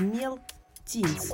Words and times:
Мел 0.00 0.40
Тинс. 0.84 1.30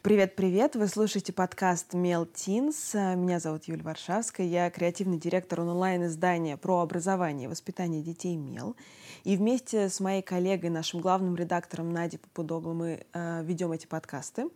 Привет-привет! 0.00 0.76
Вы 0.76 0.88
слушаете 0.88 1.34
подкаст 1.34 1.92
Мел 1.92 2.24
Тинс. 2.24 2.94
Меня 2.94 3.38
зовут 3.38 3.64
Юлия 3.64 3.82
Варшавская. 3.82 4.46
Я 4.46 4.70
креативный 4.70 5.18
директор 5.18 5.60
онлайн-издания 5.60 6.56
про 6.56 6.80
образование 6.80 7.44
и 7.44 7.48
воспитание 7.48 8.02
детей 8.02 8.36
Мел. 8.36 8.76
И 9.24 9.36
вместе 9.36 9.90
с 9.90 10.00
моей 10.00 10.22
коллегой, 10.22 10.70
нашим 10.70 11.00
главным 11.00 11.36
редактором 11.36 11.90
Надей 11.90 12.18
Попудогло 12.18 12.72
мы 12.72 13.04
э, 13.12 13.42
ведем 13.44 13.72
эти 13.72 13.86
подкасты. 13.86 14.48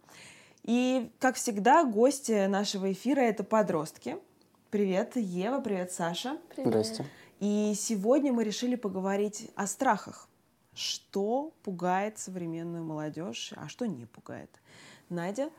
И, 0.62 1.10
как 1.18 1.36
всегда, 1.36 1.84
гости 1.84 2.46
нашего 2.46 2.90
эфира— 2.90 3.20
это 3.22 3.44
подростки. 3.44 4.16
Привет, 4.70 5.16
Ева, 5.16 5.60
привет, 5.60 5.92
Саша. 5.92 6.38
Привет. 6.56 6.68
Здрасте. 6.68 7.06
И 7.40 7.74
сегодня 7.76 8.32
мы 8.32 8.44
решили 8.44 8.76
поговорить 8.76 9.50
о 9.56 9.66
страхах. 9.66 10.26
Что 10.74 11.52
пугает 11.62 12.18
современную 12.18 12.84
молодежь, 12.84 13.52
а 13.56 13.68
что 13.68 13.86
не 13.86 14.06
пугает? 14.06 14.50
Надя? 15.10 15.50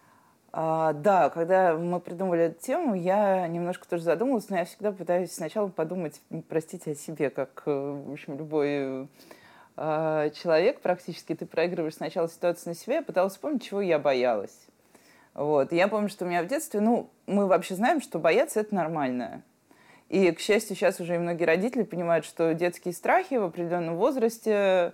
А, 0.52 0.94
да, 0.94 1.30
когда 1.30 1.76
мы 1.76 2.00
придумали 2.00 2.44
эту 2.44 2.62
тему, 2.62 2.96
я 2.96 3.48
немножко 3.48 3.88
тоже 3.88 4.04
задумалась, 4.04 4.50
но 4.50 4.58
я 4.58 4.66
всегда 4.66 4.92
пытаюсь 4.92 5.32
сначала 5.32 5.68
подумать, 5.68 6.22
простите, 6.48 6.92
о 6.92 6.96
себе, 6.96 7.30
как, 7.30 7.64
э, 7.66 7.72
в 7.72 8.12
общем, 8.12 8.38
любой 8.38 9.08
э, 9.78 10.30
человек 10.36 10.82
практически. 10.82 11.34
Ты 11.34 11.48
проигрываешь 11.48 11.95
сначала 11.95 12.30
ситуацию 12.30 12.70
на 12.70 12.76
себе, 12.76 12.95
я 12.95 13.02
пыталась 13.02 13.34
вспомнить, 13.34 13.64
чего 13.64 13.82
я 13.82 13.98
боялась. 13.98 14.68
Вот. 15.34 15.72
я 15.72 15.88
помню, 15.88 16.09
что 16.09 16.26
у 16.26 16.28
меня 16.28 16.44
в 16.44 16.48
детстве, 16.48 16.80
ну, 16.80 17.09
мы 17.26 17.48
вообще 17.48 17.73
знаем, 17.73 18.02
что 18.02 18.20
бояться– 18.20 18.59
это 18.62 18.76
нормально. 18.76 19.42
И, 20.09 20.32
к 20.32 20.40
счастью, 20.40 20.76
сейчас 20.76 21.00
уже 21.00 21.16
и 21.16 21.18
многие 21.18 21.45
родители 21.45 21.82
понимают, 21.82 22.26
что 22.26 22.54
детские 22.54 22.94
страхи 22.94 23.34
в 23.36 23.45
определенном 23.45 23.95
возрасте 23.95 24.54
а, 24.54 24.94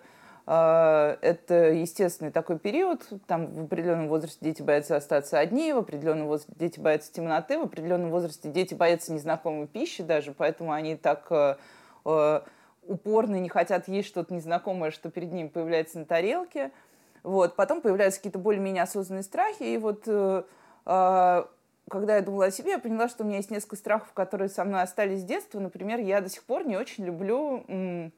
это 0.51 1.71
естественный 1.73 2.31
такой 2.31 2.57
период. 2.57 3.07
Там 3.27 3.53
в 3.53 3.65
определенном 3.65 4.07
возрасте 4.07 4.39
дети 4.41 4.63
боятся 4.63 4.95
остаться 4.95 5.37
одни, 5.37 5.73
в 5.73 5.77
определенном 5.77 6.27
возрасте 6.27 6.53
дети 6.57 6.79
боятся 6.79 7.13
темноты, 7.13 7.59
в 7.59 7.63
определенном 7.63 8.09
возрасте 8.09 8.49
дети 8.49 8.73
боятся 8.73 9.13
незнакомой 9.13 9.67
пищи 9.67 10.01
даже, 10.01 10.31
поэтому 10.31 10.71
они 10.71 10.95
так 10.95 11.27
э, 11.29 11.57
э, 12.05 12.41
упорно 12.87 13.35
не 13.35 13.47
хотят 13.47 13.87
есть 13.87 14.07
что-то 14.07 14.33
незнакомое, 14.33 14.89
что 14.89 15.11
перед 15.11 15.31
ними 15.31 15.49
появляется 15.49 15.99
на 15.99 16.05
тарелке. 16.05 16.71
Вот. 17.23 17.55
Потом 17.55 17.81
появляются 17.81 18.19
какие-то 18.19 18.39
более-менее 18.39 18.83
осознанные 18.83 19.23
страхи, 19.23 19.63
и 19.63 19.77
вот 19.77 20.03
э, 20.07 20.43
а, 20.85 21.47
когда 21.89 22.15
я 22.15 22.21
думала 22.21 22.45
о 22.45 22.51
себе, 22.51 22.71
я 22.71 22.79
поняла, 22.79 23.07
что 23.09 23.23
у 23.23 23.27
меня 23.27 23.37
есть 23.37 23.51
несколько 23.51 23.75
страхов, 23.75 24.11
которые 24.13 24.49
со 24.49 24.63
мной 24.63 24.81
остались 24.81 25.21
с 25.21 25.23
детства. 25.23 25.59
Например, 25.59 25.99
я 25.99 26.21
до 26.21 26.29
сих 26.29 26.43
пор 26.43 26.65
не 26.65 26.77
очень 26.77 27.05
люблю 27.05 27.63
а, 27.67 28.09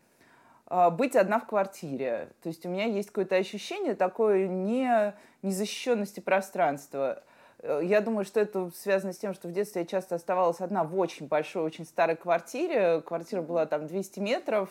быть 0.91 1.15
одна 1.15 1.39
в 1.39 1.47
квартире. 1.47 2.29
То 2.41 2.49
есть 2.49 2.65
у 2.65 2.69
меня 2.69 2.85
есть 2.85 3.09
какое-то 3.09 3.35
ощущение 3.35 3.95
такой 3.95 4.47
не, 4.47 5.13
незащищенности 5.41 6.19
пространства. 6.19 7.23
Э, 7.59 7.81
я 7.83 8.01
думаю, 8.01 8.25
что 8.25 8.39
это 8.39 8.71
связано 8.75 9.13
с 9.13 9.17
тем, 9.17 9.33
что 9.33 9.47
в 9.47 9.51
детстве 9.51 9.81
я 9.81 9.87
часто 9.87 10.15
оставалась 10.15 10.59
одна 10.59 10.83
в 10.83 10.97
очень 10.97 11.27
большой, 11.27 11.63
очень 11.63 11.85
старой 11.85 12.15
квартире. 12.15 13.01
Квартира 13.01 13.41
была 13.41 13.65
там 13.65 13.87
200 13.87 14.19
метров. 14.19 14.69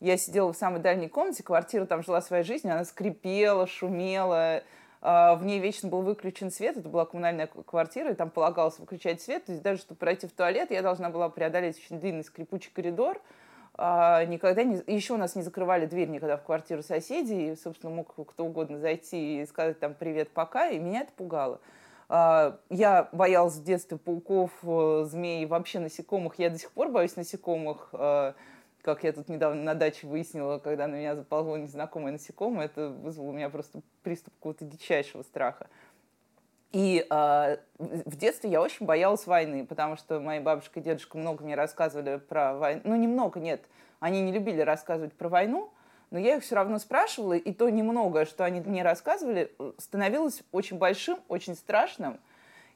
Я 0.00 0.16
сидела 0.16 0.52
в 0.52 0.56
самой 0.56 0.80
дальней 0.80 1.08
комнате, 1.08 1.42
квартира 1.42 1.84
там 1.84 2.02
жила 2.02 2.22
своей 2.22 2.42
жизнью, 2.42 2.72
она 2.72 2.84
скрипела, 2.84 3.66
шумела. 3.66 4.62
А, 5.02 5.34
в 5.34 5.44
ней 5.44 5.60
вечно 5.60 5.88
был 5.88 6.02
выключен 6.02 6.50
свет, 6.50 6.76
это 6.76 6.88
была 6.88 7.06
коммунальная 7.06 7.46
квартира, 7.46 8.10
и 8.10 8.14
там 8.14 8.30
полагалось 8.30 8.78
выключать 8.78 9.20
свет. 9.22 9.44
То 9.44 9.52
есть 9.52 9.62
даже, 9.62 9.80
чтобы 9.80 9.98
пройти 9.98 10.26
в 10.26 10.32
туалет, 10.32 10.70
я 10.70 10.82
должна 10.82 11.10
была 11.10 11.28
преодолеть 11.28 11.78
очень 11.78 12.00
длинный 12.00 12.24
скрипучий 12.24 12.70
коридор, 12.74 13.18
а, 13.18 13.20
никогда 13.78 14.62
не... 14.62 14.82
Еще 14.86 15.14
у 15.14 15.16
нас 15.16 15.34
не 15.36 15.42
закрывали 15.42 15.86
дверь 15.86 16.08
никогда 16.08 16.36
в 16.36 16.42
квартиру 16.42 16.82
соседей, 16.82 17.52
и, 17.52 17.56
собственно, 17.56 17.92
мог 17.92 18.14
кто 18.28 18.44
угодно 18.44 18.78
зайти 18.78 19.40
и 19.40 19.46
сказать 19.46 19.80
там 19.80 19.94
«привет, 19.94 20.30
пока», 20.30 20.68
и 20.68 20.78
меня 20.78 21.02
это 21.02 21.12
пугало. 21.12 21.60
А, 22.12 22.58
я 22.70 23.08
боялась 23.12 23.54
в 23.54 23.62
детстве 23.62 23.96
пауков, 23.96 24.50
э, 24.64 25.04
змей, 25.08 25.46
вообще 25.46 25.78
насекомых. 25.78 26.40
Я 26.40 26.50
до 26.50 26.58
сих 26.58 26.72
пор 26.72 26.88
боюсь 26.90 27.14
насекомых. 27.14 27.90
А, 27.92 28.34
как 28.82 29.04
я 29.04 29.12
тут 29.12 29.28
недавно 29.28 29.62
на 29.62 29.74
даче 29.74 30.08
выяснила, 30.08 30.58
когда 30.58 30.88
на 30.88 30.96
меня 30.96 31.14
заползло 31.14 31.56
незнакомое 31.56 32.12
насекомое, 32.12 32.64
это 32.66 32.88
вызвало 32.88 33.28
у 33.28 33.32
меня 33.32 33.48
просто 33.48 33.82
приступ 34.02 34.34
какого-то 34.34 34.64
дичайшего 34.64 35.22
страха. 35.22 35.68
И 36.72 37.04
э, 37.08 37.56
в 37.78 38.16
детстве 38.16 38.50
я 38.50 38.62
очень 38.62 38.86
боялась 38.86 39.26
войны, 39.26 39.66
потому 39.66 39.96
что 39.96 40.20
мои 40.20 40.38
бабушка 40.38 40.78
и 40.78 40.82
дедушка 40.82 41.18
много 41.18 41.44
мне 41.44 41.56
рассказывали 41.56 42.18
про 42.18 42.54
войну. 42.54 42.80
Ну, 42.84 42.96
немного, 42.96 43.40
нет. 43.40 43.62
Они 43.98 44.22
не 44.22 44.32
любили 44.32 44.60
рассказывать 44.60 45.12
про 45.12 45.28
войну, 45.28 45.72
но 46.10 46.18
я 46.18 46.36
их 46.36 46.44
все 46.44 46.54
равно 46.54 46.78
спрашивала, 46.78 47.34
и 47.34 47.52
то 47.52 47.68
немногое, 47.68 48.24
что 48.24 48.44
они 48.44 48.60
мне 48.60 48.82
рассказывали, 48.82 49.52
становилось 49.78 50.42
очень 50.52 50.78
большим, 50.78 51.18
очень 51.28 51.54
страшным. 51.54 52.20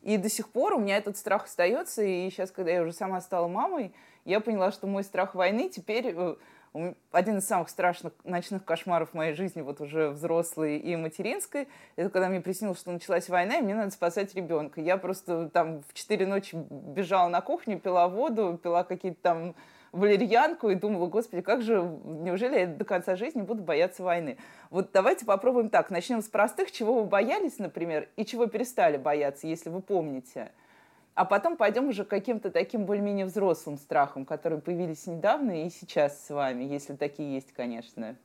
И 0.02 0.18
до 0.18 0.28
сих 0.28 0.50
пор 0.50 0.74
у 0.74 0.78
меня 0.78 0.98
этот 0.98 1.16
страх 1.16 1.44
остается. 1.44 2.02
И 2.02 2.28
сейчас, 2.30 2.50
когда 2.50 2.72
я 2.72 2.82
уже 2.82 2.92
сама 2.92 3.20
стала 3.20 3.48
мамой, 3.48 3.92
я 4.24 4.40
поняла, 4.40 4.70
что 4.70 4.86
мой 4.86 5.02
страх 5.02 5.34
войны 5.34 5.68
теперь 5.68 6.12
э, 6.14 6.36
один 7.12 7.38
из 7.38 7.46
самых 7.46 7.68
страшных 7.68 8.12
ночных 8.24 8.64
кошмаров 8.64 9.10
в 9.10 9.14
моей 9.14 9.34
жизни, 9.34 9.62
вот 9.62 9.80
уже 9.80 10.10
взрослой 10.10 10.78
и 10.78 10.96
материнской, 10.96 11.68
это 11.96 12.10
когда 12.10 12.28
мне 12.28 12.40
приснилось, 12.40 12.80
что 12.80 12.90
началась 12.90 13.28
война, 13.28 13.58
и 13.58 13.62
мне 13.62 13.74
надо 13.74 13.90
спасать 13.92 14.34
ребенка. 14.34 14.80
Я 14.80 14.96
просто 14.96 15.48
там 15.50 15.82
в 15.82 15.94
4 15.94 16.26
ночи 16.26 16.56
бежала 16.56 17.28
на 17.28 17.40
кухню, 17.40 17.78
пила 17.78 18.08
воду, 18.08 18.58
пила 18.60 18.82
какие-то 18.82 19.18
там 19.22 19.54
валерьянку 19.92 20.70
и 20.70 20.74
думала, 20.74 21.06
господи, 21.06 21.40
как 21.42 21.62
же, 21.62 21.80
неужели 22.04 22.58
я 22.58 22.66
до 22.66 22.84
конца 22.84 23.14
жизни 23.14 23.42
буду 23.42 23.62
бояться 23.62 24.02
войны? 24.02 24.38
Вот 24.70 24.90
давайте 24.92 25.24
попробуем 25.24 25.70
так. 25.70 25.90
Начнем 25.90 26.20
с 26.20 26.28
простых. 26.28 26.72
Чего 26.72 26.94
вы 26.94 27.04
боялись, 27.04 27.58
например, 27.58 28.08
и 28.16 28.24
чего 28.24 28.46
перестали 28.46 28.96
бояться, 28.96 29.46
если 29.46 29.70
вы 29.70 29.80
помните? 29.80 30.50
А 31.14 31.24
потом 31.24 31.56
пойдем 31.56 31.88
уже 31.88 32.04
к 32.04 32.08
каким-то 32.08 32.50
таким 32.50 32.86
более-менее 32.86 33.26
взрослым 33.26 33.78
страхам, 33.78 34.24
которые 34.24 34.60
появились 34.60 35.06
недавно 35.06 35.64
и 35.64 35.70
сейчас 35.70 36.24
с 36.26 36.30
вами, 36.30 36.64
если 36.64 36.96
такие 36.96 37.34
есть, 37.34 37.52
конечно. 37.52 38.16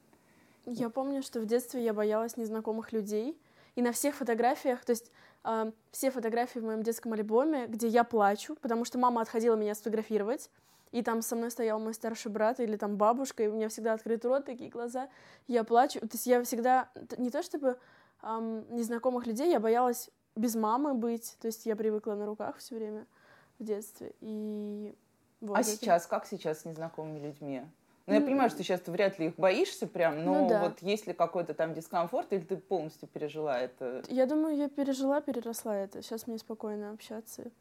Я 0.66 0.90
помню, 0.90 1.22
что 1.22 1.40
в 1.40 1.46
детстве 1.46 1.84
я 1.84 1.94
боялась 1.94 2.36
незнакомых 2.36 2.92
людей. 2.92 3.40
И 3.76 3.82
на 3.82 3.92
всех 3.92 4.16
фотографиях, 4.16 4.84
то 4.84 4.92
есть 4.92 5.12
э, 5.44 5.72
все 5.92 6.12
фотографии 6.12 6.60
в 6.60 6.64
моем 6.64 6.84
детском 6.84 7.14
альбоме, 7.14 7.68
где 7.68 7.88
я 7.88 8.04
плачу, 8.04 8.58
потому 8.60 8.84
что 8.86 8.98
мама 8.98 9.22
отходила 9.22 9.56
меня 9.56 9.76
сфотографировать, 9.76 10.50
и 10.92 11.04
там 11.04 11.22
со 11.22 11.36
мной 11.36 11.52
стоял 11.52 11.80
мой 11.80 11.94
старший 11.94 12.32
брат 12.32 12.60
или 12.60 12.76
там 12.76 12.98
бабушка, 12.98 13.44
и 13.44 13.48
у 13.48 13.54
меня 13.54 13.70
всегда 13.70 13.94
открыт 13.94 14.26
рот, 14.26 14.46
такие 14.46 14.70
глаза, 14.70 15.08
я 15.48 15.64
плачу. 15.64 16.00
То 16.00 16.10
есть 16.14 16.26
я 16.26 16.44
всегда, 16.44 16.90
не 17.18 17.30
то 17.30 17.44
чтобы 17.44 17.78
эм, 18.24 18.66
незнакомых 18.76 19.28
людей, 19.28 19.52
я 19.52 19.60
боялась 19.60 20.10
без 20.36 20.56
мамы 20.56 20.94
быть. 20.94 21.38
То 21.40 21.48
есть 21.48 21.66
я 21.66 21.76
привыкла 21.76 22.14
на 22.14 22.26
руках 22.26 22.58
все 22.58 22.76
время 22.76 23.06
в 23.60 23.64
детстве. 23.64 24.14
И 24.22 24.96
вот 25.42 25.58
а 25.58 25.62
это. 25.62 25.70
сейчас, 25.70 26.06
как 26.06 26.26
сейчас 26.26 26.62
с 26.62 26.66
незнакомыми 26.66 27.20
людьми? 27.20 27.64
Ну, 28.08 28.16
я 28.16 28.22
понимаю, 28.22 28.50
что 28.50 28.64
сейчас 28.64 28.82
ты 28.82 28.92
вряд 28.92 29.20
ли 29.20 29.28
их 29.28 29.36
боишься 29.36 29.86
прям, 29.86 30.26
но 30.26 30.42
ну, 30.42 30.50
да. 30.50 30.64
вот 30.64 30.82
есть 30.82 31.06
ли 31.06 31.14
какой-то 31.14 31.54
там 31.54 31.76
дискомфорт, 31.76 32.34
или 32.34 32.42
ты 32.42 32.58
полностью 32.58 33.08
пережила 33.08 33.60
это? 33.60 34.04
Я 34.08 34.26
думаю, 34.26 34.58
я 34.58 34.68
пережила, 34.68 35.22
переросла 35.22 35.76
это. 35.78 36.02
Сейчас 36.02 36.26
мне 36.26 36.40
спокойно 36.40 36.90
общаться, 36.90 37.52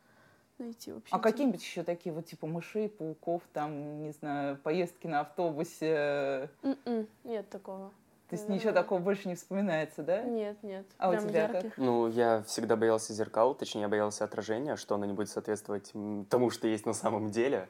найти 0.57 0.91
вообще. 0.91 1.15
А 1.15 1.19
какие-нибудь 1.19 1.61
еще 1.61 1.83
такие 1.83 2.15
вот 2.15 2.25
типа 2.25 2.47
мышей, 2.47 2.89
пауков, 2.89 3.43
там, 3.53 4.03
не 4.03 4.13
знаю, 4.13 4.57
поездки 4.57 5.07
на 5.07 5.21
автобусе? 5.21 6.49
Mm-mm, 6.63 6.79
м-м, 6.87 7.09
нет 7.25 7.51
такого. 7.51 7.93
То 8.29 8.37
есть 8.37 8.49
ничего 8.49 8.73
такого 8.73 8.99
больше 8.99 9.27
не 9.27 9.35
вспоминается, 9.37 10.03
да? 10.03 10.23
Нет, 10.23 10.63
нет. 10.63 10.87
А 10.99 11.11
Прям 11.11 11.25
у 11.25 11.29
тебя 11.29 11.43
ярких. 11.45 11.63
как? 11.75 11.79
Ну, 11.79 12.09
я 12.09 12.43
всегда 12.43 12.77
боялся 12.77 13.15
зеркал, 13.15 13.55
точнее, 13.55 13.83
я 13.83 13.89
боялся 13.89 14.25
отражения, 14.25 14.77
что 14.77 14.97
оно 14.97 15.07
не 15.07 15.15
будет 15.15 15.31
соответствовать 15.31 15.93
тому, 16.29 16.51
что 16.51 16.69
есть 16.69 16.85
на 16.85 16.93
самом 16.93 17.31
деле. 17.31 17.69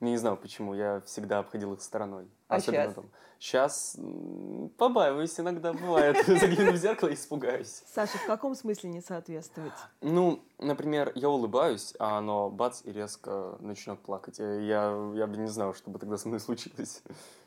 Не 0.00 0.16
знаю 0.16 0.36
почему, 0.36 0.74
я 0.74 1.00
всегда 1.06 1.40
обходил 1.40 1.74
их 1.74 1.82
стороной. 1.82 2.28
А 2.48 2.56
Особенно 2.56 2.84
сейчас? 2.84 2.94
там. 2.94 3.04
Сейчас 3.38 3.96
побаиваюсь 4.76 5.38
иногда, 5.38 5.72
бывает. 5.72 6.16
Загляну 6.26 6.72
в 6.72 6.76
зеркало 6.76 7.08
и 7.10 7.14
испугаюсь. 7.14 7.82
Саша, 7.86 8.18
в 8.18 8.26
каком 8.26 8.54
смысле 8.54 8.90
не 8.90 9.00
соответствовать? 9.00 9.72
Ну, 10.00 10.42
например, 10.60 11.12
я 11.14 11.28
улыбаюсь, 11.28 11.94
а 11.98 12.18
оно 12.18 12.50
бац 12.50 12.82
и 12.84 12.92
резко 12.92 13.56
начнет 13.60 13.98
плакать. 14.00 14.38
Я, 14.38 15.12
я 15.14 15.26
бы 15.26 15.36
не 15.36 15.48
знал, 15.48 15.74
что 15.74 15.90
бы 15.90 15.98
тогда 15.98 16.16
со 16.16 16.28
мной 16.28 16.40
случилось. 16.40 17.02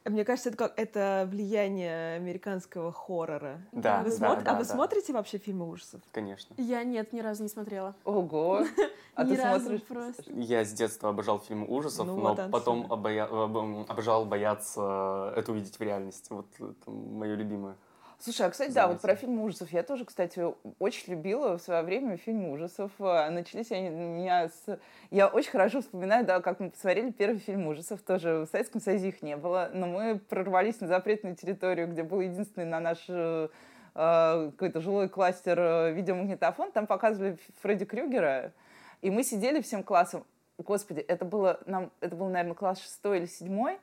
Мне 0.05 0.25
кажется, 0.25 0.49
это 0.49 0.57
как 0.57 0.73
это 0.77 1.25
влияние 1.31 2.15
американского 2.15 2.91
хоррора. 2.91 3.61
Да, 3.71 3.99
вы 4.03 4.09
да, 4.09 4.15
смотр... 4.15 4.43
да, 4.43 4.51
А 4.51 4.53
вы 4.55 4.65
да. 4.65 4.73
смотрите 4.73 5.13
вообще 5.13 5.37
фильмы 5.37 5.69
ужасов? 5.69 6.01
Конечно. 6.11 6.53
Я 6.57 6.83
нет, 6.83 7.13
ни 7.13 7.21
разу 7.21 7.43
не 7.43 7.49
смотрела. 7.49 7.95
Ого! 8.03 8.63
А 9.15 9.23
Ни 9.25 9.35
ты 9.35 9.43
разу 9.43 9.59
смотришь? 9.65 9.83
просто. 9.83 10.23
Я 10.33 10.65
с 10.65 10.73
детства 10.73 11.09
обожал 11.09 11.39
фильмы 11.39 11.67
ужасов, 11.67 12.07
Ну 12.07 12.17
но 12.17 12.33
вот, 12.33 12.49
потом 12.49 12.91
обожал 12.91 14.25
бояться 14.25 15.31
это 15.37 15.51
увидеть 15.51 15.77
в 15.77 15.81
реальности. 15.83 16.33
Вот 16.33 16.47
это 16.59 16.89
мое 16.89 17.35
любимое. 17.35 17.75
Слушай, 18.19 18.47
а, 18.47 18.49
кстати, 18.49 18.71
да, 18.71 18.87
вот 18.87 19.01
про 19.01 19.15
фильм 19.15 19.39
ужасов. 19.41 19.71
Я 19.71 19.83
тоже, 19.83 20.05
кстати, 20.05 20.45
очень 20.79 21.11
любила 21.11 21.57
в 21.57 21.61
свое 21.61 21.81
время 21.81 22.17
фильм 22.17 22.45
ужасов. 22.45 22.91
А, 22.99 23.29
начались 23.29 23.71
они 23.71 23.89
у 23.89 23.93
меня 23.93 24.47
с... 24.47 24.79
Я 25.11 25.27
очень 25.27 25.51
хорошо 25.51 25.81
вспоминаю, 25.81 26.25
да, 26.25 26.39
как 26.39 26.59
мы 26.59 26.71
посмотрели 26.71 27.11
первый 27.11 27.39
фильм 27.39 27.67
ужасов. 27.67 28.01
Тоже 28.01 28.45
в 28.45 28.47
Советском 28.47 28.81
Союзе 28.81 29.09
их 29.09 29.21
не 29.21 29.35
было. 29.35 29.69
Но 29.73 29.87
мы 29.87 30.19
прорвались 30.19 30.79
на 30.79 30.87
запретную 30.87 31.35
территорию, 31.35 31.87
где 31.87 32.03
был 32.03 32.21
единственный 32.21 32.65
на 32.65 32.79
наш 32.79 33.03
э, 33.09 33.49
э, 33.95 34.51
какой-то 34.51 34.79
жилой 34.79 35.09
кластер 35.09 35.59
э, 35.59 35.91
видеомагнитофон. 35.91 36.71
Там 36.71 36.87
показывали 36.87 37.37
Фредди 37.61 37.85
Крюгера. 37.85 38.53
И 39.01 39.11
мы 39.11 39.23
сидели 39.23 39.61
всем 39.61 39.83
классом. 39.83 40.23
Господи, 40.57 41.01
это 41.01 41.25
было, 41.25 41.59
нам, 41.65 41.91
это 41.99 42.15
был, 42.15 42.29
наверное, 42.29 42.55
класс 42.55 42.81
шестой 42.81 43.17
или 43.17 43.25
седьмой. 43.25 43.79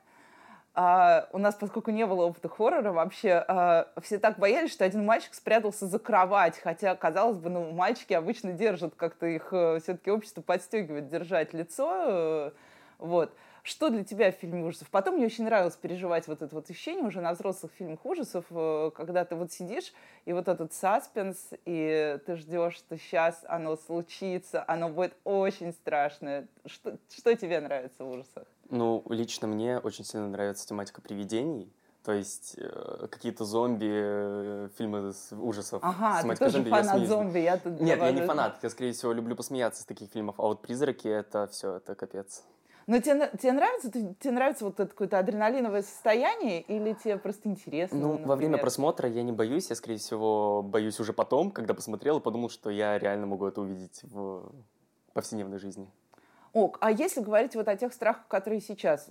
А, 0.73 1.27
у 1.33 1.37
нас, 1.37 1.55
поскольку 1.55 1.91
не 1.91 2.05
было 2.05 2.23
опыта 2.23 2.47
хоррора 2.47 2.93
вообще, 2.93 3.43
а, 3.45 3.91
все 4.01 4.19
так 4.19 4.39
боялись, 4.39 4.71
что 4.71 4.85
один 4.85 5.05
мальчик 5.05 5.33
спрятался 5.33 5.85
за 5.85 5.99
кровать, 5.99 6.57
хотя, 6.57 6.95
казалось 6.95 7.37
бы, 7.37 7.49
ну, 7.49 7.71
мальчики 7.71 8.13
обычно 8.13 8.53
держат, 8.53 8.95
как-то 8.95 9.25
их 9.25 9.49
э, 9.51 9.79
все-таки 9.83 10.09
общество 10.11 10.41
подстегивает 10.41 11.09
держать 11.09 11.53
лицо, 11.53 12.05
э, 12.07 12.51
вот. 12.99 13.33
Что 13.63 13.89
для 13.89 14.03
тебя 14.03 14.31
в 14.31 14.35
фильме 14.35 14.63
ужасов? 14.65 14.89
Потом 14.89 15.17
мне 15.17 15.25
очень 15.25 15.43
нравилось 15.43 15.75
переживать 15.75 16.27
вот 16.27 16.41
это 16.41 16.55
вот 16.55 16.67
ощущение 16.69 17.05
уже 17.05 17.21
на 17.21 17.33
взрослых 17.33 17.71
фильмах 17.77 18.03
ужасов, 18.05 18.45
э, 18.49 18.91
когда 18.95 19.25
ты 19.25 19.35
вот 19.35 19.51
сидишь, 19.51 19.93
и 20.23 20.31
вот 20.31 20.47
этот 20.47 20.73
саспенс, 20.73 21.49
и 21.65 22.17
ты 22.25 22.37
ждешь, 22.37 22.75
что 22.75 22.97
сейчас 22.97 23.43
оно 23.47 23.75
случится, 23.75 24.63
оно 24.67 24.87
будет 24.87 25.17
очень 25.25 25.73
страшное. 25.73 26.47
Что, 26.65 26.97
что 27.13 27.35
тебе 27.35 27.59
нравится 27.59 28.05
в 28.05 28.09
ужасах? 28.09 28.45
Ну, 28.71 29.03
лично 29.09 29.47
мне 29.47 29.77
очень 29.79 30.05
сильно 30.05 30.27
нравится 30.29 30.65
тематика 30.65 31.01
привидений. 31.01 31.71
То 32.03 32.13
есть 32.13 32.55
э, 32.57 33.07
какие-то 33.11 33.45
зомби, 33.45 33.87
э, 33.91 34.69
фильмы 34.77 35.13
с 35.13 35.31
ужасов. 35.35 35.83
Ага, 35.83 36.23
ты 36.23 36.35
тоже 36.35 36.51
зомби, 36.53 36.69
фанат 36.69 36.99
я 36.99 37.05
зомби. 37.05 37.39
Я 37.39 37.57
тут 37.57 37.79
Нет, 37.79 37.99
я 37.99 38.11
не 38.11 38.21
фанат. 38.21 38.57
Я, 38.63 38.69
скорее 38.71 38.93
всего, 38.93 39.11
люблю 39.11 39.35
посмеяться 39.35 39.83
с 39.83 39.85
таких 39.85 40.09
фильмов. 40.09 40.35
А 40.39 40.43
вот 40.43 40.61
«Призраки»— 40.61 41.07
это 41.09 41.47
все, 41.51 41.75
это 41.75 41.93
капец. 41.93 42.43
Но 42.87 42.99
тебе, 42.99 43.29
тебе 43.39 43.51
нравится, 43.51 43.91
тебе 43.91 44.31
нравится 44.31 44.65
вот 44.65 44.79
это 44.79 44.89
какое-то 44.89 45.19
адреналиновое 45.19 45.83
состояние 45.83 46.61
или 46.61 46.93
тебе 46.93 47.17
просто 47.17 47.49
интересно? 47.49 47.99
Ну, 47.99 48.07
например? 48.07 48.27
во 48.27 48.35
время 48.35 48.57
просмотра 48.57 49.07
я 49.07 49.21
не 49.21 49.31
боюсь, 49.31 49.69
я, 49.69 49.75
скорее 49.75 49.97
всего, 49.97 50.63
боюсь 50.63 50.99
уже 50.99 51.13
потом, 51.13 51.51
когда 51.51 51.73
посмотрел 51.75 52.17
и 52.17 52.21
подумал, 52.21 52.49
что 52.49 52.71
я 52.71 52.97
реально 52.97 53.27
могу 53.27 53.45
это 53.45 53.61
увидеть 53.61 54.01
в 54.03 54.51
повседневной 55.13 55.59
жизни. 55.59 55.87
Ок, 56.53 56.77
а 56.81 56.91
если 56.91 57.21
говорить 57.21 57.55
вот 57.55 57.67
о 57.67 57.75
тех 57.77 57.93
страхах, 57.93 58.27
которые 58.27 58.61
сейчас, 58.61 59.09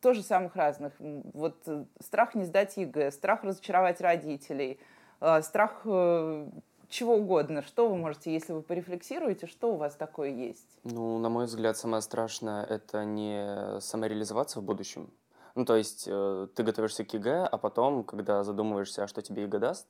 тоже 0.00 0.22
самых 0.22 0.54
разных, 0.54 0.92
вот 0.98 1.56
э, 1.66 1.84
страх 1.98 2.34
не 2.34 2.44
сдать 2.44 2.76
ЕГЭ, 2.76 3.10
страх 3.10 3.42
разочаровать 3.42 4.02
родителей, 4.02 4.78
э, 5.22 5.40
страх 5.40 5.80
э, 5.86 6.46
чего 6.90 7.16
угодно, 7.16 7.62
что 7.62 7.88
вы 7.88 7.96
можете, 7.96 8.30
если 8.30 8.52
вы 8.52 8.60
порефлексируете, 8.60 9.46
что 9.46 9.72
у 9.72 9.76
вас 9.76 9.94
такое 9.94 10.28
есть? 10.28 10.78
Ну, 10.84 11.18
на 11.18 11.30
мой 11.30 11.46
взгляд, 11.46 11.78
самое 11.78 12.02
страшное— 12.02 12.64
это 12.66 13.04
не 13.06 13.80
самореализоваться 13.80 14.60
в 14.60 14.62
будущем. 14.62 15.10
Ну, 15.54 15.64
то 15.64 15.76
есть 15.76 16.04
ты 16.04 16.62
готовишься 16.62 17.04
к 17.04 17.14
ЕГЭ, 17.14 17.46
а 17.46 17.56
потом, 17.58 18.04
когда 18.04 18.44
задумываешься, 18.44 19.04
а 19.04 19.08
что 19.08 19.22
тебе 19.22 19.44
ЕГЭ 19.44 19.58
даст, 19.58 19.86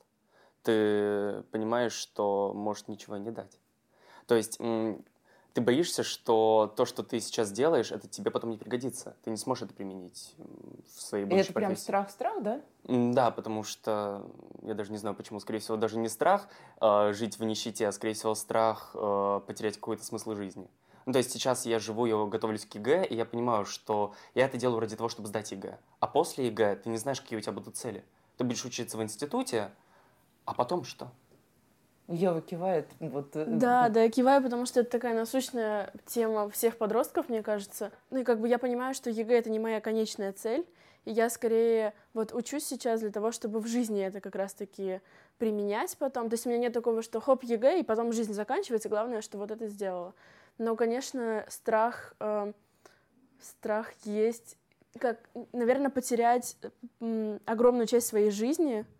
ты 0.61 1.43
понимаешь, 1.51 1.93
что 1.93 2.53
может 2.53 2.87
ничего 2.87 3.17
не 3.17 3.31
дать. 3.31 3.59
То 4.27 4.35
есть 4.35 4.59
ты 5.55 5.61
боишься, 5.61 6.03
что 6.03 6.73
то, 6.75 6.85
что 6.85 7.01
ты 7.01 7.21
сейчас 7.21 7.49
делаешь, 7.49 7.93
это 7.93 8.09
тебе 8.09 8.29
потом 8.29 8.49
не 8.49 8.57
пригодится. 8.57 9.15
Ты 9.23 9.29
не 9.29 9.37
сможешь 9.37 9.63
это 9.63 9.73
применить 9.73 10.35
в 10.37 11.01
своей 11.01 11.23
будущей 11.23 11.39
И 11.39 11.43
это 11.45 11.53
прям 11.53 11.77
страх-страх, 11.77 12.43
да? 12.43 12.61
Да, 12.83 13.31
потому 13.31 13.63
что 13.63 14.29
я 14.63 14.73
даже 14.73 14.91
не 14.91 14.97
знаю 14.97 15.15
почему. 15.15 15.39
Скорее 15.39 15.59
всего, 15.59 15.77
даже 15.77 15.97
не 15.97 16.09
страх 16.09 16.49
э, 16.81 17.13
жить 17.13 17.39
в 17.39 17.43
нищете, 17.45 17.87
а 17.87 17.93
скорее 17.93 18.15
всего 18.15 18.35
страх 18.35 18.91
э, 18.95 19.41
потерять 19.47 19.75
какой-то 19.75 20.03
смысл 20.03 20.35
жизни. 20.35 20.67
Ну, 21.05 21.13
то 21.13 21.19
есть 21.19 21.31
сейчас 21.31 21.65
я 21.65 21.79
живу, 21.79 22.05
я 22.05 22.17
готовлюсь 22.25 22.65
к 22.65 22.75
ЕГЭ, 22.75 23.05
и 23.05 23.15
я 23.15 23.23
понимаю, 23.23 23.63
что 23.63 24.13
я 24.33 24.47
это 24.47 24.57
делаю 24.57 24.81
ради 24.81 24.97
того, 24.97 25.07
чтобы 25.07 25.29
сдать 25.29 25.53
ЕГЭ. 25.53 25.79
А 26.01 26.07
после 26.07 26.47
ЕГЭ 26.47 26.75
ты 26.83 26.89
не 26.89 26.97
знаешь, 26.97 27.21
какие 27.21 27.39
у 27.39 27.41
тебя 27.41 27.53
будут 27.53 27.77
цели. 27.77 28.03
Ты 28.35 28.43
будешь 28.43 28.65
учиться 28.65 28.97
в 28.97 29.03
институте, 29.03 29.71
а 30.43 30.53
потом 30.53 30.83
что? 30.83 31.11
Ева 32.07 32.41
кивает. 32.41 32.87
Вот. 32.99 33.35
Э, 33.35 33.45
да, 33.47 33.89
да, 33.89 34.03
я 34.03 34.09
киваю, 34.09 34.43
потому 34.43 34.65
что 34.65 34.81
это 34.81 34.91
такая 34.91 35.15
насущная 35.15 35.91
тема 36.05 36.49
всех 36.49 36.77
подростков, 36.77 37.29
мне 37.29 37.41
кажется. 37.41 37.91
Ну 38.11 38.19
и 38.19 38.23
как 38.23 38.39
бы 38.39 38.47
я 38.47 38.59
понимаю, 38.59 38.93
что 38.93 39.09
ЕГЭ— 39.09 39.37
это 39.39 39.49
не 39.49 39.57
моя 39.57 39.81
конечная 39.81 40.31
цель, 40.31 40.67
и 41.05 41.11
я 41.11 41.29
скорее 41.29 41.93
вот 42.13 42.33
учусь 42.33 42.65
сейчас 42.65 42.99
для 42.99 43.11
того, 43.11 43.31
чтобы 43.31 43.59
в 43.59 43.67
жизни 43.67 44.03
это 44.03 44.21
как 44.21 44.35
раз-таки 44.35 45.01
применять 45.39 45.97
потом. 45.97 46.29
То 46.29 46.35
есть 46.35 46.45
у 46.45 46.49
меня 46.49 46.59
нет 46.59 46.73
такого, 46.73 47.01
что 47.01 47.19
хоп, 47.19 47.43
ЕГЭ, 47.43 47.79
и 47.79 47.83
потом 47.83 48.13
жизнь 48.13 48.33
заканчивается, 48.33 48.89
главное, 48.89 49.21
что 49.21 49.39
вот 49.39 49.49
это 49.49 49.67
сделала. 49.67 50.13
Но, 50.59 50.75
конечно, 50.75 51.43
страх, 51.49 52.13
э, 52.19 52.53
страх 53.41 53.91
есть, 54.03 54.57
как, 54.99 55.19
наверное, 55.53 55.89
потерять 55.89 56.55
огромную 57.45 57.87
часть 57.87 58.07
своей 58.07 58.29
жизни— 58.29 58.85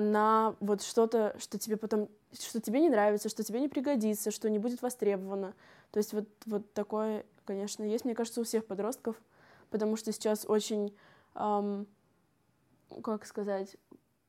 на 0.00 0.56
вот 0.60 0.82
что-то, 0.82 1.34
что 1.38 1.58
тебе 1.58 1.76
потом, 1.76 2.08
что 2.38 2.60
тебе 2.60 2.80
не 2.80 2.88
нравится, 2.88 3.28
что 3.28 3.42
тебе 3.42 3.60
не 3.60 3.68
пригодится, 3.68 4.30
что 4.30 4.48
не 4.50 4.58
будет 4.58 4.82
востребовано. 4.82 5.54
То 5.90 5.98
есть 5.98 6.12
вот, 6.12 6.26
вот 6.46 6.72
такое, 6.72 7.24
конечно, 7.44 7.84
есть, 7.84 8.04
мне 8.04 8.14
кажется, 8.14 8.40
у 8.40 8.44
всех 8.44 8.66
подростков, 8.66 9.16
потому 9.70 9.96
что 9.96 10.12
сейчас 10.12 10.44
очень, 10.48 10.96
эм, 11.34 11.86
как 13.02 13.26
сказать... 13.26 13.76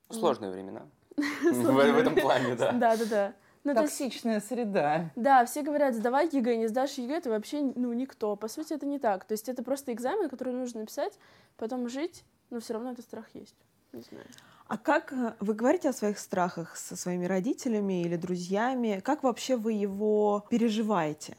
Сложные 0.10 0.52
времена. 0.52 0.86
В 1.16 1.98
этом 1.98 2.16
плане, 2.16 2.56
да. 2.56 2.72
Да, 2.72 2.98
да, 2.98 3.06
да. 3.06 3.34
Ну, 3.64 3.74
Токсичная 3.74 4.36
есть, 4.36 4.50
среда. 4.50 5.12
Да, 5.16 5.46
все 5.46 5.62
говорят, 5.62 5.96
сдавай 5.96 6.28
ЕГЭ, 6.30 6.58
не 6.58 6.68
сдашь 6.68 6.98
ЕГЭ, 6.98 7.22
ты 7.22 7.30
вообще, 7.30 7.62
ну, 7.62 7.94
никто. 7.94 8.36
По 8.36 8.50
сути, 8.50 8.74
это 8.74 8.86
не 8.86 9.00
так. 9.00 9.24
То 9.24 9.32
есть 9.34 9.48
это 9.48 9.64
просто 9.64 9.94
экзамен, 9.94 10.28
который 10.28 10.54
нужно 10.54 10.82
написать, 10.82 11.18
потом 11.56 11.88
жить, 11.88 12.26
но 12.50 12.60
все 12.60 12.74
равно 12.74 12.92
этот 12.92 13.06
страх 13.06 13.26
есть. 13.34 13.56
Не 13.94 14.02
знаю. 14.02 14.26
А 14.68 14.77
как 14.77 15.12
э, 15.12 15.36
вы 15.39 15.54
говорите 15.54 15.89
о 15.89 15.94
своих 15.94 16.19
страхах 16.19 16.75
со 16.75 16.95
своими 16.95 17.25
родителями 17.25 18.01
или 18.01 18.15
друзьями? 18.15 19.01
Как 19.04 19.24
вообще 19.24 19.56
вы 19.57 19.74
его 19.74 20.45
переживаете? 20.50 21.38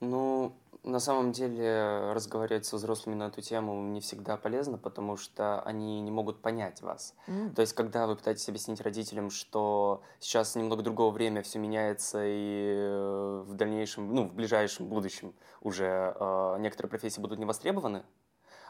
Ну, 0.00 0.52
на 0.84 1.00
самом 1.00 1.32
деле 1.32 2.12
разговаривать 2.12 2.66
со 2.66 2.76
взрослыми 2.76 3.14
на 3.14 3.24
эту 3.24 3.40
тему 3.40 3.82
не 3.88 4.00
всегда 4.00 4.36
полезно, 4.36 4.76
потому 4.76 5.16
что 5.16 5.62
они 5.62 6.00
не 6.02 6.10
могут 6.10 6.42
понять 6.42 6.82
вас. 6.82 7.14
Мм. 7.26 7.54
То 7.54 7.62
есть, 7.62 7.72
когда 7.72 8.06
вы 8.06 8.16
пытаетесь 8.16 8.48
объяснить 8.48 8.82
родителям, 8.82 9.30
что 9.30 10.02
сейчас 10.20 10.54
немного 10.56 10.82
другого 10.82 11.10
время 11.10 11.42
все 11.42 11.58
меняется, 11.58 12.22
и 12.22 12.74
э, 12.76 13.44
в 13.46 13.54
дальнейшем, 13.54 14.14
ну, 14.14 14.24
в 14.28 14.34
ближайшем 14.34 14.86
будущем 14.86 15.34
уже 15.62 16.14
э, 16.20 16.56
некоторые 16.60 16.90
профессии 16.90 17.20
будут 17.20 17.38
не 17.38 17.46
востребованы, 17.46 18.04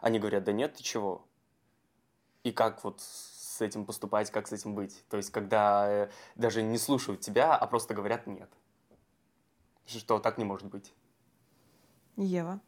они 0.00 0.20
говорят, 0.20 0.44
да 0.44 0.52
нет, 0.52 0.74
ты 0.74 0.84
чего? 0.84 1.24
И 2.44 2.52
как 2.52 2.84
вот 2.84 3.00
с 3.00 3.60
этим 3.60 3.84
поступать, 3.84 4.30
как 4.30 4.46
с 4.46 4.52
этим 4.52 4.74
быть. 4.74 5.04
То 5.08 5.16
есть, 5.16 5.30
когда 5.30 5.88
э, 5.88 6.10
даже 6.36 6.62
не 6.62 6.78
слушают 6.78 7.20
тебя, 7.20 7.56
а 7.56 7.66
просто 7.66 7.94
говорят 7.94 8.26
«нет». 8.26 8.50
Что 9.86 10.18
так 10.18 10.38
не 10.38 10.44
может 10.44 10.68
быть. 10.68 10.92
Ева? 12.16 12.60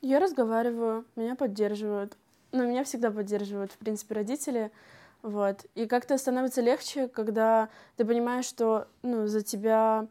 Я 0.00 0.20
разговариваю, 0.20 1.04
меня 1.16 1.34
поддерживают. 1.34 2.16
Но 2.52 2.64
меня 2.64 2.84
всегда 2.84 3.10
поддерживают, 3.10 3.72
в 3.72 3.76
принципе, 3.78 4.14
родители. 4.14 4.70
Вот. 5.22 5.66
И 5.74 5.86
как-то 5.86 6.16
становится 6.16 6.60
легче, 6.62 7.08
когда 7.08 7.68
ты 7.96 8.04
понимаешь, 8.04 8.46
что 8.46 8.88
ну, 9.02 9.26
за 9.26 9.42
тебя 9.42 10.06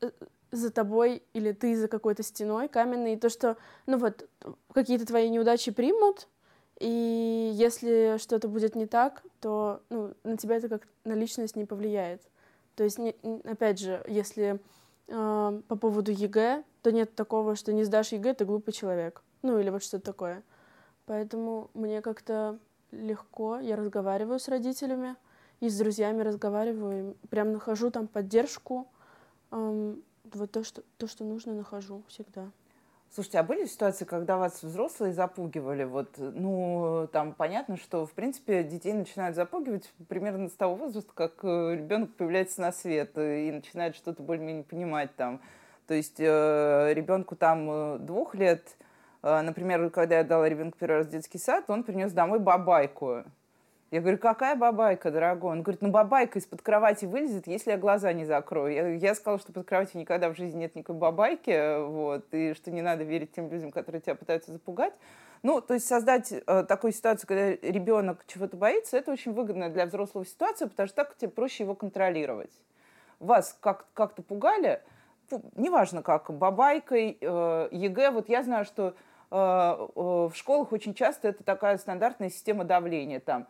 э, 0.00 0.10
за 0.50 0.70
тобой 0.70 1.22
или 1.32 1.52
ты 1.52 1.76
за 1.76 1.88
какой-то 1.88 2.22
стеной 2.22 2.68
каменной, 2.68 3.14
и 3.14 3.18
то, 3.18 3.28
что, 3.28 3.56
ну 3.86 3.98
вот, 3.98 4.28
какие-то 4.72 5.06
твои 5.06 5.28
неудачи 5.28 5.70
примут, 5.70 6.28
и 6.78 7.50
если 7.54 8.18
что-то 8.18 8.48
будет 8.48 8.76
не 8.76 8.86
так, 8.86 9.22
то 9.40 9.82
ну, 9.90 10.14
на 10.22 10.36
тебя 10.36 10.56
это 10.56 10.68
как 10.68 10.86
на 11.04 11.14
личность 11.14 11.56
не 11.56 11.64
повлияет. 11.64 12.22
То 12.76 12.84
есть, 12.84 12.98
не, 12.98 13.16
опять 13.44 13.80
же, 13.80 14.04
если 14.06 14.60
э, 15.08 15.60
по 15.66 15.76
поводу 15.76 16.12
ЕГЭ, 16.12 16.62
то 16.82 16.92
нет 16.92 17.14
такого, 17.16 17.56
что 17.56 17.72
не 17.72 17.82
сдашь 17.82 18.12
ЕГЭ, 18.12 18.34
ты 18.34 18.44
глупый 18.44 18.72
человек. 18.72 19.22
Ну, 19.42 19.58
или 19.58 19.70
вот 19.70 19.82
что-то 19.82 20.04
такое. 20.04 20.42
Поэтому 21.06 21.70
мне 21.74 22.00
как-то 22.00 22.58
легко, 22.92 23.58
я 23.58 23.74
разговариваю 23.74 24.38
с 24.38 24.46
родителями, 24.48 25.16
и 25.60 25.68
с 25.68 25.76
друзьями 25.76 26.22
разговариваю, 26.22 27.16
прям 27.30 27.52
нахожу 27.52 27.90
там 27.90 28.06
поддержку. 28.06 28.86
Эм, 29.50 30.02
вот 30.32 30.52
то 30.52 30.62
что, 30.62 30.82
то, 30.98 31.08
что 31.08 31.24
нужно, 31.24 31.54
нахожу 31.54 32.02
всегда. 32.08 32.50
Слушайте, 33.10 33.38
а 33.38 33.42
были 33.42 33.64
ситуации, 33.64 34.04
когда 34.04 34.36
вас 34.36 34.62
взрослые 34.62 35.14
запугивали? 35.14 35.84
Вот, 35.84 36.10
ну, 36.18 37.08
там 37.10 37.32
понятно, 37.32 37.78
что, 37.78 38.04
в 38.06 38.12
принципе, 38.12 38.62
детей 38.62 38.92
начинают 38.92 39.34
запугивать 39.34 39.90
примерно 40.08 40.48
с 40.48 40.52
того 40.52 40.74
возраста, 40.74 41.10
как 41.14 41.42
э, 41.42 41.76
ребенок 41.76 42.14
появляется 42.16 42.60
на 42.60 42.70
свет 42.70 43.16
и 43.16 43.50
начинает 43.50 43.96
что-то 43.96 44.22
более-менее 44.22 44.64
понимать 44.64 45.16
там. 45.16 45.40
То 45.86 45.94
есть 45.94 46.20
э, 46.20 46.92
ребенку 46.92 47.34
там 47.34 47.70
э, 47.70 47.98
двух 47.98 48.34
лет, 48.34 48.76
э, 49.22 49.40
например, 49.40 49.88
когда 49.88 50.18
я 50.18 50.24
дала 50.24 50.46
ребенку 50.46 50.76
первый 50.78 50.98
раз 50.98 51.06
в 51.06 51.10
детский 51.10 51.38
сад, 51.38 51.70
он 51.70 51.84
принес 51.84 52.12
домой 52.12 52.40
бабайку. 52.40 53.24
Я 53.90 54.02
говорю, 54.02 54.18
какая 54.18 54.54
бабайка, 54.54 55.10
дорогой? 55.10 55.52
Он 55.52 55.62
говорит, 55.62 55.80
ну 55.80 55.90
бабайка 55.90 56.38
из-под 56.38 56.60
кровати 56.60 57.06
вылезет, 57.06 57.46
если 57.46 57.70
я 57.70 57.78
глаза 57.78 58.12
не 58.12 58.26
закрою. 58.26 58.74
Я, 58.74 58.88
я 58.88 59.14
сказала, 59.14 59.38
что 59.38 59.52
под 59.52 59.66
кроватью 59.66 60.00
никогда 60.00 60.28
в 60.28 60.36
жизни 60.36 60.58
нет 60.58 60.74
никакой 60.74 60.96
бабайки, 60.96 61.86
вот, 61.86 62.26
и 62.32 62.52
что 62.52 62.70
не 62.70 62.82
надо 62.82 63.04
верить 63.04 63.32
тем 63.32 63.50
людям, 63.50 63.70
которые 63.70 64.02
тебя 64.02 64.14
пытаются 64.14 64.52
запугать. 64.52 64.92
Ну, 65.42 65.62
то 65.62 65.72
есть 65.72 65.86
создать 65.86 66.32
э, 66.32 66.64
такую 66.68 66.92
ситуацию, 66.92 67.26
когда 67.26 67.50
ребенок 67.50 68.24
чего-то 68.26 68.58
боится, 68.58 68.98
это 68.98 69.10
очень 69.10 69.32
выгодно 69.32 69.70
для 69.70 69.86
взрослого 69.86 70.26
ситуация, 70.26 70.68
потому 70.68 70.86
что 70.86 70.96
так 70.96 71.16
тебе 71.16 71.30
проще 71.30 71.62
его 71.62 71.74
контролировать. 71.74 72.52
Вас 73.20 73.56
как- 73.60 73.86
как-то 73.94 74.22
пугали, 74.22 74.82
неважно 75.56 76.02
как, 76.02 76.30
бабайкой, 76.30 77.16
э, 77.20 77.68
ЕГЭ. 77.70 78.10
Вот 78.10 78.28
я 78.28 78.42
знаю, 78.42 78.66
что 78.66 78.94
э, 79.30 79.34
э, 79.34 79.90
в 79.94 80.32
школах 80.34 80.72
очень 80.72 80.92
часто 80.92 81.28
это 81.28 81.42
такая 81.42 81.78
стандартная 81.78 82.28
система 82.28 82.64
давления. 82.64 83.20
Там 83.20 83.46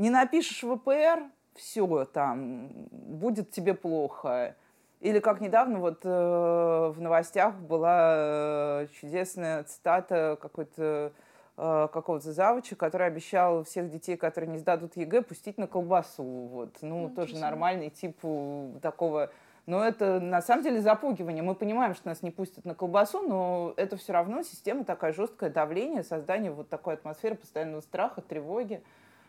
не 0.00 0.10
напишешь 0.10 0.62
ВПР, 0.62 1.24
все, 1.54 2.04
там, 2.06 2.70
будет 2.90 3.50
тебе 3.50 3.74
плохо. 3.74 4.56
Или 5.00 5.18
как 5.18 5.40
недавно 5.40 5.78
вот 5.78 6.00
э, 6.04 6.08
в 6.08 7.00
новостях 7.00 7.54
была 7.54 8.12
э, 8.82 8.86
чудесная 9.00 9.64
цитата 9.64 10.38
какой-то 10.40 11.12
э, 11.56 11.88
какого-то 11.92 12.32
завуча, 12.32 12.76
который 12.76 13.06
обещал 13.06 13.64
всех 13.64 13.90
детей, 13.90 14.16
которые 14.16 14.50
не 14.50 14.58
сдадут 14.58 14.96
ЕГЭ, 14.96 15.22
пустить 15.22 15.58
на 15.58 15.66
колбасу. 15.66 16.22
Вот. 16.22 16.76
Ну, 16.82 17.08
ну 17.08 17.14
тоже 17.14 17.36
нормальный 17.38 17.90
тип 17.90 18.18
такого 18.82 19.30
но 19.66 19.84
это 19.84 20.18
на 20.18 20.42
самом 20.42 20.64
деле 20.64 20.80
запугивание. 20.80 21.44
Мы 21.44 21.54
понимаем, 21.54 21.94
что 21.94 22.08
нас 22.08 22.22
не 22.22 22.32
пустят 22.32 22.64
на 22.64 22.74
колбасу, 22.74 23.22
но 23.22 23.72
это 23.76 23.96
все 23.96 24.12
равно 24.12 24.42
система 24.42 24.84
такая 24.84 25.12
жесткое 25.12 25.48
давление, 25.48 26.02
создание 26.02 26.50
вот 26.50 26.68
такой 26.68 26.94
атмосферы 26.94 27.36
постоянного 27.36 27.80
страха, 27.80 28.20
тревоги. 28.20 28.82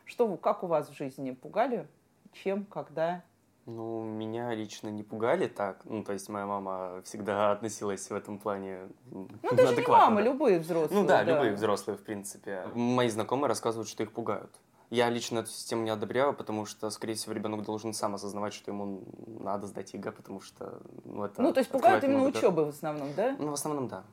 Что, 0.05 0.35
как 0.37 0.63
у 0.63 0.67
вас 0.67 0.89
в 0.89 0.93
жизни? 0.93 1.31
Пугали? 1.31 1.87
Чем, 2.33 2.65
когда? 2.65 3.23
Ну, 3.65 4.03
меня 4.03 4.53
лично 4.55 4.89
не 4.89 5.03
пугали 5.03 5.47
так. 5.47 5.81
Ну, 5.85 6.03
то 6.03 6.13
есть 6.13 6.27
моя 6.29 6.45
мама 6.45 7.01
всегда 7.03 7.51
относилась 7.51 8.09
в 8.09 8.13
этом 8.13 8.39
плане 8.39 8.89
Ну, 9.11 9.27
даже 9.55 9.75
не 9.75 9.87
мама, 9.87 10.21
любые 10.21 10.59
взрослые. 10.59 11.01
Ну 11.01 11.07
да, 11.07 11.23
да, 11.23 11.33
любые 11.33 11.53
взрослые, 11.53 11.97
в 11.97 12.03
принципе. 12.03 12.65
Мои 12.73 13.07
знакомые 13.09 13.47
рассказывают, 13.47 13.87
что 13.87 14.03
их 14.03 14.11
пугают. 14.11 14.51
Я 14.89 15.09
лично 15.09 15.39
эту 15.39 15.49
систему 15.49 15.83
не 15.83 15.89
одобряю, 15.89 16.33
потому 16.33 16.65
что, 16.65 16.89
скорее 16.89 17.13
всего, 17.13 17.33
ребенок 17.33 17.63
должен 17.63 17.93
сам 17.93 18.15
осознавать, 18.15 18.53
что 18.53 18.71
ему 18.71 19.03
надо 19.39 19.65
сдать 19.67 19.93
ЕГЭ, 19.93 20.11
потому 20.11 20.41
что 20.41 20.81
ну, 21.05 21.23
это 21.23 21.41
Ну, 21.41 21.53
то 21.53 21.59
есть 21.59 21.71
пугают 21.71 22.03
именно 22.03 22.23
учебы 22.23 22.65
в 22.65 22.69
основном, 22.69 23.13
да? 23.15 23.37
Ну, 23.39 23.51
в 23.51 23.53
основном, 23.53 23.87
да. 23.87 24.03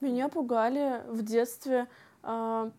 Меня 0.00 0.28
пугали 0.28 1.02
в 1.08 1.22
детстве, 1.22 1.86
а, 2.22 2.70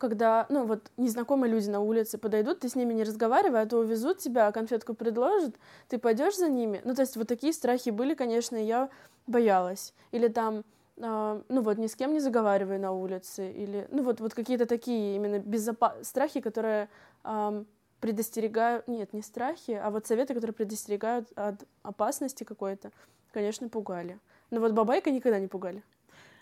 когда, 0.00 0.46
ну, 0.48 0.64
вот 0.64 0.90
незнакомые 0.96 1.52
люди 1.52 1.68
на 1.68 1.80
улице 1.80 2.16
подойдут, 2.16 2.60
ты 2.60 2.70
с 2.70 2.74
ними 2.74 2.94
не 2.94 3.04
разговаривай, 3.04 3.60
а 3.60 3.66
то 3.66 3.76
увезут 3.76 4.18
тебя, 4.18 4.50
конфетку 4.50 4.94
предложат, 4.94 5.56
ты 5.88 5.98
пойдешь 5.98 6.38
за 6.38 6.48
ними. 6.48 6.80
Ну, 6.84 6.94
то 6.94 7.02
есть 7.02 7.16
вот 7.16 7.28
такие 7.28 7.52
страхи 7.52 7.90
были, 7.90 8.14
конечно, 8.14 8.56
я 8.56 8.88
боялась. 9.26 9.92
Или 10.10 10.28
там 10.28 10.64
а, 11.02 11.42
ну 11.48 11.60
вот 11.60 11.76
ни 11.76 11.86
с 11.86 11.96
кем 11.96 12.14
не 12.14 12.20
заговаривай 12.20 12.78
на 12.78 12.92
улице, 12.92 13.52
или, 13.52 13.86
ну 13.90 14.02
вот, 14.02 14.20
вот 14.20 14.32
какие-то 14.32 14.64
такие 14.64 15.16
именно 15.16 15.38
безопа... 15.38 15.94
страхи, 16.02 16.40
которые 16.40 16.88
э, 17.24 17.64
предостерегают, 18.00 18.88
нет, 18.88 19.12
не 19.12 19.20
страхи, 19.20 19.72
а 19.72 19.90
вот 19.90 20.06
советы, 20.06 20.32
которые 20.32 20.54
предостерегают 20.54 21.28
от 21.36 21.62
опасности 21.82 22.44
какой-то, 22.44 22.90
конечно, 23.32 23.68
пугали. 23.68 24.18
Но 24.50 24.60
вот 24.60 24.72
бабайка 24.72 25.10
никогда 25.10 25.38
не 25.38 25.46
пугали. 25.46 25.82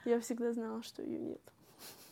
Я 0.04 0.20
всегда 0.20 0.52
знала, 0.52 0.82
что 0.84 1.02
ее 1.02 1.18
нет. 1.18 1.40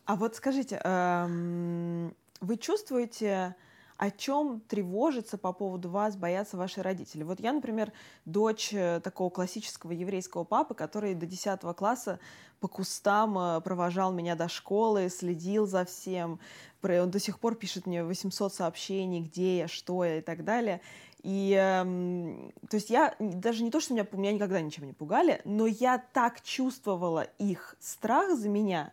А 0.07 0.17
вот 0.17 0.37
скажите, 0.37 0.81
эм, 0.83 2.15
вы 2.41 2.57
чувствуете 2.57 3.57
о 3.99 4.11
чем 4.11 4.61
тревожится 4.61 5.39
по 5.39 5.53
поводу 5.53 5.89
вас, 5.89 6.17
боятся 6.17 6.57
ваши 6.57 6.83
родители. 6.83 7.23
Вот 7.23 7.41
я, 7.41 7.53
например, 7.53 7.93
дочь 8.25 8.73
э, 8.73 9.01
такого 9.03 9.31
классического 9.31 9.93
еврейского 9.93 10.45
папы, 10.45 10.75
который 10.75 11.15
до 11.15 11.27
10 11.27 11.61
класса 11.77 12.21
по 12.61 12.69
кустам 12.69 13.39
э, 13.39 13.61
провожал 13.63 14.13
меня 14.13 14.35
до 14.35 14.49
школы, 14.49 15.09
следил 15.09 15.67
за 15.67 15.85
всем. 15.85 16.39
Он 16.83 17.11
до 17.11 17.19
сих 17.19 17.41
пор 17.41 17.57
пишет 17.57 17.87
мне 17.87 18.05
800 18.05 18.53
сообщений, 18.53 19.23
где 19.23 19.59
я, 19.59 19.69
что 19.69 20.05
я 20.05 20.19
и 20.19 20.21
так 20.21 20.45
далее. 20.45 20.81
И, 21.23 21.57
э, 21.59 22.51
то 22.69 22.77
есть 22.77 22.91
я 22.91 23.17
даже 23.19 23.65
не 23.65 23.71
то, 23.71 23.81
что 23.81 23.95
меня, 23.95 24.07
меня 24.13 24.33
никогда 24.33 24.61
ничем 24.61 24.87
не 24.87 24.93
пугали, 24.93 25.41
но 25.45 25.67
я 25.67 25.99
так 26.13 26.43
чувствовала 26.43 27.23
их 27.39 27.77
страх 27.81 28.37
за 28.37 28.49
меня, 28.49 28.93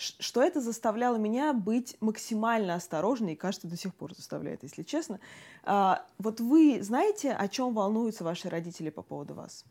что 0.00 0.42
это 0.42 0.60
заставляло 0.60 1.16
меня 1.16 1.52
быть 1.52 1.96
максимально 2.00 2.74
осторожной, 2.74 3.34
и, 3.34 3.36
кажется, 3.36 3.68
до 3.68 3.76
сих 3.76 3.94
пор 3.94 4.14
заставляет, 4.14 4.62
если 4.62 4.82
честно. 4.82 5.20
А, 5.62 6.04
вот 6.18 6.40
вы 6.40 6.82
знаете, 6.82 7.32
о 7.32 7.48
чем 7.48 7.74
волнуются 7.74 8.24
ваши 8.24 8.48
родители 8.48 8.90
по 8.90 9.02
поводу 9.02 9.34
вас? 9.34 9.64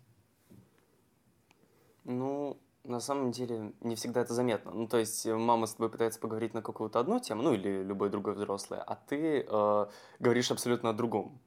Ну, 2.04 2.58
на 2.84 3.00
самом 3.00 3.32
деле, 3.32 3.74
не 3.82 3.96
всегда 3.96 4.22
это 4.22 4.34
заметно. 4.34 4.72
Ну, 4.72 4.88
то 4.88 4.98
есть, 4.98 5.26
мама 5.26 5.66
с 5.66 5.74
тобой 5.74 5.90
пытается 5.90 6.20
поговорить 6.20 6.54
на 6.54 6.62
какую-то 6.62 7.00
одну 7.00 7.20
тему, 7.20 7.42
ну, 7.42 7.54
или 7.54 7.84
любой 7.84 8.10
другой 8.10 8.36
взрослый, 8.36 8.80
а 8.80 8.96
ты 8.96 9.46
э, 9.48 9.86
говоришь 10.20 10.52
абсолютно 10.52 10.92
о 10.92 10.94
другом. 10.94 11.40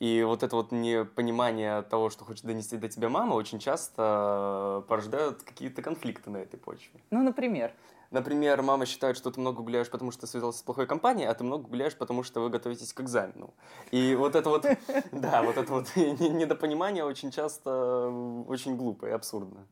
И 0.00 0.22
вот 0.22 0.42
это 0.42 0.56
вот 0.56 0.72
непонимание 0.72 1.82
того, 1.82 2.08
что 2.08 2.24
хочет 2.24 2.46
донести 2.46 2.78
до 2.78 2.88
тебя 2.88 3.10
мама, 3.10 3.34
очень 3.34 3.58
часто 3.58 4.82
порождают 4.88 5.42
какие-то 5.42 5.82
конфликты 5.82 6.30
на 6.30 6.38
этой 6.38 6.58
почве. 6.58 7.00
Ну, 7.10 7.22
например? 7.22 7.74
Например, 8.10 8.60
мама 8.62 8.86
считает, 8.86 9.16
что 9.16 9.30
ты 9.30 9.38
много 9.38 9.62
гуляешь, 9.62 9.88
потому 9.88 10.10
что 10.10 10.26
связался 10.26 10.58
с 10.58 10.62
плохой 10.62 10.86
компанией, 10.86 11.28
а 11.28 11.34
ты 11.34 11.44
много 11.44 11.68
гуляешь, 11.68 11.96
потому 11.96 12.24
что 12.24 12.40
вы 12.40 12.50
готовитесь 12.50 12.92
к 12.92 13.00
экзамену. 13.00 13.54
И 13.92 14.16
вот 14.16 14.34
это 14.34 14.48
вот, 14.48 14.66
да, 15.12 15.42
вот 15.42 15.56
это 15.56 15.72
вот 15.72 15.86
недопонимание 15.96 17.04
очень 17.04 17.30
часто 17.30 18.08
очень 18.48 18.76
глупо 18.76 19.06
и 19.06 19.10
абсурдно 19.10 19.66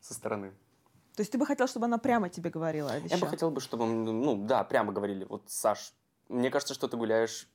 со 0.00 0.14
стороны. 0.14 0.52
То 1.14 1.20
есть 1.20 1.32
ты 1.32 1.36
бы 1.36 1.44
хотел, 1.44 1.66
чтобы 1.66 1.86
она 1.86 1.98
прямо 1.98 2.30
тебе 2.30 2.48
говорила 2.48 2.90
о 2.90 2.98
вещах? 3.00 3.18
Я 3.18 3.24
бы 3.24 3.26
хотел 3.26 3.50
бы, 3.50 3.60
чтобы, 3.60 3.84
ну 3.86 4.46
да, 4.46 4.64
прямо 4.64 4.92
говорили. 4.92 5.24
Вот, 5.24 5.42
Саш, 5.46 5.92
мне 6.28 6.50
кажется, 6.50 6.74
что 6.74 6.88
ты 6.88 6.96
гуляешь 6.96 7.48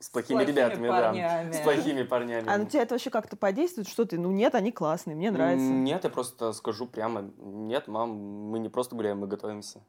с 0.00 0.10
плохими, 0.10 0.38
с 0.38 0.44
плохими 0.44 0.56
ребятами, 0.56 0.88
парнями. 0.88 1.52
да. 1.52 1.58
С 1.58 1.60
плохими 1.60 2.02
парнями. 2.02 2.48
А 2.48 2.58
на 2.58 2.66
тебя 2.66 2.82
это 2.82 2.94
вообще 2.94 3.10
как-то 3.10 3.36
подействует? 3.36 3.88
Что 3.88 4.04
ты? 4.04 4.18
Ну 4.18 4.30
нет, 4.30 4.54
они 4.54 4.70
классные, 4.70 5.16
мне 5.16 5.30
нравится. 5.30 5.66
Нет, 5.66 6.04
я 6.04 6.10
просто 6.10 6.52
скажу 6.52 6.86
прямо. 6.86 7.30
Нет, 7.38 7.88
мам, 7.88 8.10
мы 8.10 8.58
не 8.60 8.68
просто 8.68 8.94
гуляем, 8.94 9.18
мы 9.18 9.26
готовимся. 9.26 9.80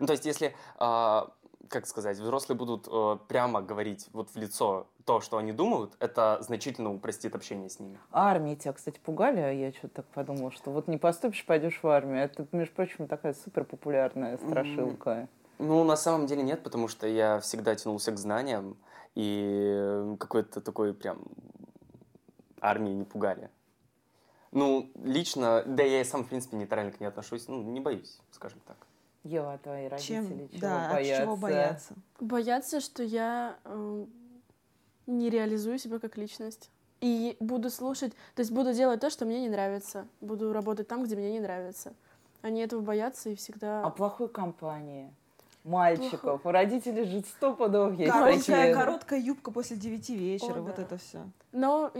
Ну, 0.00 0.06
то 0.06 0.12
есть, 0.12 0.26
если, 0.26 0.48
э, 0.48 1.20
как 1.68 1.86
сказать, 1.86 2.18
взрослые 2.18 2.58
будут 2.58 2.88
э, 2.90 3.18
прямо 3.28 3.62
говорить 3.62 4.08
вот 4.12 4.30
в 4.30 4.36
лицо 4.36 4.88
то, 5.04 5.20
что 5.20 5.38
они 5.38 5.52
думают, 5.52 5.96
это 6.00 6.38
значительно 6.40 6.92
упростит 6.92 7.34
общение 7.34 7.70
с 7.70 7.80
ними. 7.80 7.98
А 8.10 8.30
армии 8.30 8.56
тебя, 8.56 8.72
кстати, 8.72 8.98
пугали? 8.98 9.54
Я 9.54 9.72
что-то 9.72 10.02
так 10.02 10.06
подумала, 10.06 10.50
что 10.50 10.70
вот 10.70 10.88
не 10.88 10.98
поступишь, 10.98 11.46
пойдешь 11.46 11.80
в 11.82 11.86
армию. 11.86 12.22
Это, 12.24 12.46
между 12.52 12.74
прочим, 12.74 13.06
такая 13.06 13.32
супер 13.32 13.64
популярная 13.64 14.36
страшилка. 14.36 15.10
Mm. 15.10 15.28
Ну, 15.58 15.84
на 15.84 15.96
самом 15.96 16.26
деле 16.26 16.42
нет, 16.42 16.62
потому 16.62 16.88
что 16.88 17.06
я 17.06 17.40
всегда 17.40 17.74
тянулся 17.74 18.12
к 18.12 18.18
знаниям, 18.18 18.76
и 19.14 20.14
какой-то 20.20 20.60
такой 20.60 20.94
прям 20.94 21.22
армии 22.60 22.92
не 22.92 23.04
пугали. 23.04 23.50
Ну, 24.52 24.90
лично, 25.02 25.62
да 25.66 25.82
я 25.82 26.00
и 26.00 26.04
сам, 26.04 26.24
в 26.24 26.28
принципе, 26.28 26.56
нейтрально 26.56 26.92
к 26.92 27.00
ней 27.00 27.06
отношусь, 27.06 27.48
ну, 27.48 27.62
не 27.62 27.80
боюсь, 27.80 28.18
скажем 28.30 28.60
так. 28.66 28.76
Ева, 29.24 29.58
твои 29.62 29.88
родители 29.88 30.14
Чем? 30.14 30.48
чего 30.48 30.60
да, 30.60 30.90
боятся? 30.92 31.22
чего 31.22 31.36
боятся? 31.36 31.94
Боятся, 32.20 32.80
что 32.80 33.02
я 33.02 33.58
э, 33.64 34.06
не 35.06 35.28
реализую 35.28 35.78
себя 35.78 35.98
как 35.98 36.16
личность. 36.16 36.70
И 37.00 37.36
буду 37.40 37.70
слушать, 37.70 38.12
то 38.34 38.40
есть 38.40 38.50
буду 38.50 38.72
делать 38.72 39.00
то, 39.00 39.10
что 39.10 39.24
мне 39.24 39.40
не 39.40 39.48
нравится. 39.48 40.06
Буду 40.20 40.52
работать 40.52 40.88
там, 40.88 41.04
где 41.04 41.14
мне 41.14 41.32
не 41.32 41.40
нравится. 41.40 41.92
Они 42.40 42.60
этого 42.60 42.80
боятся 42.80 43.30
и 43.30 43.34
всегда... 43.34 43.82
А 43.84 43.90
плохой 43.90 44.28
компании? 44.28 45.12
Мальчиков. 45.68 46.44
У 46.44 46.50
родителей 46.50 47.04
же 47.04 47.20
стопудов 47.20 47.98
есть 47.98 48.10
Короткая, 48.10 48.38
такие. 48.38 48.74
короткая 48.74 49.20
юбка 49.20 49.50
после 49.50 49.76
девяти 49.76 50.16
вечера, 50.16 50.58
О, 50.58 50.62
вот 50.62 50.76
да. 50.76 50.82
это 50.82 50.98
все. 50.98 51.18
Но, 51.52 51.92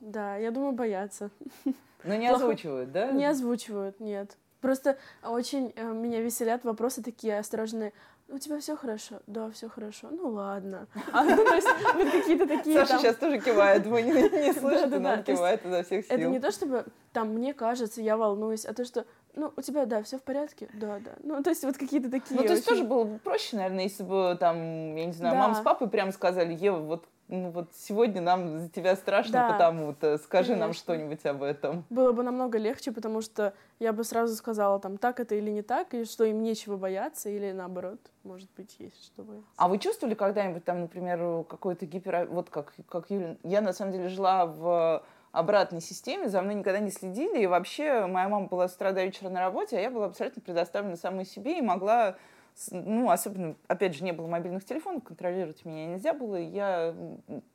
да, 0.00 0.36
я 0.36 0.50
думаю, 0.50 0.72
боятся. 0.72 1.30
Но 2.04 2.14
не 2.16 2.28
озвучивают, 2.28 2.92
да? 2.92 3.10
Не 3.12 3.26
озвучивают, 3.26 4.00
нет. 4.00 4.36
Просто 4.60 4.96
очень 5.22 5.72
э, 5.76 5.92
меня 5.92 6.20
веселят 6.20 6.64
вопросы 6.64 7.02
такие 7.02 7.38
осторожные 7.38 7.92
у 8.28 8.38
тебя 8.38 8.58
все 8.58 8.76
хорошо? 8.76 9.20
Да, 9.26 9.50
все 9.50 9.68
хорошо. 9.68 10.08
Ну 10.10 10.30
ладно. 10.30 10.86
А, 11.12 11.24
ну, 11.24 11.36
то 11.36 11.54
есть, 11.54 11.68
вот 11.94 12.10
какие-то 12.10 12.46
такие. 12.46 12.78
Саша 12.78 12.92
там... 12.92 13.00
сейчас 13.00 13.16
тоже 13.16 13.38
кивает, 13.38 13.86
вы 13.86 14.02
не, 14.02 14.12
не 14.12 14.52
слышите, 14.52 14.86
да, 14.86 14.98
да, 14.98 14.98
но 14.98 15.12
он 15.12 15.22
кивает 15.22 15.64
изо 15.64 15.82
всех 15.82 16.06
сил. 16.06 16.14
Это 16.16 16.28
не 16.28 16.40
то, 16.40 16.50
чтобы 16.50 16.86
там 17.12 17.34
мне 17.34 17.52
кажется, 17.52 18.00
я 18.00 18.16
волнуюсь, 18.16 18.64
а 18.64 18.72
то, 18.72 18.84
что 18.84 19.04
ну, 19.36 19.52
у 19.56 19.60
тебя, 19.60 19.86
да, 19.86 20.02
все 20.02 20.18
в 20.18 20.22
порядке? 20.22 20.68
Да, 20.74 20.98
да. 20.98 21.12
Ну, 21.22 21.42
то 21.42 21.50
есть 21.50 21.64
вот 21.64 21.76
какие-то 21.76 22.10
такие... 22.10 22.40
Ну, 22.40 22.46
то 22.46 22.52
есть 22.52 22.66
очень... 22.66 22.78
тоже 22.78 22.88
было 22.88 23.04
бы 23.04 23.18
проще, 23.18 23.56
наверное, 23.56 23.84
если 23.84 24.02
бы 24.02 24.36
там, 24.38 24.94
я 24.96 25.06
не 25.06 25.12
знаю, 25.12 25.34
да. 25.34 25.40
мама 25.40 25.54
с 25.54 25.60
папой 25.60 25.88
прямо 25.88 26.12
сказали, 26.12 26.54
Ева, 26.54 26.78
вот 26.78 27.04
ну 27.28 27.50
вот 27.50 27.70
сегодня 27.74 28.20
нам 28.20 28.58
за 28.58 28.68
тебя 28.68 28.96
страшно 28.96 29.32
Да, 29.32 29.52
потому-то, 29.52 30.18
скажи 30.18 30.52
нам 30.52 30.60
конечно. 30.60 30.82
что-нибудь 30.82 31.24
об 31.24 31.42
этом. 31.42 31.84
Было 31.88 32.12
бы 32.12 32.22
намного 32.22 32.58
легче, 32.58 32.92
потому 32.92 33.22
что 33.22 33.54
я 33.78 33.92
бы 33.92 34.04
сразу 34.04 34.34
сказала, 34.36 34.78
там, 34.78 34.98
так 34.98 35.20
это 35.20 35.34
или 35.34 35.50
не 35.50 35.62
так, 35.62 35.94
и 35.94 36.04
что 36.04 36.24
им 36.24 36.42
нечего 36.42 36.76
бояться, 36.76 37.30
или 37.30 37.52
наоборот, 37.52 37.98
может 38.24 38.48
быть, 38.56 38.76
есть 38.78 39.04
что 39.04 39.22
бояться. 39.22 39.48
А 39.56 39.68
вы 39.68 39.78
чувствовали 39.78 40.14
когда-нибудь 40.14 40.64
там, 40.64 40.82
например, 40.82 41.44
какой-то 41.44 41.86
гипер... 41.86 42.26
Вот 42.30 42.50
как, 42.50 42.74
как 42.88 43.10
Юля... 43.10 43.36
Я, 43.42 43.62
на 43.62 43.72
самом 43.72 43.92
деле, 43.92 44.08
жила 44.08 44.44
в 44.44 45.02
обратной 45.34 45.80
системе, 45.80 46.28
за 46.28 46.40
мной 46.40 46.54
никогда 46.54 46.78
не 46.78 46.90
следили, 46.90 47.42
и 47.42 47.46
вообще 47.46 48.06
моя 48.06 48.28
мама 48.28 48.46
была 48.46 48.68
с 48.68 48.74
утра 48.74 48.92
до 48.92 49.04
вечера 49.04 49.28
на 49.28 49.40
работе, 49.40 49.76
а 49.76 49.80
я 49.80 49.90
была 49.90 50.06
абсолютно 50.06 50.40
предоставлена 50.40 50.96
самой 50.96 51.26
себе 51.26 51.58
и 51.58 51.62
могла 51.62 52.16
ну, 52.70 53.10
особенно, 53.10 53.56
опять 53.66 53.96
же, 53.96 54.04
не 54.04 54.12
было 54.12 54.28
мобильных 54.28 54.64
телефонов, 54.64 55.02
контролировать 55.02 55.64
меня 55.64 55.86
нельзя 55.86 56.14
было. 56.14 56.36
Я 56.36 56.94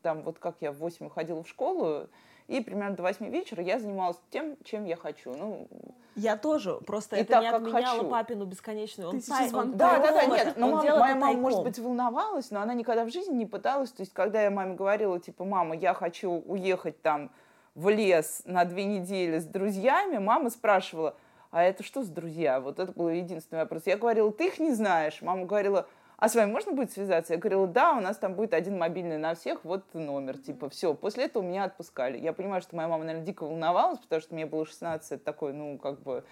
там, 0.01 0.23
вот 0.23 0.39
как 0.39 0.57
я 0.59 0.73
в 0.73 0.75
8 0.79 1.05
уходила 1.05 1.41
в 1.41 1.47
школу, 1.47 2.07
и 2.49 2.59
примерно 2.59 2.97
до 2.97 3.03
8 3.03 3.29
вечера 3.29 3.63
я 3.63 3.79
занималась 3.79 4.19
тем, 4.29 4.57
чем 4.65 4.83
я 4.83 4.97
хочу. 4.97 5.33
Ну, 5.33 5.69
Я 6.15 6.35
тоже, 6.35 6.81
просто 6.81 7.15
И 7.15 7.21
это 7.21 7.31
так, 7.31 7.43
не 7.43 7.49
как 7.49 7.61
отменяло 7.61 7.97
хочу. 7.99 8.09
папину 8.09 8.45
бесконечную. 8.45 9.09
Он 9.09 9.21
тай- 9.21 9.53
он. 9.53 9.77
Да, 9.77 9.99
да, 9.99 10.11
да, 10.11 10.25
нет, 10.25 10.55
но 10.57 10.67
он 10.67 10.73
мама- 10.73 10.99
моя 10.99 11.15
мама, 11.15 11.33
может 11.33 11.59
тайком. 11.59 11.63
быть, 11.63 11.79
волновалась, 11.79 12.51
но 12.51 12.59
она 12.59 12.73
никогда 12.73 13.05
в 13.05 13.09
жизни 13.09 13.35
не 13.35 13.45
пыталась. 13.45 13.91
То 13.93 14.01
есть, 14.01 14.11
когда 14.11 14.41
я 14.41 14.51
маме 14.51 14.75
говорила, 14.75 15.17
типа, 15.17 15.45
мама, 15.45 15.77
я 15.77 15.93
хочу 15.93 16.29
уехать 16.29 17.01
там 17.01 17.31
в 17.75 17.89
лес 17.89 18.41
на 18.45 18.65
две 18.65 18.85
недели 18.85 19.39
с 19.39 19.45
друзьями, 19.45 20.17
мама 20.17 20.49
спрашивала, 20.49 21.15
а 21.51 21.63
это 21.63 21.83
что 21.83 22.03
за 22.03 22.11
друзья? 22.13 22.59
Вот 22.59 22.79
это 22.79 22.91
был 22.91 23.09
единственный 23.09 23.59
вопрос. 23.59 23.83
Я 23.85 23.97
говорила, 23.97 24.31
ты 24.31 24.47
их 24.47 24.59
не 24.59 24.71
знаешь. 24.73 25.21
Мама 25.21 25.45
говорила, 25.45 25.87
а 26.17 26.27
с 26.29 26.35
вами 26.35 26.51
можно 26.51 26.73
будет 26.73 26.91
связаться? 26.91 27.33
Я 27.33 27.39
говорила, 27.39 27.65
да, 27.65 27.93
у 27.93 28.01
нас 28.01 28.17
там 28.17 28.33
будет 28.35 28.53
один 28.53 28.77
мобильный 28.77 29.17
на 29.17 29.33
всех, 29.35 29.63
вот 29.63 29.83
номер, 29.93 30.37
типа, 30.37 30.69
все. 30.69 30.93
После 30.93 31.25
этого 31.25 31.41
меня 31.41 31.63
отпускали. 31.63 32.17
Я 32.19 32.33
понимаю, 32.33 32.61
что 32.61 32.75
моя 32.75 32.87
мама, 32.87 33.03
наверное, 33.05 33.25
дико 33.25 33.43
волновалась, 33.45 33.99
потому 33.99 34.21
что 34.21 34.33
мне 34.35 34.45
было 34.45 34.65
16, 34.65 35.11
это 35.13 35.23
такой, 35.23 35.53
ну, 35.53 35.77
как 35.77 36.01
бы, 36.01 36.23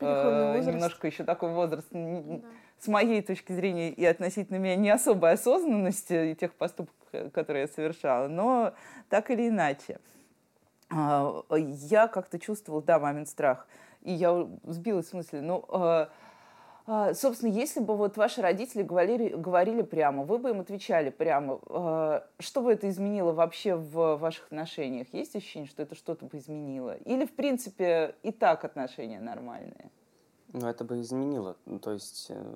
э, 0.00 0.60
немножко 0.64 1.06
еще 1.06 1.24
такой 1.24 1.52
возраст, 1.52 1.86
н- 1.94 2.40
Да. 2.40 2.46
с 2.80 2.88
моей 2.88 3.22
точки 3.22 3.52
зрения 3.52 3.90
и 3.90 4.04
относительно 4.04 4.56
меня 4.56 4.76
не 4.76 4.90
особой 4.90 5.32
осознанности 5.32 6.30
и 6.32 6.34
тех 6.34 6.52
поступков, 6.54 6.96
э, 7.12 7.28
которые 7.30 7.62
я 7.62 7.68
совершала, 7.68 8.28
но 8.28 8.72
так 9.08 9.30
или 9.30 9.48
иначе. 9.48 10.00
А, 10.90 11.42
Я 11.56 12.08
как-то 12.08 12.38
чувствовала, 12.38 12.82
да, 12.82 12.98
мамин 12.98 13.26
страх. 13.26 13.66
И 14.02 14.12
я 14.12 14.46
сбилась 14.64 15.08
в 15.08 15.14
мысли, 15.14 15.40
ну, 15.40 15.64
а, 15.68 16.10
а, 16.86 17.14
собственно, 17.14 17.50
если 17.50 17.80
бы 17.80 17.96
вот 17.96 18.16
ваши 18.18 18.42
родители 18.42 18.82
говорили, 18.82 19.30
говорили 19.30 19.82
прямо, 19.82 20.24
вы 20.24 20.38
бы 20.38 20.50
им 20.50 20.60
отвечали 20.60 21.08
прямо, 21.08 22.22
что 22.38 22.60
бы 22.60 22.72
это 22.72 22.90
изменило 22.90 23.32
вообще 23.32 23.74
в 23.74 24.16
ваших 24.16 24.46
отношениях? 24.46 25.06
Есть 25.12 25.34
ощущение, 25.34 25.68
что 25.68 25.82
это 25.82 25.94
что-то 25.94 26.26
бы 26.26 26.36
изменило? 26.36 26.96
Или, 26.98 27.24
в 27.24 27.34
принципе, 27.34 28.14
и 28.22 28.32
так 28.32 28.64
отношения 28.64 29.20
нормальные? 29.20 29.90
Ну, 30.54 30.68
это 30.68 30.84
бы 30.84 31.00
изменило. 31.00 31.56
Ну, 31.66 31.80
То 31.80 31.92
есть, 31.92 32.26
э, 32.30 32.54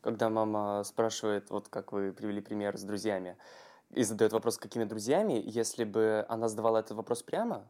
когда 0.00 0.28
мама 0.28 0.82
спрашивает, 0.82 1.50
вот 1.50 1.68
как 1.68 1.92
вы 1.92 2.12
привели 2.12 2.40
пример 2.40 2.76
с 2.76 2.82
друзьями, 2.82 3.36
и 3.94 4.02
задает 4.02 4.32
вопрос, 4.32 4.58
какими 4.58 4.84
друзьями, 4.84 5.42
если 5.44 5.84
бы 5.84 6.24
она 6.28 6.48
задавала 6.48 6.78
этот 6.78 6.96
вопрос 6.96 7.22
прямо, 7.22 7.68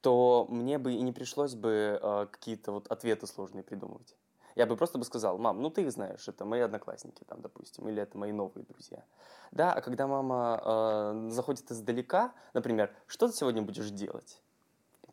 то 0.00 0.46
мне 0.50 0.78
бы 0.78 0.92
и 0.92 1.00
не 1.00 1.12
пришлось 1.12 1.54
бы 1.54 1.98
э, 2.00 2.26
какие-то 2.30 2.72
вот 2.72 2.88
ответы 2.88 3.26
сложные 3.26 3.62
придумывать. 3.62 4.16
Я 4.54 4.66
бы 4.66 4.76
просто 4.76 4.98
бы 4.98 5.04
сказал, 5.04 5.38
мам, 5.38 5.60
ну 5.62 5.70
ты 5.70 5.82
их 5.82 5.90
знаешь, 5.90 6.28
это 6.28 6.44
мои 6.44 6.60
одноклассники 6.60 7.24
там, 7.24 7.40
допустим, 7.40 7.88
или 7.88 8.02
это 8.02 8.16
мои 8.18 8.30
новые 8.30 8.64
друзья. 8.66 9.04
Да, 9.50 9.72
а 9.72 9.80
когда 9.80 10.06
мама 10.06 10.60
э, 10.64 11.28
заходит 11.30 11.70
издалека, 11.70 12.34
например, 12.52 12.94
что 13.06 13.28
ты 13.28 13.34
сегодня 13.34 13.62
будешь 13.62 13.90
делать? 13.90 14.40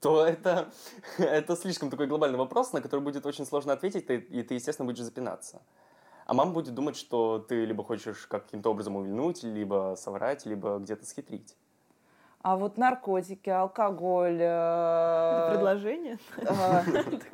то 0.02 0.26
это, 0.26 0.72
это 1.18 1.56
слишком 1.56 1.90
такой 1.90 2.08
глобальный 2.08 2.38
вопрос, 2.38 2.74
на 2.74 2.82
который 2.82 3.02
будет 3.02 3.26
очень 3.26 3.46
сложно 3.46 3.74
ответить, 3.74 4.10
и, 4.10 4.44
ты, 4.44 4.54
естественно, 4.56 4.86
будешь 4.86 5.04
запинаться. 5.04 5.62
А 6.32 6.34
мама 6.34 6.54
будет 6.54 6.74
думать, 6.74 6.96
что 6.96 7.40
ты 7.40 7.66
либо 7.66 7.84
хочешь 7.84 8.26
каким-то 8.26 8.70
образом 8.70 8.96
увильнуть, 8.96 9.44
либо 9.44 9.96
соврать, 9.98 10.46
либо 10.46 10.78
где-то 10.78 11.06
схитрить. 11.06 11.58
А 12.42 12.56
вот 12.56 12.78
наркотики, 12.78 13.50
алкоголь... 13.50 14.36
Это 14.36 15.50
э, 15.50 15.56
предложение. 15.58 16.20
а, 16.48 16.84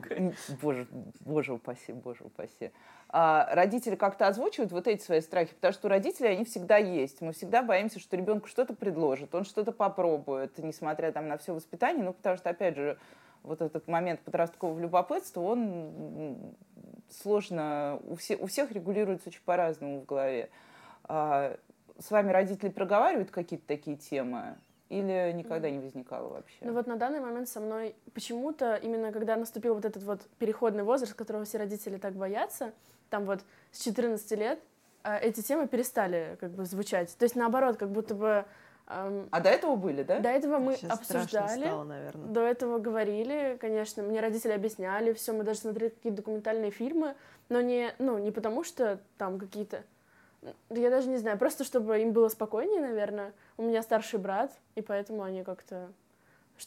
Боже, 0.63 0.87
боже 1.19 1.53
упаси, 1.53 1.93
боже 1.93 2.23
упаси. 2.23 2.71
А 3.09 3.47
родители 3.53 3.95
как-то 3.95 4.27
озвучивают 4.27 4.71
вот 4.71 4.87
эти 4.87 5.03
свои 5.03 5.21
страхи, 5.21 5.53
потому 5.53 5.73
что 5.73 5.89
у 5.89 5.89
родителей 5.91 6.29
они 6.29 6.45
всегда 6.45 6.77
есть. 6.77 7.21
Мы 7.21 7.33
всегда 7.33 7.61
боимся, 7.61 7.99
что 7.99 8.17
ребенку 8.17 8.47
что-то 8.47 8.73
предложит, 8.73 9.35
он 9.35 9.45
что-то 9.45 9.73
попробует, 9.73 10.57
несмотря 10.57 11.11
там 11.11 11.27
на 11.27 11.37
все 11.37 11.53
воспитание. 11.53 12.03
Ну, 12.03 12.13
потому 12.13 12.35
что, 12.35 12.49
опять 12.49 12.75
же, 12.75 12.97
вот 13.43 13.61
этот 13.61 13.87
момент 13.87 14.21
подросткового 14.21 14.79
любопытства, 14.79 15.41
он 15.41 16.55
сложно, 17.09 17.99
у, 18.07 18.15
все, 18.15 18.35
у 18.37 18.47
всех 18.47 18.71
регулируется 18.71 19.29
очень 19.29 19.41
по-разному 19.45 20.01
в 20.01 20.05
голове. 20.05 20.49
А 21.03 21.57
с 21.99 22.11
вами 22.11 22.31
родители 22.31 22.69
проговаривают 22.69 23.31
какие-то 23.31 23.65
такие 23.67 23.97
темы? 23.97 24.55
Или 24.89 25.33
никогда 25.33 25.69
не 25.69 25.79
возникало 25.79 26.29
вообще? 26.29 26.57
Ну 26.61 26.71
вот 26.71 26.87
на 26.87 26.95
данный 26.95 27.19
момент 27.19 27.49
со 27.49 27.59
мной 27.59 27.93
почему-то, 28.13 28.75
именно 28.75 29.11
когда 29.11 29.35
наступил 29.35 29.75
вот 29.75 29.83
этот 29.83 30.03
вот 30.03 30.21
переходный 30.39 30.83
возраст, 30.83 31.13
которого 31.13 31.43
все 31.43 31.57
родители 31.57 31.97
так 31.97 32.13
боятся, 32.13 32.71
там 33.09 33.25
вот 33.25 33.41
с 33.71 33.81
14 33.83 34.31
лет, 34.31 34.59
а, 35.03 35.17
эти 35.17 35.41
темы 35.41 35.67
перестали 35.67 36.37
как 36.39 36.51
бы 36.51 36.65
звучать. 36.65 37.15
То 37.17 37.23
есть 37.23 37.35
наоборот, 37.35 37.75
как 37.77 37.89
будто 37.91 38.15
бы 38.15 38.45
А 38.87 39.41
до 39.41 39.49
этого 39.49 39.75
были, 39.75 40.03
да? 40.03 40.19
до 40.19 40.29
этого 40.29 40.59
мы 40.59 40.75
Сейчас 40.75 40.91
обсуждали, 40.99 41.65
стало, 41.65 41.83
наверное. 41.83 42.27
до 42.27 42.41
этого 42.41 42.79
говорили, 42.79 43.57
конечно, 43.59 44.01
мне 44.01 44.21
родители 44.21 44.53
объясняли 44.53 45.11
все, 45.11 45.33
мы 45.33 45.43
даже 45.43 45.59
смотрели 45.59 45.89
какие-то 45.89 46.17
документальные 46.17 46.71
фильмы, 46.71 47.15
но 47.49 47.59
не, 47.59 47.93
ну, 47.99 48.17
не 48.17 48.31
потому 48.31 48.63
что 48.63 48.99
там 49.17 49.39
какие-то, 49.39 49.83
я 50.69 50.89
даже 50.89 51.09
не 51.09 51.17
знаю, 51.17 51.37
просто 51.37 51.65
чтобы 51.65 51.99
им 51.99 52.13
было 52.13 52.29
спокойнее, 52.29 52.79
наверное. 52.79 53.33
У 53.57 53.63
меня 53.63 53.81
старший 53.81 54.19
брат, 54.19 54.53
и 54.75 54.81
поэтому 54.81 55.23
они 55.23 55.43
как-то 55.43 55.89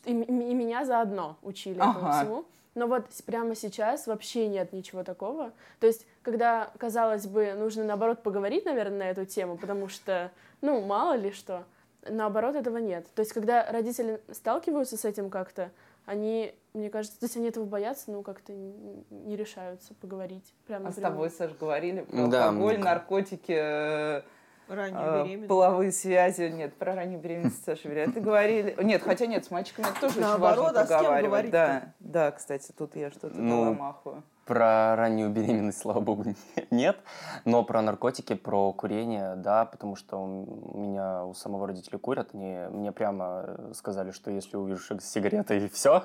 и, 0.05 0.11
и 0.13 0.55
меня 0.55 0.85
заодно 0.85 1.39
учили 1.43 1.77
этому 1.77 2.07
Ага. 2.07 2.13
всему. 2.21 2.45
Но 2.75 2.87
вот 2.87 3.07
прямо 3.27 3.57
сейчас 3.57 4.07
вообще 4.07 4.47
нет 4.47 4.73
ничего 4.73 5.03
такого. 5.03 5.53
То 5.81 5.87
есть, 5.89 6.07
когда, 6.23 6.71
казалось 6.79 7.27
бы, 7.27 7.55
нужно, 7.55 7.83
наоборот, 7.83 8.23
поговорить, 8.23 8.65
наверное, 8.65 8.99
на 8.99 9.11
эту 9.11 9.25
тему, 9.25 9.57
потому 9.57 9.89
что, 9.89 10.31
ну, 10.61 10.81
мало 10.81 11.15
ли 11.15 11.33
что, 11.33 11.65
наоборот, 12.09 12.55
этого 12.57 12.79
нет. 12.79 13.07
То 13.15 13.21
есть, 13.21 13.33
когда 13.33 13.71
родители 13.71 14.21
сталкиваются 14.33 14.97
с 14.97 15.05
этим 15.05 15.31
как-то, 15.31 15.71
они, 16.07 16.55
мне 16.73 16.91
кажется, 16.91 17.19
то 17.21 17.25
есть 17.27 17.37
они 17.37 17.49
этого 17.49 17.65
боятся, 17.65 18.11
но 18.11 18.23
как-то 18.23 18.53
не 18.53 19.37
решаются 19.37 19.95
поговорить. 19.95 20.55
Прямо 20.67 20.89
А 20.89 20.93
с 20.93 20.97
тобой, 20.97 21.31
Саш, 21.31 21.53
говорили 21.53 22.03
про 22.03 22.27
Да, 22.27 22.49
алкоголь, 22.49 22.79
наркотики, 22.79 23.53
э, 23.57 24.23
Раннюю 24.69 25.03
э, 25.03 25.25
беременность. 25.25 25.49
половые 25.49 25.93
связи. 25.93 26.43
Нет, 26.49 26.75
про 26.75 26.95
раннюю 26.95 27.21
беременность 27.21 27.65
Саша 27.65 27.89
говорит. 27.89 28.15
Ты 28.15 28.21
говорили... 28.21 28.77
Нет, 28.83 29.03
хотя 29.03 29.27
нет, 29.27 29.45
с 29.45 29.51
мальчиками 29.51 29.87
это 29.87 30.01
тоже 30.01 30.13
очень 30.15 30.21
Наоборот, 30.23 30.75
важно 30.75 30.81
а 30.81 30.85
с 30.85 30.89
кем 30.89 30.99
проговаривать. 30.99 31.29
говорить-то? 31.31 31.51
Да, 31.53 31.95
да, 31.99 32.31
кстати, 32.33 32.73
тут 32.77 32.97
я 32.97 33.11
что-то 33.11 33.37
Ну, 33.37 33.65
дала 33.65 33.75
маху. 33.75 34.23
Про 34.47 34.97
раннюю 34.97 35.31
беременность, 35.31 35.79
слава 35.79 36.01
богу, 36.01 36.25
нет. 36.71 36.99
Но 37.45 37.63
про 37.63 37.83
наркотики, 37.83 38.35
про 38.35 38.73
курение, 38.73 39.37
да, 39.37 39.65
потому 39.65 39.97
что 39.97 40.17
у 40.17 40.79
меня 40.79 41.25
у 41.25 41.35
самого 41.35 41.67
родители 41.67 41.97
курят. 41.97 42.31
Они 42.35 42.57
мне 42.71 42.93
прямо 42.93 43.45
э, 43.47 43.73
сказали, 43.75 44.11
что 44.11 44.31
если 44.31 44.57
их 44.73 44.81
с 44.81 45.11
сигаретой, 45.11 45.69
все, 45.73 46.05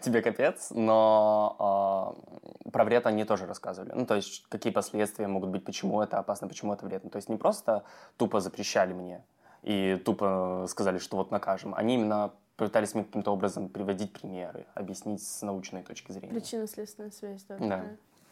тебе 0.00 0.22
капец. 0.22 0.68
Но 0.70 1.56
а, 1.58 2.70
про 2.70 2.84
вред 2.84 3.06
они 3.06 3.24
тоже 3.24 3.46
рассказывали. 3.46 3.92
Ну, 3.94 4.06
то 4.06 4.14
есть, 4.14 4.46
какие 4.48 4.72
последствия 4.72 5.26
могут 5.26 5.50
быть, 5.50 5.64
почему 5.64 6.00
это 6.00 6.18
опасно, 6.18 6.48
почему 6.48 6.72
это 6.72 6.86
вредно. 6.86 7.10
То 7.10 7.16
есть, 7.16 7.28
не 7.28 7.36
просто 7.36 7.84
тупо 8.16 8.40
запрещали 8.40 8.92
мне 8.92 9.24
и 9.62 10.00
тупо 10.04 10.66
сказали, 10.68 10.98
что 10.98 11.16
вот 11.16 11.30
накажем. 11.30 11.74
Они 11.74 11.94
именно 11.94 12.32
пытались 12.66 12.94
мне 12.94 13.04
каким-то 13.04 13.32
образом 13.32 13.68
приводить 13.68 14.12
примеры, 14.12 14.66
объяснить 14.74 15.22
с 15.22 15.42
научной 15.42 15.82
точки 15.82 16.12
зрения. 16.12 16.34
Причинно-следственная 16.34 17.10
связь, 17.10 17.42
да. 17.44 17.56
Да. 17.58 17.84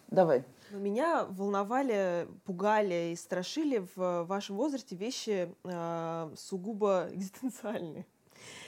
Давай. 0.09 0.43
Но 0.71 0.79
Меня 0.79 1.27
волновали, 1.29 2.29
пугали 2.45 3.11
и 3.13 3.17
страшили 3.17 3.87
в 3.95 4.25
вашем 4.25 4.57
возрасте 4.57 4.97
вещи 4.97 5.55
э, 5.65 6.35
сугубо 6.37 7.09
экзистенциальные. 7.13 8.07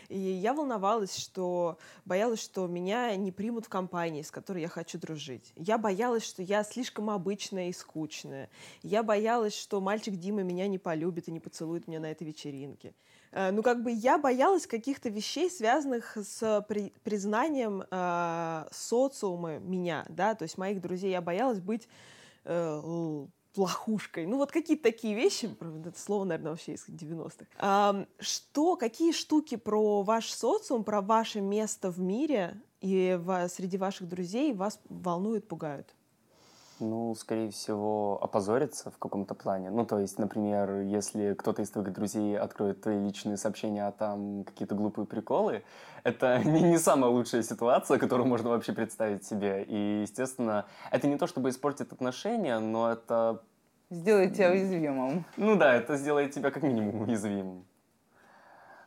И 0.09 0.19
я 0.19 0.55
волновалась, 0.55 1.17
что 1.17 1.79
боялась, 2.05 2.43
что 2.43 2.67
меня 2.67 3.15
не 3.15 3.31
примут 3.31 3.67
в 3.67 3.69
компании, 3.69 4.23
с 4.23 4.31
которой 4.31 4.61
я 4.63 4.69
хочу 4.69 4.99
дружить. 4.99 5.53
Я 5.55 5.79
боялась, 5.79 6.25
что 6.25 6.43
я 6.43 6.65
слишком 6.65 7.11
обычная 7.11 7.69
и 7.69 7.73
скучная. 7.73 8.51
Я 8.83 9.05
боялась, 9.05 9.55
что 9.55 9.81
мальчик 9.81 10.17
Дима 10.17 10.43
меня 10.43 10.67
не 10.67 10.79
полюбит 10.79 11.29
и 11.29 11.33
не 11.33 11.39
поцелует 11.39 11.87
меня 11.87 12.01
на 12.01 12.11
этой 12.11 12.27
вечеринке. 12.27 12.93
Э, 13.33 13.51
Ну, 13.51 13.63
как 13.63 13.83
бы 13.83 13.91
я 13.93 14.19
боялась 14.19 14.67
каких-то 14.67 15.09
вещей, 15.09 15.51
связанных 15.51 16.17
с 16.17 16.65
при- 16.69 16.93
признанием 17.03 17.85
э, 17.91 18.65
социума 18.73 19.59
меня, 19.59 20.05
да, 20.09 20.35
то 20.35 20.43
есть 20.45 20.59
моих 20.59 20.81
друзей. 20.81 21.11
Я 21.11 21.21
боялась 21.21 21.61
быть 21.61 21.89
э, 22.45 22.81
л- 22.83 23.31
лохушкой. 23.57 24.27
Ну, 24.27 24.37
вот 24.37 24.53
какие-то 24.53 24.85
такие 24.85 25.15
вещи, 25.15 25.51
это 25.61 25.99
слово, 25.99 26.25
наверное, 26.25 26.53
вообще 26.53 26.75
из 26.75 26.89
90-х. 26.89 27.47
А, 27.59 28.07
что, 28.21 28.77
какие 28.77 29.13
штуки 29.13 29.57
про 29.57 30.03
ваш 30.03 30.31
социум, 30.31 30.85
про 30.85 31.01
ваше 31.01 31.41
место 31.41 31.91
в 31.91 31.99
мире 32.01 32.61
и 32.81 33.19
в, 33.21 33.49
среди 33.49 33.77
ваших 33.77 34.09
друзей 34.09 34.53
вас 34.55 34.79
волнуют, 34.89 35.49
пугают? 35.49 35.95
Ну, 36.81 37.15
скорее 37.15 37.51
всего, 37.51 38.19
опозориться 38.23 38.91
в 38.91 38.99
каком-то 38.99 39.35
плане. 39.35 39.71
Ну, 39.71 39.85
то 39.85 39.99
есть, 39.99 40.19
например, 40.19 40.81
если 40.81 41.35
кто-то 41.35 41.63
из 41.63 41.71
твоих 41.71 41.93
друзей 41.93 42.39
откроет 42.39 42.81
твои 42.81 42.99
личные 42.99 43.37
сообщения, 43.37 43.87
а 43.87 43.93
там 43.93 44.45
какие-то 44.45 44.75
глупые 44.75 45.07
приколы, 45.07 45.63
это 46.05 46.39
не, 46.45 46.63
не 46.63 46.79
самая 46.79 47.11
лучшая 47.11 47.43
ситуация, 47.43 47.99
которую 47.99 48.27
можно 48.27 48.49
вообще 48.51 48.73
представить 48.73 49.25
себе. 49.25 49.63
И, 49.65 50.01
естественно, 50.03 50.67
это 50.91 51.07
не 51.07 51.17
то, 51.17 51.27
чтобы 51.27 51.51
испортить 51.51 51.93
отношения, 51.93 52.59
но 52.59 52.91
это... 52.91 53.43
Сделает 53.91 54.35
тебя 54.35 54.51
уязвимым. 54.51 55.25
Ну 55.37 55.57
да, 55.57 55.75
это 55.75 55.97
сделает 55.97 56.33
тебя 56.33 56.51
как 56.51 56.63
минимум 56.63 57.03
уязвимым. 57.03 57.65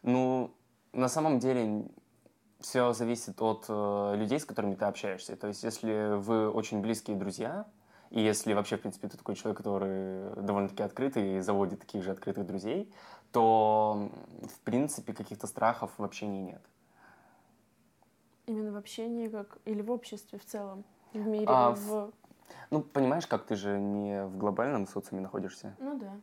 Ну, 0.02 0.52
на 0.94 1.10
самом 1.10 1.40
деле, 1.40 1.86
все 2.64 2.94
зависит 2.94 3.42
от 3.42 3.66
э, 3.68 4.16
людей, 4.18 4.40
с 4.40 4.46
которыми 4.46 4.76
ты 4.76 4.86
общаешься. 4.86 5.36
То 5.36 5.48
есть, 5.48 5.64
если 5.64 6.16
вы 6.18 6.50
очень 6.50 6.82
близкие 6.82 7.18
друзья, 7.18 7.66
и 8.14 8.22
если 8.22 8.54
вообще, 8.54 8.78
в 8.78 8.82
принципе, 8.82 9.08
ты 9.08 9.18
такой 9.18 9.34
человек, 9.34 9.58
который 9.58 10.36
довольно-таки 10.36 10.84
открытый 10.84 11.38
и 11.38 11.40
заводит 11.40 11.80
таких 11.80 12.04
же 12.04 12.12
открытых 12.12 12.46
друзей, 12.46 12.94
то, 13.32 14.12
в 14.44 14.60
принципе, 14.60 15.14
каких-то 15.14 15.48
страхов 15.48 15.90
в 15.98 16.04
общении 16.04 16.44
нет. 16.44 16.62
Именно 18.46 18.72
в 18.72 18.76
общении 18.76 19.28
как 19.28 19.58
или 19.66 19.82
в 19.82 19.90
обществе 19.90 20.38
в 20.38 20.46
целом? 20.46 20.84
В 21.14 21.26
мире? 21.26 21.48
А, 21.50 21.72
в... 21.72 22.12
Ну, 22.70 22.84
понимаешь, 22.84 23.26
как 23.26 23.48
ты 23.48 23.56
же 23.56 23.80
не 23.80 24.26
в 24.26 24.38
глобальном 24.38 24.86
социуме 24.86 25.24
находишься? 25.24 25.76
Ну 25.80 25.98
да. 25.98 26.14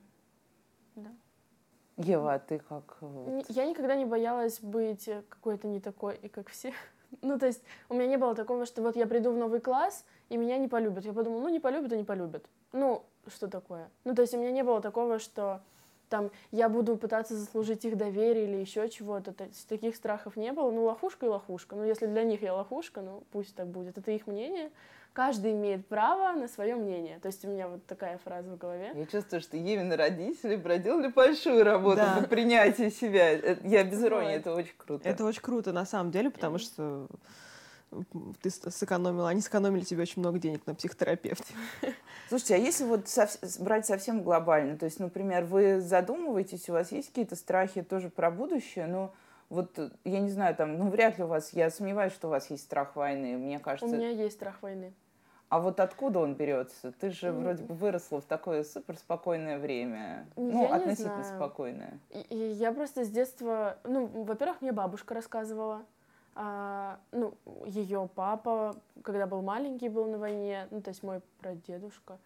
Да. 0.94 1.11
Ева, 1.96 2.35
а 2.35 2.38
ты 2.38 2.61
как? 2.61 2.98
Э, 3.00 3.42
я 3.48 3.66
никогда 3.66 3.96
не 3.96 4.05
боялась 4.05 4.61
быть 4.61 5.11
какой-то 5.29 5.66
не 5.66 5.81
такой, 5.81 6.14
и 6.14 6.29
как 6.29 6.50
все. 6.50 6.72
Ну, 7.22 7.38
то 7.38 7.46
есть 7.46 7.62
у 7.88 7.94
меня 7.94 8.06
не 8.06 8.16
было 8.16 8.34
такого, 8.34 8.66
что 8.66 8.82
вот 8.82 8.96
я 8.96 9.06
приду 9.06 9.32
в 9.32 9.36
новый 9.36 9.60
класс, 9.60 10.04
и 10.28 10.36
меня 10.36 10.58
не 10.58 10.68
полюбят. 10.68 11.04
Я 11.04 11.12
подумала, 11.12 11.40
ну, 11.42 11.48
не 11.48 11.60
полюбят 11.60 11.92
и 11.92 11.96
не 11.96 12.04
полюбят. 12.04 12.44
Ну, 12.72 13.04
что 13.26 13.48
такое? 13.48 13.90
Ну, 14.04 14.14
то 14.14 14.22
есть 14.22 14.34
у 14.34 14.38
меня 14.38 14.52
не 14.52 14.62
было 14.62 14.80
такого, 14.80 15.18
что 15.18 15.60
там 16.08 16.30
я 16.50 16.68
буду 16.68 16.96
пытаться 16.96 17.36
заслужить 17.36 17.84
их 17.84 17.96
доверие 17.96 18.44
или 18.44 18.56
еще 18.56 18.88
чего-то. 18.88 19.32
То 19.32 19.44
есть 19.44 19.68
таких 19.68 19.96
страхов 19.96 20.36
не 20.36 20.52
было. 20.52 20.70
Ну, 20.70 20.84
лохушка 20.84 21.26
и 21.26 21.28
лохушка. 21.28 21.76
Ну, 21.76 21.84
если 21.84 22.06
для 22.06 22.24
них 22.24 22.42
я 22.42 22.54
лохушка, 22.54 23.00
ну, 23.00 23.22
пусть 23.32 23.54
так 23.54 23.68
будет. 23.68 23.96
Это 23.96 24.10
их 24.10 24.26
мнение. 24.26 24.70
Каждый 25.12 25.52
имеет 25.52 25.86
право 25.86 26.32
на 26.38 26.46
свое 26.46 26.76
мнение. 26.76 27.18
То 27.18 27.26
есть 27.26 27.44
у 27.44 27.48
меня 27.48 27.68
вот 27.68 27.84
такая 27.86 28.18
фраза 28.18 28.50
в 28.50 28.56
голове. 28.56 28.92
Я 28.94 29.06
чувствую, 29.06 29.40
что 29.40 29.56
Евины 29.56 29.96
родители 29.96 30.56
проделали 30.56 31.08
большую 31.08 31.64
работу 31.64 31.96
да. 31.96 32.20
по 32.20 32.28
принятию 32.28 32.90
себя. 32.90 33.30
Я 33.30 33.84
без 33.84 34.02
иронии, 34.04 34.34
это 34.34 34.54
очень 34.54 34.74
круто. 34.76 35.08
Это 35.08 35.24
очень 35.24 35.42
круто 35.42 35.72
на 35.72 35.84
самом 35.84 36.12
деле, 36.12 36.30
потому 36.30 36.58
что 36.58 37.08
ты 38.40 38.50
сэкономила, 38.50 39.28
они 39.28 39.40
сэкономили 39.40 39.82
тебе 39.82 40.02
очень 40.02 40.20
много 40.20 40.38
денег 40.38 40.64
на 40.66 40.74
психотерапевте. 40.74 41.54
Слушайте, 42.28 42.54
а 42.54 42.58
если 42.58 42.84
вот 42.84 43.08
сов- 43.08 43.38
брать 43.58 43.86
совсем 43.86 44.22
глобально, 44.22 44.78
то 44.78 44.84
есть, 44.84 45.00
например, 45.00 45.44
вы 45.44 45.80
задумываетесь, 45.80 46.68
у 46.68 46.72
вас 46.72 46.92
есть 46.92 47.08
какие-то 47.08 47.34
страхи 47.34 47.82
тоже 47.82 48.08
про 48.08 48.30
будущее, 48.30 48.86
но 48.86 49.12
вот, 49.50 49.78
я 50.04 50.20
не 50.20 50.30
знаю, 50.30 50.54
там, 50.54 50.78
ну, 50.78 50.88
вряд 50.88 51.18
ли 51.18 51.24
у 51.24 51.26
вас, 51.26 51.52
я 51.52 51.70
сомневаюсь, 51.70 52.12
что 52.12 52.28
у 52.28 52.30
вас 52.30 52.48
есть 52.50 52.62
страх 52.62 52.94
войны, 52.94 53.36
мне 53.36 53.58
кажется. 53.58 53.94
У 53.94 53.98
меня 53.98 54.08
есть 54.08 54.36
страх 54.36 54.62
войны. 54.62 54.94
А 55.48 55.58
вот 55.58 55.80
откуда 55.80 56.20
он 56.20 56.34
берется? 56.34 56.92
Ты 56.92 57.10
же 57.10 57.26
mm. 57.26 57.40
вроде 57.40 57.64
бы 57.64 57.74
выросла 57.74 58.20
в 58.20 58.24
такое 58.24 58.62
супер 58.62 58.96
спокойное 58.96 59.58
время. 59.58 60.28
Ну, 60.36 60.62
я 60.62 60.76
относительно 60.76 61.24
спокойное. 61.24 61.98
И, 62.10 62.20
и 62.20 62.52
я 62.52 62.70
просто 62.70 63.04
с 63.04 63.10
детства, 63.10 63.76
ну, 63.82 64.06
во-первых, 64.06 64.62
мне 64.62 64.70
бабушка 64.70 65.14
рассказывала, 65.14 65.82
а, 66.36 67.00
ну, 67.10 67.34
ее 67.66 68.08
папа, 68.14 68.76
когда 69.02 69.26
был 69.26 69.42
маленький, 69.42 69.88
был 69.88 70.06
на 70.06 70.18
войне, 70.18 70.68
ну, 70.70 70.80
то 70.80 70.90
есть 70.90 71.02
мой 71.02 71.20
прадедушка. 71.40 72.18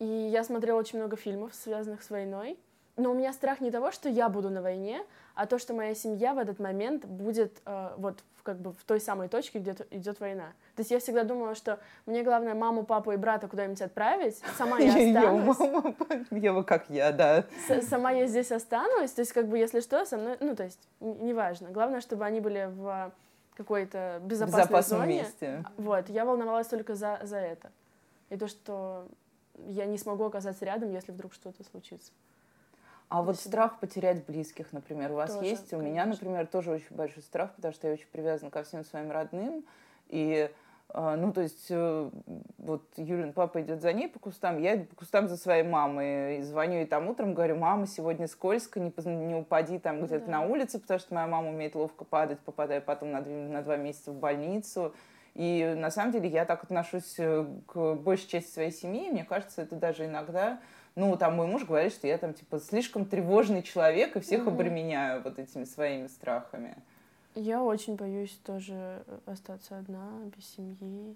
И 0.00 0.04
я 0.04 0.42
смотрела 0.42 0.80
очень 0.80 0.98
много 0.98 1.16
фильмов, 1.16 1.54
связанных 1.54 2.02
с 2.02 2.10
войной. 2.10 2.58
Но 2.96 3.10
у 3.10 3.14
меня 3.14 3.32
страх 3.32 3.60
не 3.60 3.70
того, 3.70 3.92
что 3.92 4.08
я 4.08 4.28
буду 4.28 4.48
на 4.48 4.62
войне, 4.62 5.02
а 5.34 5.46
то, 5.46 5.58
что 5.58 5.74
моя 5.74 5.94
семья 5.94 6.32
в 6.32 6.38
этот 6.38 6.58
момент 6.58 7.04
будет 7.04 7.60
э, 7.66 7.90
вот 7.98 8.22
как 8.42 8.58
бы 8.58 8.72
в 8.72 8.84
той 8.84 9.00
самой 9.00 9.28
точке, 9.28 9.58
где 9.58 9.74
идет 9.90 10.20
война. 10.20 10.52
То 10.76 10.80
есть 10.80 10.90
я 10.90 11.00
всегда 11.00 11.24
думала, 11.24 11.54
что 11.54 11.78
мне 12.06 12.22
главное 12.22 12.54
маму, 12.54 12.84
папу 12.84 13.12
и 13.12 13.16
брата 13.16 13.48
куда-нибудь 13.48 13.82
отправить, 13.82 14.40
сама 14.56 14.78
я 14.78 14.88
останусь. 15.16 15.58
Мама, 15.58 15.94
Ева, 16.30 16.62
как 16.62 16.88
я, 16.88 17.12
да. 17.12 17.44
Сама 17.82 18.12
я 18.12 18.26
здесь 18.26 18.52
останусь, 18.52 19.10
то 19.10 19.20
есть 19.20 19.32
как 19.32 19.48
бы 19.48 19.58
если 19.58 19.80
что, 19.80 20.06
со 20.06 20.16
мной, 20.16 20.36
ну 20.40 20.54
то 20.54 20.64
есть 20.64 20.80
неважно. 21.00 21.70
Главное, 21.70 22.00
чтобы 22.00 22.24
они 22.24 22.40
были 22.40 22.70
в 22.72 23.12
какой-то 23.56 24.20
безопасной 24.22 24.62
Безопасном 24.62 25.00
зоне. 25.00 25.18
месте. 25.18 25.64
Вот, 25.76 26.08
я 26.08 26.24
волновалась 26.24 26.68
только 26.68 26.94
за, 26.94 27.18
за 27.22 27.38
это. 27.38 27.70
И 28.30 28.36
то, 28.36 28.48
что 28.48 29.06
я 29.66 29.86
не 29.86 29.98
смогу 29.98 30.24
оказаться 30.24 30.64
рядом, 30.64 30.92
если 30.92 31.12
вдруг 31.12 31.32
что-то 31.32 31.64
случится. 31.64 32.12
А 33.08 33.22
вот 33.22 33.36
страх 33.36 33.78
потерять 33.78 34.24
близких, 34.26 34.72
например, 34.72 35.12
у 35.12 35.14
вас 35.14 35.34
тоже, 35.34 35.46
есть? 35.46 35.72
У 35.72 35.78
меня, 35.78 36.06
например, 36.06 36.46
тоже 36.46 36.72
очень 36.72 36.94
большой 36.94 37.22
страх, 37.22 37.54
потому 37.54 37.72
что 37.72 37.86
я 37.86 37.92
очень 37.94 38.08
привязана 38.10 38.50
ко 38.50 38.64
всем 38.64 38.84
своим 38.84 39.12
родным. 39.12 39.64
И 40.08 40.50
а, 40.88 41.16
ну, 41.16 41.32
то 41.32 41.40
есть, 41.40 41.66
э, 41.70 42.10
вот 42.58 42.82
Юлин 42.96 43.32
папа 43.32 43.60
идет 43.60 43.80
за 43.82 43.92
ней 43.92 44.08
по 44.08 44.18
кустам, 44.18 44.60
я 44.60 44.76
иду 44.76 44.84
по 44.86 44.96
кустам 44.96 45.28
за 45.28 45.36
своей 45.36 45.62
мамой. 45.62 46.38
И 46.38 46.42
звоню 46.42 46.78
ей 46.78 46.86
там 46.86 47.08
утром, 47.08 47.34
говорю, 47.34 47.56
мама, 47.56 47.86
сегодня 47.86 48.26
скользко, 48.26 48.80
не, 48.80 48.92
не 49.04 49.34
упади 49.34 49.78
там 49.78 50.04
где-то 50.04 50.26
да. 50.26 50.32
на 50.32 50.40
улице, 50.42 50.80
потому 50.80 51.00
что 51.00 51.14
моя 51.14 51.26
мама 51.26 51.50
умеет 51.50 51.74
ловко 51.74 52.04
падать, 52.04 52.38
попадая 52.40 52.80
потом 52.80 53.12
на, 53.12 53.20
на 53.20 53.62
два 53.62 53.76
месяца 53.76 54.12
в 54.12 54.18
больницу. 54.18 54.94
И 55.34 55.74
на 55.76 55.90
самом 55.90 56.12
деле 56.12 56.28
я 56.28 56.44
так 56.44 56.64
отношусь 56.64 57.16
э, 57.18 57.46
к 57.66 57.94
большей 57.94 58.28
части 58.28 58.50
своей 58.50 58.72
семьи. 58.72 59.10
Мне 59.10 59.24
кажется, 59.24 59.62
это 59.62 59.76
даже 59.76 60.06
иногда... 60.06 60.60
Ну, 60.96 61.14
там 61.16 61.36
мой 61.36 61.46
муж 61.46 61.64
говорит, 61.64 61.92
что 61.92 62.06
я 62.06 62.16
там, 62.16 62.32
типа, 62.32 62.58
слишком 62.58 63.04
тревожный 63.04 63.62
человек 63.62 64.16
и 64.16 64.20
всех 64.20 64.44
mm-hmm. 64.44 64.48
обременяю 64.48 65.22
вот 65.22 65.38
этими 65.38 65.64
своими 65.64 66.06
страхами. 66.06 66.74
Я 67.34 67.62
очень 67.62 67.96
боюсь 67.96 68.32
тоже 68.44 69.04
э, 69.06 69.18
остаться 69.26 69.78
одна, 69.78 70.08
без 70.34 70.48
семьи. 70.48 71.14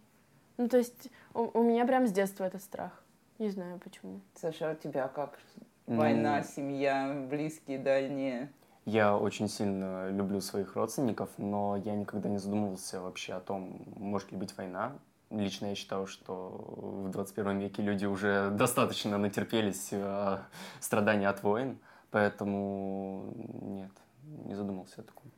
Ну, 0.58 0.68
то 0.68 0.76
есть 0.76 1.08
у, 1.32 1.58
у 1.58 1.62
меня 1.62 1.86
прям 1.86 2.06
с 2.06 2.12
детства 2.12 2.44
этот 2.44 2.62
страх. 2.62 3.02
Не 3.38 3.48
знаю 3.48 3.78
почему. 3.78 4.20
Саша, 4.34 4.70
а 4.70 4.72
у 4.72 4.76
тебя 4.76 5.08
как? 5.08 5.38
Война, 5.86 6.36
ну, 6.36 6.44
семья, 6.44 7.26
близкие, 7.30 7.78
дальние? 7.78 8.52
Я 8.84 9.16
очень 9.16 9.48
сильно 9.48 10.10
люблю 10.10 10.42
своих 10.42 10.76
родственников, 10.76 11.30
но 11.38 11.76
я 11.76 11.94
никогда 11.94 12.28
не 12.28 12.36
задумывался 12.36 13.00
вообще 13.00 13.32
о 13.32 13.40
том, 13.40 13.82
может 13.96 14.30
ли 14.30 14.36
быть 14.36 14.54
война. 14.58 14.92
Лично 15.30 15.66
я 15.66 15.74
считаю, 15.76 16.06
что 16.06 17.04
в 17.06 17.10
21 17.10 17.60
веке 17.60 17.82
люди 17.82 18.04
уже 18.04 18.50
достаточно 18.50 19.16
натерпелись 19.16 19.88
э, 19.92 20.38
страданий 20.80 21.26
от 21.26 21.42
войн, 21.44 21.78
поэтому 22.10 23.32
нет, 23.62 23.92
не 24.44 24.54
задумывался 24.56 25.02
о 25.02 25.04
таком. 25.04 25.30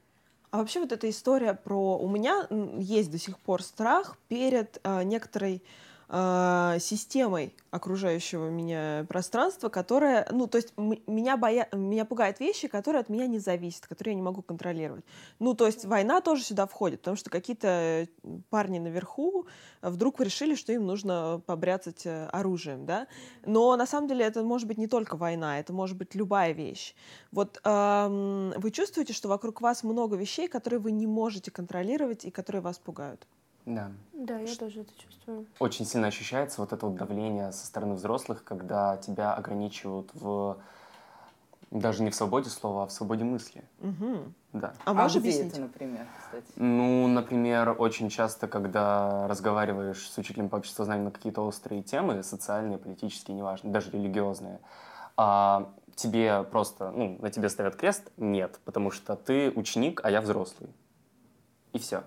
А 0.50 0.58
вообще 0.58 0.80
вот 0.80 0.92
эта 0.92 1.08
история 1.08 1.54
про... 1.54 1.98
У 1.98 2.08
меня 2.08 2.46
есть 2.78 3.10
до 3.10 3.18
сих 3.18 3.38
пор 3.38 3.62
страх 3.62 4.16
перед 4.28 4.80
э, 4.82 5.02
некоторой 5.02 5.62
э, 6.12 6.76
системой 6.78 7.54
окружающего 7.70 8.50
меня 8.50 9.06
пространства, 9.08 9.70
которая, 9.70 10.28
ну, 10.30 10.46
то 10.46 10.58
есть 10.58 10.74
меня, 10.76 11.38
боя... 11.38 11.68
меня 11.72 12.04
пугают 12.04 12.38
вещи, 12.38 12.68
которые 12.68 13.00
от 13.00 13.08
меня 13.08 13.26
не 13.26 13.38
зависят, 13.38 13.86
которые 13.86 14.12
я 14.12 14.16
не 14.16 14.22
могу 14.22 14.42
контролировать. 14.42 15.04
Ну, 15.38 15.54
то 15.54 15.66
есть 15.66 15.86
война 15.86 16.20
тоже 16.20 16.44
сюда 16.44 16.66
входит, 16.66 17.00
потому 17.00 17.16
что 17.16 17.30
какие-то 17.30 18.06
парни 18.50 18.78
наверху 18.78 19.46
вдруг 19.80 20.20
решили, 20.20 20.54
что 20.54 20.72
им 20.72 20.86
нужно 20.86 21.42
побряцать 21.46 22.04
э, 22.04 22.26
оружием, 22.26 22.84
да. 22.84 23.06
Но 23.46 23.74
на 23.76 23.86
самом 23.86 24.06
деле 24.06 24.26
это 24.26 24.42
может 24.42 24.68
быть 24.68 24.76
не 24.76 24.86
только 24.86 25.16
война, 25.16 25.58
это 25.58 25.72
может 25.72 25.96
быть 25.96 26.14
любая 26.14 26.52
вещь. 26.52 26.94
Вот 27.30 27.58
эм, 27.64 28.52
вы 28.56 28.70
чувствуете, 28.70 29.14
что 29.14 29.28
вокруг 29.28 29.62
вас 29.62 29.82
много 29.82 30.16
вещей, 30.16 30.46
которые 30.46 30.78
вы 30.78 30.92
не 30.92 31.06
можете 31.06 31.50
контролировать 31.50 32.26
и 32.26 32.30
которые 32.30 32.60
вас 32.60 32.78
пугают? 32.78 33.26
Да. 33.66 33.90
Да, 34.12 34.38
я 34.38 34.54
тоже 34.56 34.80
это 34.80 34.92
чувствую. 34.96 35.46
Очень 35.58 35.86
сильно 35.86 36.08
ощущается 36.08 36.60
вот 36.60 36.72
это 36.72 36.86
вот 36.86 36.96
давление 36.96 37.52
со 37.52 37.66
стороны 37.66 37.94
взрослых, 37.94 38.44
когда 38.44 38.96
тебя 38.96 39.34
ограничивают 39.34 40.10
в 40.14 40.58
даже 41.72 42.02
не 42.02 42.10
в 42.10 42.14
свободе 42.14 42.50
слова, 42.50 42.84
а 42.84 42.86
в 42.86 42.92
свободе 42.92 43.24
мысли. 43.24 43.64
Угу. 43.80 44.18
Да. 44.52 44.74
А, 44.84 44.90
а 44.90 44.94
можешь 44.94 45.16
объяснить? 45.16 45.52
это, 45.52 45.62
например, 45.62 46.06
кстати? 46.18 46.46
Ну, 46.56 47.06
например, 47.08 47.74
очень 47.78 48.10
часто, 48.10 48.46
когда 48.46 49.26
разговариваешь 49.26 50.10
с 50.10 50.18
учителем 50.18 50.50
по 50.50 50.56
обществознанию 50.56 51.06
на 51.06 51.10
какие-то 51.10 51.40
острые 51.40 51.82
темы, 51.82 52.22
социальные, 52.22 52.76
политические, 52.76 53.36
неважно, 53.36 53.72
даже 53.72 53.90
религиозные, 53.90 54.60
а 55.16 55.72
тебе 55.94 56.42
просто, 56.44 56.90
ну, 56.90 57.16
на 57.20 57.30
тебе 57.30 57.48
ставят 57.48 57.76
крест? 57.76 58.10
Нет, 58.18 58.60
потому 58.66 58.90
что 58.90 59.16
ты 59.16 59.50
ученик, 59.50 60.02
а 60.04 60.10
я 60.10 60.20
взрослый. 60.20 60.68
И 61.72 61.78
все. 61.78 62.04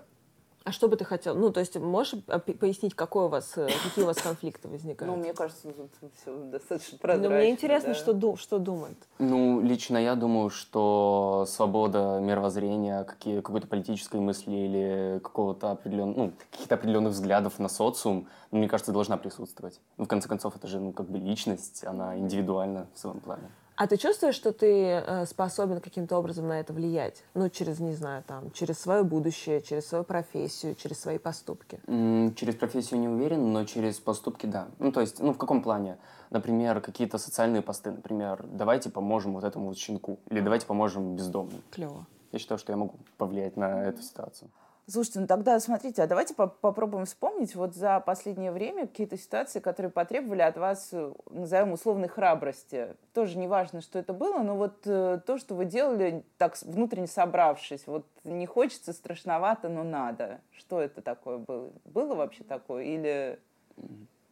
А 0.66 0.72
что 0.72 0.88
бы 0.88 0.96
ты 0.96 1.04
хотел? 1.04 1.36
Ну, 1.36 1.52
то 1.52 1.60
есть 1.60 1.76
можешь 1.76 2.20
пояснить, 2.24 2.92
какой 2.92 3.26
у 3.26 3.28
вас, 3.28 3.56
э, 3.56 3.68
какие 3.84 4.02
у 4.02 4.08
вас 4.08 4.16
конфликты 4.16 4.66
возникают? 4.66 5.14
Ну, 5.14 5.22
мне 5.22 5.32
кажется, 5.32 5.68
тут 5.70 6.12
все 6.20 6.36
достаточно 6.36 6.98
прозрачно. 6.98 7.30
Ну, 7.30 7.36
мне 7.36 7.50
интересно, 7.52 7.90
да. 7.90 7.94
что, 7.94 8.36
что 8.36 8.58
думает. 8.58 8.98
Ну, 9.20 9.60
лично 9.60 9.96
я 9.96 10.16
думаю, 10.16 10.50
что 10.50 11.44
свобода 11.46 12.18
мировоззрения, 12.20 13.04
какие, 13.04 13.42
какой-то 13.42 13.68
политической 13.68 14.18
мысли 14.18 14.50
или 14.50 15.20
какого-то 15.22 15.70
определенного, 15.70 16.16
ну, 16.16 16.32
каких-то 16.50 16.74
определенных 16.74 17.12
взглядов 17.12 17.60
на 17.60 17.68
социум, 17.68 18.26
ну, 18.50 18.58
мне 18.58 18.68
кажется, 18.68 18.90
должна 18.90 19.16
присутствовать. 19.18 19.80
Ну, 19.98 20.06
в 20.06 20.08
конце 20.08 20.28
концов, 20.28 20.56
это 20.56 20.66
же, 20.66 20.80
ну, 20.80 20.92
как 20.92 21.08
бы 21.08 21.18
личность, 21.18 21.84
она 21.84 22.18
индивидуальна 22.18 22.88
в 22.92 22.98
своем 22.98 23.20
плане. 23.20 23.52
А 23.76 23.86
ты 23.86 23.98
чувствуешь, 23.98 24.34
что 24.34 24.52
ты 24.52 24.66
э, 24.66 25.26
способен 25.26 25.80
каким-то 25.80 26.16
образом 26.16 26.48
на 26.48 26.60
это 26.60 26.72
влиять? 26.72 27.22
Ну, 27.34 27.50
через, 27.50 27.78
не 27.78 27.92
знаю, 27.92 28.24
там, 28.26 28.50
через 28.52 28.78
свое 28.78 29.02
будущее, 29.02 29.60
через 29.60 29.86
свою 29.86 30.02
профессию, 30.02 30.74
через 30.74 30.98
свои 30.98 31.18
поступки? 31.18 31.78
Mm, 31.86 32.34
через 32.34 32.54
профессию 32.54 33.00
не 33.00 33.08
уверен, 33.08 33.52
но 33.52 33.64
через 33.66 34.00
поступки 34.00 34.46
да. 34.46 34.68
Ну, 34.78 34.92
то 34.92 35.02
есть, 35.02 35.20
ну, 35.20 35.34
в 35.34 35.38
каком 35.38 35.62
плане? 35.62 35.98
Например, 36.30 36.80
какие-то 36.80 37.18
социальные 37.18 37.60
посты, 37.60 37.90
например, 37.90 38.46
давайте 38.50 38.88
поможем 38.88 39.34
вот 39.34 39.44
этому 39.44 39.66
вот 39.66 39.76
щенку, 39.76 40.20
или 40.30 40.40
давайте 40.40 40.64
поможем 40.66 41.14
бездомным. 41.14 41.62
Клево. 41.70 42.06
Я 42.32 42.38
считаю, 42.38 42.58
что 42.58 42.72
я 42.72 42.78
могу 42.78 42.94
повлиять 43.18 43.58
на 43.58 43.84
эту 43.84 44.00
ситуацию. 44.00 44.50
Слушайте, 44.88 45.18
ну 45.18 45.26
тогда 45.26 45.58
смотрите, 45.58 46.00
а 46.00 46.06
давайте 46.06 46.32
по 46.32 46.46
попробуем 46.46 47.06
вспомнить 47.06 47.56
вот 47.56 47.74
за 47.74 47.98
последнее 47.98 48.52
время 48.52 48.86
какие-то 48.86 49.18
ситуации, 49.18 49.58
которые 49.58 49.90
потребовали 49.90 50.42
от 50.42 50.56
вас, 50.56 50.90
э, 50.92 51.12
назовем, 51.28 51.72
условной 51.72 52.06
храбрости. 52.06 52.94
Тоже 53.12 53.36
не 53.36 53.48
важно, 53.48 53.80
что 53.80 53.98
это 53.98 54.12
было, 54.12 54.38
но 54.44 54.54
вот 54.56 54.86
э, 54.86 55.20
то, 55.26 55.38
что 55.38 55.56
вы 55.56 55.64
делали, 55.64 56.24
так 56.38 56.56
внутренне 56.62 57.08
собравшись, 57.08 57.88
вот 57.88 58.06
не 58.22 58.46
хочется, 58.46 58.92
страшновато, 58.92 59.68
но 59.68 59.82
надо. 59.82 60.40
Что 60.52 60.80
это 60.80 61.02
такое 61.02 61.38
было? 61.38 61.72
Было 61.84 62.14
вообще 62.14 62.44
такое 62.44 62.84
или... 62.84 63.40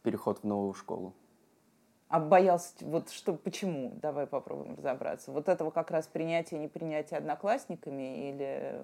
Переход 0.03 0.39
в 0.39 0.45
новую 0.45 0.73
школу. 0.73 1.13
А 2.07 2.21
боялся, 2.21 2.73
вот 2.79 3.09
что, 3.09 3.33
почему? 3.33 3.91
Давай 4.01 4.25
попробуем 4.25 4.75
разобраться. 4.75 5.33
Вот 5.33 5.49
этого 5.49 5.69
как 5.69 5.91
раз 5.91 6.07
принятия, 6.07 6.57
непринятия 6.57 7.17
одноклассниками 7.17 8.29
или 8.29 8.81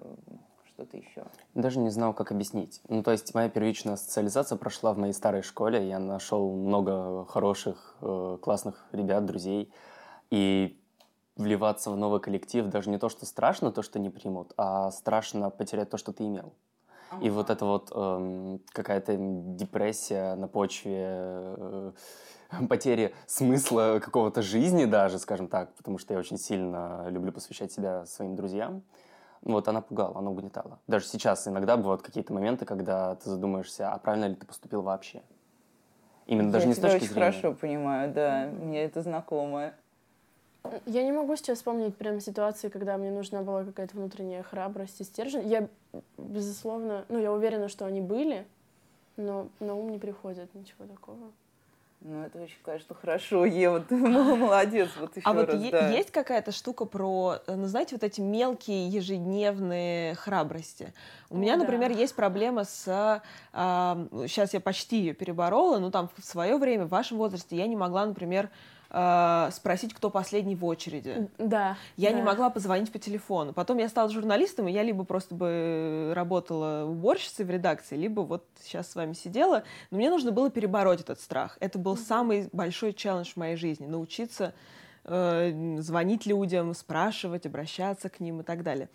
что-то 0.73 0.97
еще? 0.97 1.25
Даже 1.53 1.79
не 1.79 1.89
знал, 1.89 2.13
как 2.13 2.31
объяснить. 2.31 2.81
Ну, 2.87 3.03
то 3.03 3.11
есть 3.11 3.33
моя 3.33 3.49
первичная 3.49 3.95
социализация 3.95 4.57
прошла 4.57 4.93
в 4.93 4.97
моей 4.97 5.13
старой 5.13 5.41
школе. 5.41 5.87
Я 5.87 5.99
нашел 5.99 6.55
много 6.55 7.25
хороших, 7.25 7.95
э, 8.01 8.37
классных 8.41 8.85
ребят, 8.91 9.25
друзей. 9.25 9.71
И 10.29 10.77
вливаться 11.35 11.91
в 11.91 11.97
новый 11.97 12.19
коллектив 12.19 12.65
даже 12.67 12.89
не 12.89 12.97
то, 12.97 13.09
что 13.09 13.25
страшно, 13.25 13.71
то, 13.71 13.81
что 13.81 13.99
не 13.99 14.09
примут, 14.09 14.53
а 14.57 14.91
страшно 14.91 15.49
потерять 15.49 15.89
то, 15.89 15.97
что 15.97 16.13
ты 16.13 16.25
имел. 16.25 16.53
И 17.21 17.29
вот 17.29 17.49
это 17.49 17.65
вот 17.65 17.91
э, 17.93 18.57
какая-то 18.71 19.17
депрессия 19.17 20.35
на 20.35 20.47
почве 20.47 21.03
э, 21.05 21.91
потери 22.69 23.13
смысла 23.27 23.99
какого-то 24.01 24.41
жизни 24.41 24.85
даже, 24.85 25.19
скажем 25.19 25.47
так, 25.47 25.75
потому 25.75 25.97
что 25.97 26.13
я 26.13 26.19
очень 26.19 26.37
сильно 26.37 27.07
люблю 27.09 27.33
посвящать 27.33 27.73
себя 27.73 28.05
своим 28.05 28.35
друзьям. 28.35 28.83
Вот 29.43 29.67
она 29.67 29.81
пугала, 29.81 30.19
она 30.19 30.29
угнетала. 30.29 30.79
Даже 30.87 31.05
сейчас 31.05 31.47
иногда 31.47 31.75
бывают 31.75 32.01
какие-то 32.01 32.31
моменты, 32.33 32.65
когда 32.65 33.15
ты 33.15 33.29
задумаешься, 33.29 33.91
а 33.91 33.97
правильно 33.97 34.25
ли 34.25 34.35
ты 34.35 34.45
поступил 34.45 34.83
вообще. 34.83 35.23
Именно 36.27 36.47
я 36.47 36.51
даже 36.53 36.67
не 36.67 36.73
с 36.73 36.77
точки 36.79 36.97
очень 36.97 37.07
зрения. 37.07 37.31
хорошо 37.31 37.53
понимаю, 37.53 38.13
да, 38.13 38.47
мне 38.47 38.83
это 38.83 39.01
знакомо. 39.01 39.73
Я 40.85 41.03
не 41.03 41.11
могу 41.11 41.35
сейчас 41.35 41.57
вспомнить 41.57 41.97
прям 41.97 42.19
ситуации, 42.19 42.69
когда 42.69 42.97
мне 42.97 43.09
нужна 43.09 43.41
была 43.41 43.63
какая-то 43.63 43.97
внутренняя 43.97 44.43
храбрость 44.43 45.01
и 45.01 45.03
стержень. 45.03 45.47
Я, 45.47 45.67
безусловно, 46.17 47.05
ну, 47.09 47.17
я 47.17 47.33
уверена, 47.33 47.67
что 47.67 47.85
они 47.85 47.99
были, 47.99 48.45
но 49.17 49.47
на 49.59 49.73
ум 49.73 49.89
не 49.89 49.97
приходит 49.97 50.53
ничего 50.53 50.85
такого. 50.85 51.31
Ну, 52.03 52.23
это 52.23 52.39
очень, 52.39 52.57
конечно, 52.63 52.95
хорошо, 52.95 53.45
Ева, 53.45 53.79
ты 53.79 53.95
молодец, 53.95 54.89
вот 54.99 55.15
еще 55.15 55.27
а 55.27 55.33
раз, 55.33 55.53
вот 55.53 55.71
да. 55.71 55.89
есть 55.89 56.09
какая-то 56.09 56.51
штука 56.51 56.85
про, 56.85 57.35
э, 57.45 57.55
ну, 57.55 57.67
знаете, 57.67 57.93
вот 57.93 58.03
эти 58.03 58.21
мелкие 58.21 58.87
ежедневные 58.87 60.15
храбрости? 60.15 60.93
У 61.29 61.37
меня, 61.37 61.53
да. 61.53 61.59
например, 61.59 61.91
есть 61.91 62.15
проблема 62.15 62.63
с... 62.63 63.21
Э, 63.53 64.07
сейчас 64.27 64.53
я 64.55 64.59
почти 64.59 64.97
ее 64.97 65.13
переборола, 65.13 65.77
но 65.77 65.91
там 65.91 66.09
в 66.17 66.25
свое 66.25 66.57
время, 66.57 66.85
в 66.85 66.89
вашем 66.89 67.19
возрасте, 67.19 67.55
я 67.55 67.67
не 67.67 67.75
могла, 67.75 68.07
например, 68.07 68.49
э, 68.91 69.49
спросить, 69.51 69.93
кто 69.93 70.09
последний 70.09 70.55
в 70.55 70.65
очереди. 70.65 71.29
Да. 71.37 71.77
Я 71.97 72.11
да. 72.11 72.17
не 72.17 72.21
могла 72.21 72.49
позвонить 72.49 72.91
по 72.91 72.99
телефону. 72.99 73.53
Потом 73.53 73.77
я 73.77 73.89
стала 73.89 74.09
журналистом, 74.09 74.67
и 74.67 74.71
я 74.71 74.83
либо 74.83 75.03
просто 75.03 75.33
бы 75.33 76.11
работала 76.15 76.85
уборщицей 76.85 77.45
в 77.45 77.49
редакции, 77.49 77.95
либо 77.95 78.21
вот 78.21 78.45
сейчас 78.61 78.91
с 78.91 78.95
вами 78.95 79.13
сидела. 79.13 79.63
Но 79.89 79.97
мне 79.97 80.09
нужно 80.09 80.31
было 80.31 80.49
перебороть 80.49 81.01
этот 81.01 81.19
страх. 81.19 81.57
Это 81.59 81.79
был 81.79 81.97
самый 81.97 82.49
большой 82.51 82.93
челлендж 82.93 83.31
в 83.33 83.37
моей 83.37 83.55
жизни. 83.55 83.87
Научиться 83.87 84.53
э, 85.05 85.77
звонить 85.79 86.25
людям, 86.25 86.73
спрашивать, 86.73 87.45
обращаться 87.45 88.09
к 88.09 88.19
ним 88.19 88.41
и 88.41 88.43
так 88.43 88.63
далее. 88.63 88.89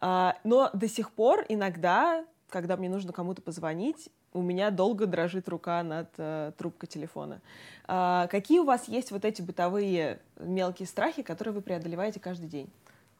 А, 0.00 0.36
но 0.44 0.70
до 0.72 0.88
сих 0.88 1.10
пор 1.10 1.44
иногда, 1.48 2.24
когда 2.48 2.76
мне 2.76 2.88
нужно 2.88 3.12
кому-то 3.12 3.42
позвонить, 3.42 4.10
у 4.32 4.42
меня 4.42 4.70
долго 4.70 5.06
дрожит 5.06 5.48
рука 5.48 5.82
над 5.82 6.08
э, 6.18 6.52
трубкой 6.56 6.88
телефона. 6.88 7.40
А, 7.86 8.26
какие 8.28 8.58
у 8.58 8.64
вас 8.64 8.88
есть 8.88 9.10
вот 9.10 9.24
эти 9.24 9.42
бытовые 9.42 10.18
мелкие 10.38 10.86
страхи, 10.86 11.22
которые 11.22 11.54
вы 11.54 11.62
преодолеваете 11.62 12.20
каждый 12.20 12.48
день? 12.48 12.70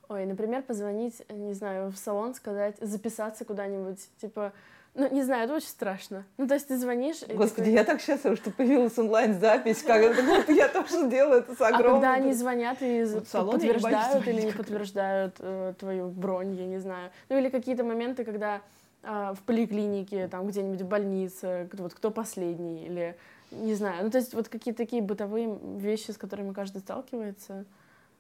Ой, 0.09 0.25
например, 0.25 0.63
позвонить, 0.63 1.23
не 1.31 1.53
знаю, 1.53 1.91
в 1.91 1.97
салон, 1.97 2.35
сказать, 2.35 2.77
записаться 2.81 3.45
куда-нибудь, 3.45 3.99
типа, 4.21 4.53
ну, 4.95 5.09
не 5.13 5.23
знаю, 5.23 5.45
это 5.45 5.55
очень 5.55 5.69
страшно. 5.69 6.25
Ну, 6.39 6.49
то 6.49 6.55
есть 6.55 6.67
ты 6.67 6.77
звонишь... 6.77 7.19
Господи, 7.29 7.67
такой... 7.67 7.73
я 7.73 7.85
так 7.85 8.01
счастлива, 8.01 8.35
что 8.37 8.51
появилась 8.51 8.99
онлайн-запись, 8.99 9.83
как 9.83 10.03
это, 10.03 10.53
я 10.53 10.69
тоже 10.69 11.09
делаю 11.09 11.41
это 11.41 11.55
с 11.55 11.61
огромным... 11.61 11.91
А 11.91 11.95
когда 11.95 12.15
они 12.15 12.33
звонят 12.33 12.79
и 12.81 13.05
вот 13.05 13.29
подтверждают 13.29 14.27
или 14.27 14.43
не 14.43 14.53
подтверждают 14.53 15.37
э, 15.39 15.75
твою 15.79 16.09
бронь, 16.09 16.55
я 16.55 16.67
не 16.67 16.79
знаю. 16.79 17.11
Ну, 17.29 17.39
или 17.39 17.49
какие-то 17.49 17.85
моменты, 17.85 18.25
когда 18.25 18.57
э, 18.57 18.61
в 19.03 19.39
поликлинике, 19.47 20.29
там, 20.29 20.47
где-нибудь 20.47 20.83
в 20.83 20.89
больнице, 20.89 21.69
вот 21.75 21.95
кто 21.95 22.11
последний, 22.11 22.85
или 22.85 23.17
не 23.51 23.75
знаю. 23.75 24.05
Ну, 24.05 24.11
то 24.11 24.19
есть 24.19 24.35
вот 24.35 24.49
какие-то 24.49 24.79
такие 24.79 25.03
бытовые 25.03 25.59
вещи, 25.77 26.11
с 26.11 26.19
которыми 26.19 26.53
каждый 26.53 26.81
сталкивается, 26.81 27.65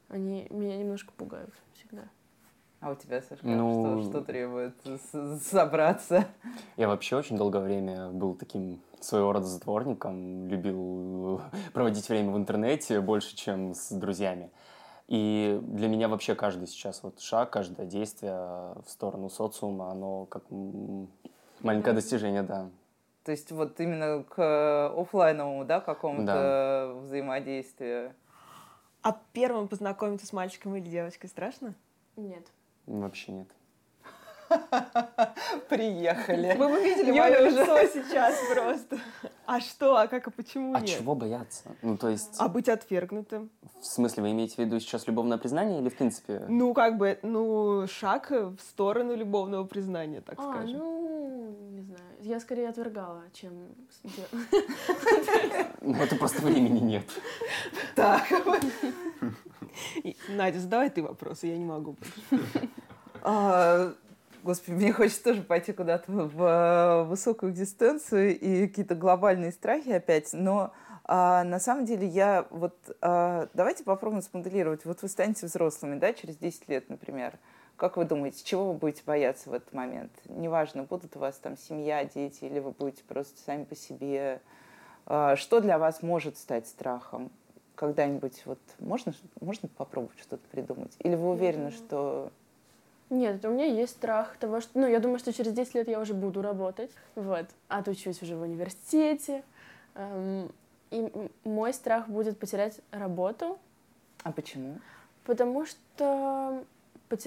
они 0.08 0.46
меня 0.50 0.76
немножко 0.76 1.12
пугают 1.16 1.52
всегда. 1.74 2.02
А 2.80 2.92
у 2.92 2.94
тебя, 2.94 3.20
Сашка, 3.22 3.44
ну, 3.44 4.02
что, 4.02 4.10
что 4.10 4.20
требует 4.22 4.74
собраться? 5.42 6.26
Я 6.76 6.86
вообще 6.86 7.16
очень 7.16 7.36
долгое 7.36 7.60
время 7.60 8.10
был 8.10 8.34
таким 8.34 8.80
своего 9.00 9.32
рода 9.32 9.46
затворником, 9.46 10.48
любил 10.48 11.40
проводить 11.72 12.08
время 12.08 12.30
в 12.30 12.36
интернете 12.36 13.00
больше, 13.00 13.34
чем 13.34 13.74
с 13.74 13.90
друзьями. 13.90 14.50
И 15.08 15.58
для 15.62 15.88
меня 15.88 16.06
вообще 16.08 16.34
каждый 16.34 16.68
сейчас 16.68 17.02
вот 17.02 17.20
шаг, 17.20 17.50
каждое 17.50 17.86
действие 17.86 18.34
в 18.34 18.84
сторону 18.88 19.30
социума, 19.30 19.90
оно 19.90 20.26
как 20.26 20.44
маленькое 21.60 21.94
достижение, 21.94 22.42
да. 22.42 22.68
То 23.24 23.32
есть 23.32 23.50
вот 23.50 23.80
именно 23.80 24.22
к 24.22 24.88
офлайновому, 24.94 25.64
да, 25.64 25.80
какому-то 25.80 26.26
да. 26.26 27.00
взаимодействию. 27.00 28.14
А 29.02 29.18
первым 29.32 29.68
познакомиться 29.68 30.26
с 30.26 30.32
мальчиком 30.32 30.76
или 30.76 30.88
девочкой 30.88 31.30
страшно? 31.30 31.74
Нет. 32.16 32.46
Вообще 32.86 33.32
нет. 33.32 33.48
Приехали. 35.68 36.54
Мы 36.58 36.68
бы 36.68 36.82
видели 36.82 37.10
мое 37.12 37.48
лицо 37.48 37.78
сейчас 37.92 38.36
просто. 38.52 38.98
А 39.46 39.60
что? 39.60 39.96
А 39.96 40.06
как? 40.06 40.28
А 40.28 40.30
почему 40.30 40.74
А 40.74 40.80
нет? 40.80 40.98
чего 40.98 41.14
бояться? 41.14 41.64
Ну, 41.82 41.96
то 41.96 42.08
есть... 42.08 42.36
А 42.38 42.48
быть 42.48 42.68
отвергнутым? 42.68 43.50
В 43.80 43.86
смысле, 43.86 44.24
вы 44.24 44.30
имеете 44.32 44.56
в 44.56 44.58
виду 44.58 44.78
сейчас 44.80 45.06
любовное 45.06 45.38
признание 45.38 45.80
или 45.80 45.88
в 45.88 45.96
принципе? 45.96 46.44
Ну, 46.48 46.74
как 46.74 46.98
бы, 46.98 47.18
ну, 47.22 47.86
шаг 47.86 48.30
в 48.30 48.58
сторону 48.58 49.16
любовного 49.16 49.64
признания, 49.64 50.20
так 50.20 50.38
а, 50.38 50.42
скажем. 50.42 50.78
ну, 50.78 51.56
не 51.70 51.82
знаю. 51.82 52.02
Я 52.20 52.40
скорее 52.40 52.68
отвергала, 52.68 53.22
чем... 53.32 53.52
Ну, 55.80 55.94
это 55.94 56.16
просто 56.16 56.42
времени 56.42 56.80
нет. 56.80 57.04
Так. 57.94 58.24
Надя, 60.28 60.60
задавай 60.60 60.90
ты 60.90 61.02
вопросы, 61.02 61.46
я 61.46 61.56
не 61.56 61.64
могу 61.64 61.96
а, 63.22 63.94
Господи, 64.42 64.74
мне 64.76 64.92
хочется 64.92 65.24
тоже 65.24 65.42
пойти 65.42 65.72
куда-то 65.72 66.10
в 66.10 67.04
высокую 67.08 67.52
дистанцию 67.52 68.38
и 68.38 68.66
какие-то 68.68 68.94
глобальные 68.94 69.52
страхи 69.52 69.90
опять, 69.90 70.32
но 70.32 70.72
а, 71.04 71.42
на 71.42 71.58
самом 71.58 71.86
деле 71.86 72.06
я 72.06 72.46
вот... 72.50 72.76
А, 73.00 73.48
давайте 73.54 73.82
попробуем 73.82 74.22
смоделировать. 74.22 74.84
Вот 74.84 75.02
вы 75.02 75.08
станете 75.08 75.46
взрослыми, 75.46 75.98
да, 75.98 76.12
через 76.12 76.36
10 76.36 76.68
лет, 76.68 76.90
например. 76.90 77.38
Как 77.76 77.96
вы 77.96 78.04
думаете, 78.04 78.44
чего 78.44 78.72
вы 78.72 78.78
будете 78.78 79.02
бояться 79.06 79.48
в 79.48 79.54
этот 79.54 79.72
момент? 79.72 80.12
Неважно, 80.26 80.82
будут 80.82 81.16
у 81.16 81.18
вас 81.18 81.36
там 81.36 81.56
семья, 81.56 82.04
дети, 82.04 82.44
или 82.44 82.58
вы 82.58 82.72
будете 82.72 83.04
просто 83.04 83.40
сами 83.40 83.64
по 83.64 83.74
себе. 83.74 84.42
А, 85.06 85.36
что 85.36 85.60
для 85.60 85.78
вас 85.78 86.02
может 86.02 86.36
стать 86.36 86.66
страхом? 86.66 87.30
Когда-нибудь 87.74 88.42
вот 88.44 88.58
можно, 88.78 89.14
можно 89.40 89.68
попробовать 89.68 90.18
что-то 90.20 90.46
придумать? 90.50 90.94
Или 90.98 91.14
вы 91.14 91.30
уверены, 91.30 91.70
что 91.70 92.30
Нет, 93.10 93.44
у 93.44 93.50
меня 93.50 93.64
есть 93.64 93.92
страх 93.92 94.36
того, 94.38 94.60
что... 94.60 94.78
Ну, 94.78 94.86
я 94.86 95.00
думаю, 95.00 95.18
что 95.18 95.32
через 95.32 95.52
10 95.52 95.74
лет 95.74 95.88
я 95.88 96.00
уже 96.00 96.14
буду 96.14 96.42
работать. 96.42 96.90
Вот. 97.14 97.46
Отучусь 97.68 98.22
уже 98.22 98.36
в 98.36 98.42
университете. 98.42 99.42
Эм, 99.94 100.52
и 100.90 101.10
мой 101.44 101.72
страх 101.72 102.08
будет 102.08 102.38
потерять 102.38 102.80
работу. 102.90 103.58
А 104.22 104.32
почему? 104.32 104.78
Потому 105.24 105.64
что 105.64 106.64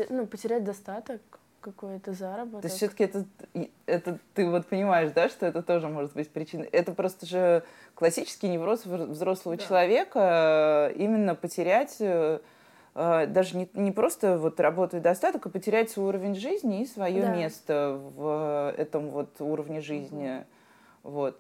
ну, 0.10 0.28
потерять 0.28 0.64
достаток 0.64 1.22
какой-то 1.62 2.14
заработок. 2.14 2.62
То 2.62 2.68
есть 2.68 2.78
все-таки 2.78 3.04
это, 3.04 3.26
это 3.86 4.20
ты 4.34 4.50
вот 4.50 4.68
понимаешь, 4.68 5.12
да, 5.12 5.30
что 5.30 5.46
это 5.46 5.62
тоже 5.62 5.88
может 5.88 6.14
быть 6.14 6.30
причиной. 6.30 6.68
Это 6.72 6.92
просто 6.94 7.26
же 7.26 7.64
классический 7.94 8.50
невроз 8.50 8.86
взрослого 8.86 9.58
да. 9.58 9.64
человека 9.64 10.92
э, 10.92 10.96
именно 10.96 11.36
потерять 11.36 11.98
э, 12.00 12.40
даже 12.94 13.56
не, 13.58 13.70
не 13.74 13.92
просто 13.92 14.38
вот 14.38 14.60
работу 14.60 14.98
и 14.98 15.00
достаток, 15.00 15.46
а 15.46 15.50
потерять 15.50 15.90
свой 15.90 16.10
уровень 16.10 16.36
жизни 16.36 16.82
и 16.82 16.86
свое 16.86 17.22
да. 17.22 17.36
место 17.36 18.00
в 18.16 18.74
этом 18.78 19.10
вот 19.10 19.40
уровне 19.40 19.82
жизни. 19.82 20.46
Угу. 21.04 21.12
Вот. 21.12 21.40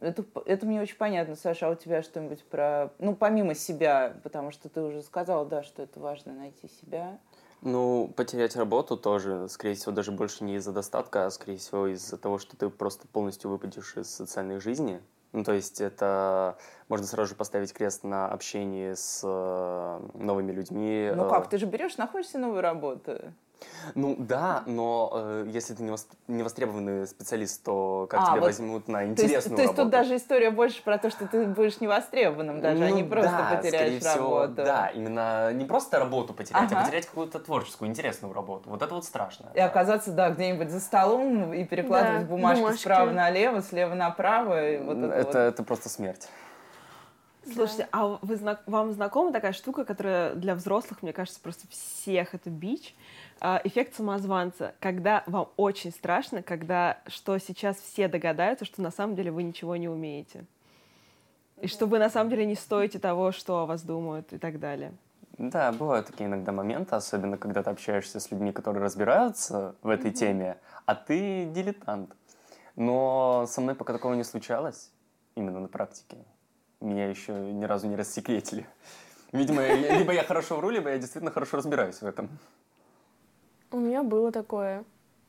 Это, 0.00 0.24
это 0.46 0.66
мне 0.66 0.80
очень 0.80 0.96
понятно, 0.96 1.36
Саша, 1.36 1.68
а 1.68 1.70
у 1.70 1.74
тебя 1.76 2.02
что-нибудь 2.02 2.42
про... 2.44 2.90
Ну, 2.98 3.14
помимо 3.14 3.54
себя, 3.54 4.16
потому 4.24 4.50
что 4.50 4.68
ты 4.68 4.80
уже 4.80 5.00
сказала, 5.02 5.46
да, 5.46 5.62
что 5.62 5.82
это 5.82 6.00
важно 6.00 6.32
найти 6.32 6.68
себя. 6.68 7.18
Ну, 7.60 8.12
потерять 8.16 8.56
работу 8.56 8.96
тоже, 8.96 9.48
скорее 9.48 9.74
всего, 9.74 9.92
даже 9.92 10.10
больше 10.10 10.42
не 10.42 10.56
из-за 10.56 10.72
достатка, 10.72 11.26
а, 11.26 11.30
скорее 11.30 11.58
всего, 11.58 11.86
из-за 11.86 12.16
того, 12.16 12.38
что 12.38 12.56
ты 12.56 12.68
просто 12.68 13.06
полностью 13.06 13.50
выпадешь 13.50 13.96
из 13.96 14.08
социальной 14.08 14.58
жизни. 14.58 15.00
Ну, 15.32 15.44
то 15.44 15.52
есть 15.52 15.80
это 15.80 16.58
можно 16.88 17.06
сразу 17.06 17.30
же 17.30 17.34
поставить 17.34 17.72
крест 17.72 18.04
на 18.04 18.28
общении 18.28 18.92
с 18.92 19.22
э, 19.24 20.00
новыми 20.14 20.52
людьми. 20.52 21.10
Ну 21.14 21.28
как, 21.28 21.48
ты 21.48 21.56
же 21.56 21.66
берешь, 21.66 21.96
находишься 21.96 22.38
новую 22.38 22.60
работу. 22.60 23.32
Ну 23.94 24.16
да, 24.18 24.62
но 24.66 25.10
э, 25.14 25.46
если 25.48 25.74
ты 25.74 25.82
не 25.82 26.42
востребованный 26.42 27.06
специалист, 27.06 27.62
то 27.62 28.06
как 28.08 28.20
а, 28.20 28.24
тебя 28.26 28.40
вот, 28.40 28.46
возьмут 28.46 28.88
на 28.88 29.04
интересную 29.04 29.16
то 29.16 29.34
есть, 29.36 29.46
работу? 29.46 29.56
То 29.56 29.62
есть 29.62 29.76
тут 29.76 29.90
даже 29.90 30.16
история 30.16 30.50
больше 30.50 30.82
про 30.82 30.98
то, 30.98 31.10
что 31.10 31.26
ты 31.26 31.46
будешь 31.46 31.80
невостребованным 31.80 32.60
даже, 32.60 32.80
ну, 32.80 32.86
а 32.86 32.90
не 32.90 33.04
просто 33.04 33.36
да, 33.36 33.56
потеряешь 33.56 34.02
работу. 34.02 34.52
Всего, 34.52 34.64
да, 34.64 34.88
именно 34.88 35.52
не 35.52 35.64
просто 35.64 35.98
работу 35.98 36.34
потерять, 36.34 36.62
а 36.62 36.64
ага. 36.66 36.80
а 36.80 36.84
потерять 36.84 37.06
какую-то 37.06 37.38
творческую, 37.38 37.88
интересную 37.88 38.32
работу. 38.32 38.70
Вот 38.70 38.82
это 38.82 38.94
вот 38.94 39.04
страшно. 39.04 39.46
И 39.54 39.58
да. 39.58 39.66
оказаться, 39.66 40.12
да, 40.12 40.30
где-нибудь 40.30 40.70
за 40.70 40.80
столом 40.80 41.52
и 41.52 41.64
перекладывать 41.64 42.22
да, 42.22 42.26
бумажки, 42.26 42.60
бумажки 42.60 42.80
справа 42.80 43.10
налево, 43.10 43.62
слева 43.62 43.94
направо. 43.94 44.70
И 44.72 44.78
вот 44.78 44.98
это, 44.98 45.06
это, 45.12 45.26
вот. 45.26 45.36
это 45.36 45.62
просто 45.62 45.88
смерть. 45.88 46.28
Слушайте, 47.44 47.88
да. 47.92 47.98
а 47.98 48.18
вы, 48.22 48.38
вам 48.66 48.92
знакома 48.92 49.32
такая 49.32 49.52
штука, 49.52 49.84
которая 49.84 50.34
для 50.34 50.54
взрослых, 50.54 51.02
мне 51.02 51.12
кажется, 51.12 51.40
просто 51.40 51.66
всех 51.68 52.34
это 52.34 52.50
бич? 52.50 52.94
А, 53.44 53.60
эффект 53.64 53.96
самозванца, 53.96 54.72
когда 54.78 55.24
вам 55.26 55.48
очень 55.56 55.90
страшно, 55.90 56.44
когда 56.44 56.98
что 57.08 57.36
сейчас 57.38 57.76
все 57.76 58.06
догадаются, 58.06 58.64
что 58.64 58.80
на 58.80 58.92
самом 58.92 59.16
деле 59.16 59.32
вы 59.32 59.42
ничего 59.42 59.74
не 59.74 59.88
умеете. 59.88 60.44
И 61.60 61.66
что 61.66 61.86
вы 61.86 61.98
на 61.98 62.08
самом 62.08 62.30
деле 62.30 62.46
не 62.46 62.54
стоите 62.54 63.00
того, 63.00 63.32
что 63.32 63.58
о 63.58 63.66
вас 63.66 63.82
думают 63.82 64.32
и 64.32 64.38
так 64.38 64.60
далее. 64.60 64.92
Да, 65.38 65.72
бывают 65.72 66.06
такие 66.06 66.28
иногда 66.28 66.52
моменты, 66.52 66.94
особенно 66.94 67.36
когда 67.36 67.64
ты 67.64 67.70
общаешься 67.70 68.20
с 68.20 68.30
людьми, 68.30 68.52
которые 68.52 68.84
разбираются 68.84 69.74
в 69.82 69.88
этой 69.88 70.12
mm-hmm. 70.12 70.14
теме, 70.14 70.58
а 70.86 70.94
ты 70.94 71.46
дилетант. 71.46 72.14
Но 72.76 73.46
со 73.48 73.60
мной 73.60 73.74
пока 73.74 73.92
такого 73.92 74.14
не 74.14 74.22
случалось, 74.22 74.92
именно 75.34 75.58
на 75.58 75.66
практике. 75.66 76.18
Меня 76.80 77.08
еще 77.08 77.32
ни 77.32 77.64
разу 77.64 77.88
не 77.88 77.96
рассекретили. 77.96 78.68
Видимо, 79.32 79.66
либо 79.66 80.12
я 80.12 80.22
хорошо 80.22 80.58
вру, 80.58 80.70
либо 80.70 80.90
я 80.90 80.98
действительно 80.98 81.32
хорошо 81.32 81.56
разбираюсь 81.56 82.00
в 82.02 82.06
этом. 82.06 82.28
У 83.72 83.78
меня 83.78 84.02
было 84.02 84.30
такое. 84.30 84.84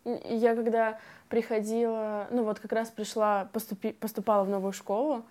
Я 0.06 0.56
когда 0.56 1.00
приходила, 1.30 2.28
ну 2.30 2.44
вот 2.44 2.60
как 2.60 2.74
раз 2.74 2.90
пришла, 2.90 3.50
поступи, 3.54 3.94
поступала 3.94 4.44
в 4.44 4.50
новую 4.50 4.74
школу, 4.74 5.24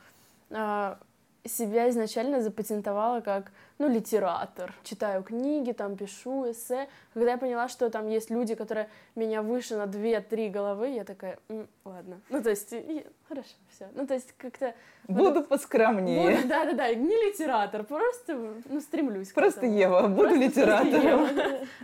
а, 0.50 0.98
себя 1.44 1.90
изначально 1.90 2.40
запатентовала 2.40 3.20
как, 3.20 3.50
ну, 3.78 3.88
литератор. 3.88 4.72
Читаю 4.84 5.22
книги, 5.22 5.72
там 5.72 5.96
пишу 5.96 6.50
эссе. 6.50 6.88
Когда 7.14 7.32
я 7.32 7.38
поняла, 7.38 7.68
что 7.68 7.90
там 7.90 8.08
есть 8.08 8.30
люди, 8.30 8.54
которые 8.54 8.88
меня 9.16 9.42
выше 9.42 9.76
на 9.76 9.86
2-3 9.86 10.50
головы, 10.50 10.90
я 10.90 11.04
такая, 11.04 11.38
М, 11.48 11.66
ладно. 11.84 12.20
Ну, 12.28 12.42
то 12.42 12.50
есть, 12.50 12.72
и, 12.72 13.04
хорошо, 13.28 13.48
все. 13.74 13.88
Ну, 13.94 14.06
то 14.06 14.14
есть, 14.14 14.32
как-то... 14.38 14.74
Буду 15.08 15.32
вот, 15.40 15.48
поскромнее. 15.48 16.42
Да-да-да, 16.44 16.94
не 16.94 17.16
литератор, 17.28 17.82
просто, 17.82 18.54
ну, 18.68 18.80
стремлюсь 18.80 19.32
Просто 19.32 19.66
Ева, 19.66 20.06
буду 20.06 20.28
просто 20.28 20.38
литератором. 20.38 21.28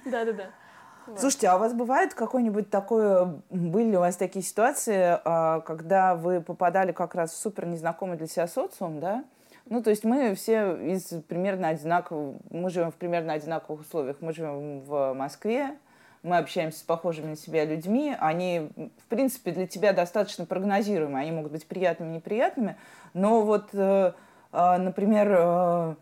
Да-да-да. 0.05 0.51
Слушайте, 1.17 1.49
а 1.49 1.57
у 1.57 1.59
вас 1.59 1.73
бывает 1.73 2.15
какой-нибудь 2.15 2.71
такой, 2.71 3.27
были 3.51 3.97
у 3.97 4.01
вас 4.01 4.17
такие 4.17 4.45
ситуации, 4.45 5.19
а, 5.25 5.61
когда 5.61 6.15
вы 6.15 6.41
попадали 6.41 6.93
как 6.93 7.15
раз 7.15 7.33
в 7.33 7.37
супер 7.37 7.67
незнакомый 7.67 8.17
для 8.17 8.27
себя 8.27 8.47
социум, 8.47 9.01
да? 9.01 9.25
Ну, 9.71 9.83
то 9.83 9.91
есть 9.91 10.05
мы 10.05 10.35
все 10.35 10.77
из 10.77 11.05
примерно 11.29 11.69
одинаковых, 11.69 12.37
мы 12.51 12.71
живем 12.71 12.91
в 12.91 12.95
примерно 12.95 13.35
одинаковых 13.35 13.83
условиях. 13.83 14.17
Мы 14.21 14.33
живем 14.33 14.81
в 14.81 15.13
Москве, 15.13 15.77
мы 16.23 16.39
общаемся 16.39 16.79
с 16.79 16.83
похожими 16.83 17.31
на 17.31 17.37
себя 17.37 17.65
людьми, 17.65 18.17
они, 18.19 18.71
в 18.77 19.09
принципе, 19.09 19.51
для 19.53 19.67
тебя 19.67 19.93
достаточно 19.93 20.47
прогнозируемы, 20.47 21.19
они 21.19 21.33
могут 21.33 21.53
быть 21.53 21.67
приятными, 21.67 22.15
неприятными, 22.15 22.77
но 23.15 23.43
вот, 23.43 23.69
э, 23.73 24.13
а, 24.53 24.79
например, 24.79 25.29
э, 25.31 25.95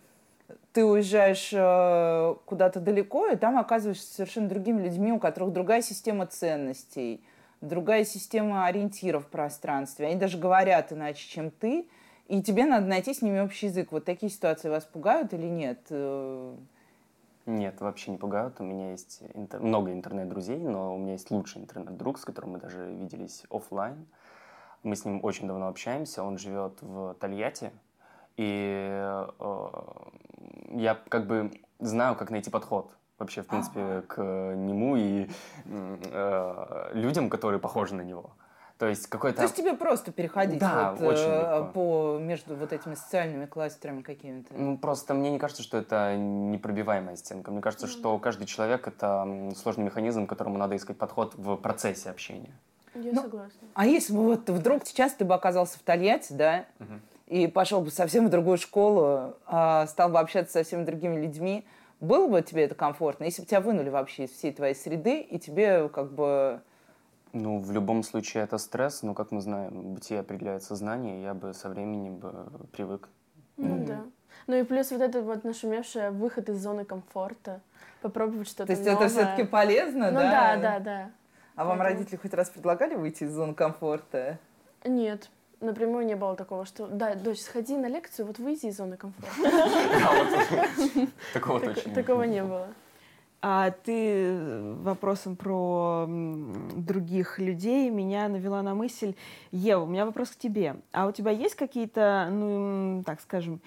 ты 0.76 0.84
уезжаешь 0.84 1.54
э, 1.54 2.34
куда-то 2.44 2.80
далеко, 2.80 3.28
и 3.28 3.36
там 3.36 3.56
оказываешься 3.56 4.12
совершенно 4.12 4.46
другими 4.46 4.82
людьми, 4.82 5.10
у 5.10 5.18
которых 5.18 5.54
другая 5.54 5.80
система 5.80 6.26
ценностей, 6.26 7.24
другая 7.62 8.04
система 8.04 8.66
ориентиров 8.66 9.24
в 9.24 9.28
пространстве. 9.28 10.08
Они 10.08 10.16
даже 10.16 10.36
говорят 10.36 10.92
иначе, 10.92 11.26
чем 11.26 11.50
ты, 11.50 11.88
и 12.28 12.42
тебе 12.42 12.66
надо 12.66 12.84
найти 12.84 13.14
с 13.14 13.22
ними 13.22 13.40
общий 13.40 13.68
язык. 13.68 13.90
Вот 13.90 14.04
такие 14.04 14.30
ситуации 14.30 14.68
вас 14.68 14.84
пугают 14.84 15.32
или 15.32 15.46
нет? 15.46 15.80
Э, 15.88 16.54
нет, 17.46 17.80
вообще 17.80 18.10
не 18.10 18.18
пугают. 18.18 18.60
У 18.60 18.64
меня 18.64 18.90
есть 18.90 19.22
интер... 19.32 19.60
много 19.60 19.94
интернет-друзей, 19.94 20.58
но 20.58 20.94
у 20.94 20.98
меня 20.98 21.12
есть 21.12 21.30
лучший 21.30 21.62
интернет-друг, 21.62 22.18
с 22.18 22.26
которым 22.26 22.50
мы 22.50 22.58
даже 22.58 22.84
виделись 22.84 23.44
офлайн. 23.48 24.06
Мы 24.82 24.94
с 24.94 25.06
ним 25.06 25.20
очень 25.22 25.48
давно 25.48 25.68
общаемся. 25.68 26.22
Он 26.22 26.36
живет 26.36 26.82
в 26.82 27.14
Тольятти, 27.14 27.70
и 28.36 28.90
э, 28.92 29.26
я 30.70 30.99
как 31.09 31.27
бы 31.27 31.51
знаю, 31.79 32.16
как 32.16 32.31
найти 32.31 32.51
подход 32.51 32.90
вообще, 33.18 33.42
в 33.42 33.46
принципе, 33.46 34.03
к 34.07 34.20
нему 34.20 34.96
и 34.96 35.29
э, 35.64 36.90
людям, 36.92 37.31
которые 37.31 37.61
похожи 37.61 37.94
на 37.94 38.03
него. 38.03 38.31
То 38.79 38.87
есть 38.87 39.07
какой-то... 39.07 39.38
То 39.38 39.42
есть 39.44 39.57
тебе 39.57 39.72
просто 39.72 40.12
переходить 40.12 40.59
да, 40.59 40.92
вот, 40.92 41.14
очень 41.14 41.25
э, 41.25 41.70
по 41.72 42.18
между 42.20 42.55
вот 42.55 42.75
этими 42.75 42.94
социальными 42.94 43.46
кластерами 43.46 44.03
какими-то? 44.03 44.53
Ну, 44.53 44.77
просто 44.77 45.14
мне 45.14 45.31
не 45.31 45.38
кажется, 45.38 45.62
что 45.62 45.79
это 45.79 46.14
непробиваемая 46.14 47.16
стенка. 47.16 47.51
Мне 47.51 47.62
кажется, 47.62 47.87
mm-hmm. 47.87 47.90
что 47.90 48.18
каждый 48.18 48.46
человек— 48.46 48.87
это 48.88 49.55
сложный 49.57 49.85
механизм, 49.85 50.27
к 50.27 50.29
которому 50.29 50.59
надо 50.59 50.77
искать 50.77 50.99
подход 50.99 51.35
в 51.37 51.57
процессе 51.57 52.11
общения. 52.11 52.53
Я 52.94 53.12
ну, 53.12 53.22
согласна. 53.22 53.68
А 53.72 53.87
если 53.87 54.12
бы 54.12 54.25
вот 54.25 54.51
вдруг 54.51 54.87
сейчас 54.87 55.14
ты 55.14 55.25
бы 55.25 55.35
оказался 55.35 55.79
в 55.79 55.83
Тольятти, 55.83 56.35
да, 56.35 56.66
uh-huh 56.79 57.01
и 57.26 57.46
пошел 57.46 57.80
бы 57.80 57.90
совсем 57.90 58.26
в 58.26 58.30
другую 58.30 58.56
школу, 58.56 59.34
а, 59.46 59.86
стал 59.86 60.10
бы 60.10 60.18
общаться 60.18 60.52
со 60.52 60.62
всеми 60.62 60.84
другими 60.84 61.20
людьми, 61.20 61.66
было 62.00 62.28
бы 62.28 62.42
тебе 62.42 62.64
это 62.64 62.74
комфортно, 62.74 63.24
если 63.24 63.42
бы 63.42 63.48
тебя 63.48 63.60
вынули 63.60 63.88
вообще 63.88 64.24
из 64.24 64.30
всей 64.30 64.52
твоей 64.52 64.74
среды, 64.74 65.20
и 65.20 65.38
тебе 65.38 65.88
как 65.88 66.12
бы... 66.12 66.60
Ну, 67.32 67.58
в 67.58 67.70
любом 67.72 68.02
случае 68.02 68.44
это 68.44 68.58
стресс, 68.58 69.02
но, 69.02 69.12
как 69.12 69.30
мы 69.30 69.40
знаем, 69.40 69.94
бытие 69.94 70.20
определяет 70.20 70.62
сознание, 70.62 71.22
я 71.22 71.34
бы 71.34 71.52
со 71.52 71.68
временем 71.68 72.16
бы 72.16 72.46
привык. 72.72 73.08
Ну 73.56 73.76
mm-hmm. 73.76 73.86
да. 73.86 74.04
Ну 74.46 74.56
и 74.56 74.62
плюс 74.62 74.90
вот 74.90 75.00
это 75.00 75.22
вот 75.22 75.44
нашумевшее 75.44 76.10
выход 76.10 76.48
из 76.48 76.62
зоны 76.62 76.84
комфорта, 76.84 77.60
попробовать 78.00 78.48
что-то 78.48 78.66
То 78.66 78.72
есть 78.72 78.84
новое. 78.84 79.06
это 79.06 79.08
все-таки 79.08 79.44
полезно, 79.44 80.10
ну, 80.10 80.20
да? 80.20 80.56
Ну 80.56 80.62
да, 80.62 80.78
да, 80.78 80.80
да. 80.80 81.10
А 81.56 81.64
вам 81.64 81.80
родители 81.80 82.16
хоть 82.16 82.34
раз 82.34 82.50
предлагали 82.50 82.94
выйти 82.94 83.24
из 83.24 83.32
зоны 83.32 83.54
комфорта? 83.54 84.38
Нет 84.84 85.30
напрямую 85.60 86.06
не 86.06 86.16
было 86.16 86.36
такого, 86.36 86.64
что 86.64 86.86
да, 86.86 87.14
дочь, 87.14 87.40
сходи 87.40 87.76
на 87.76 87.86
лекцию, 87.86 88.26
вот 88.26 88.38
выйди 88.38 88.66
из 88.66 88.76
зоны 88.76 88.96
комфорта. 88.96 89.30
Такого 91.32 91.60
точно. 91.60 91.94
Такого 91.94 92.22
не 92.24 92.42
было. 92.42 92.68
А 93.42 93.70
ты 93.70 94.36
вопросом 94.80 95.36
про 95.36 96.06
других 96.08 97.38
людей 97.38 97.90
меня 97.90 98.28
навела 98.28 98.62
на 98.62 98.74
мысль. 98.74 99.14
Ева, 99.52 99.82
у 99.82 99.86
меня 99.86 100.06
вопрос 100.06 100.30
к 100.30 100.36
тебе. 100.36 100.76
А 100.92 101.06
у 101.06 101.12
тебя 101.12 101.30
есть 101.30 101.54
какие-то, 101.54 102.28
ну, 102.30 103.02
так 103.04 103.20
скажем, 103.20 103.60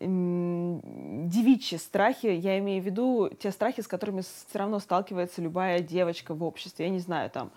девичьи 0.00 1.76
страхи, 1.76 2.26
я 2.26 2.58
имею 2.58 2.82
в 2.82 2.86
виду 2.86 3.28
те 3.40 3.50
страхи, 3.50 3.82
с 3.82 3.88
которыми 3.88 4.22
все 4.22 4.58
равно 4.58 4.78
сталкивается 4.78 5.42
любая 5.42 5.80
девочка 5.80 6.34
в 6.34 6.44
обществе. 6.44 6.86
Я 6.86 6.90
не 6.90 7.00
знаю, 7.00 7.30
там, 7.30 7.50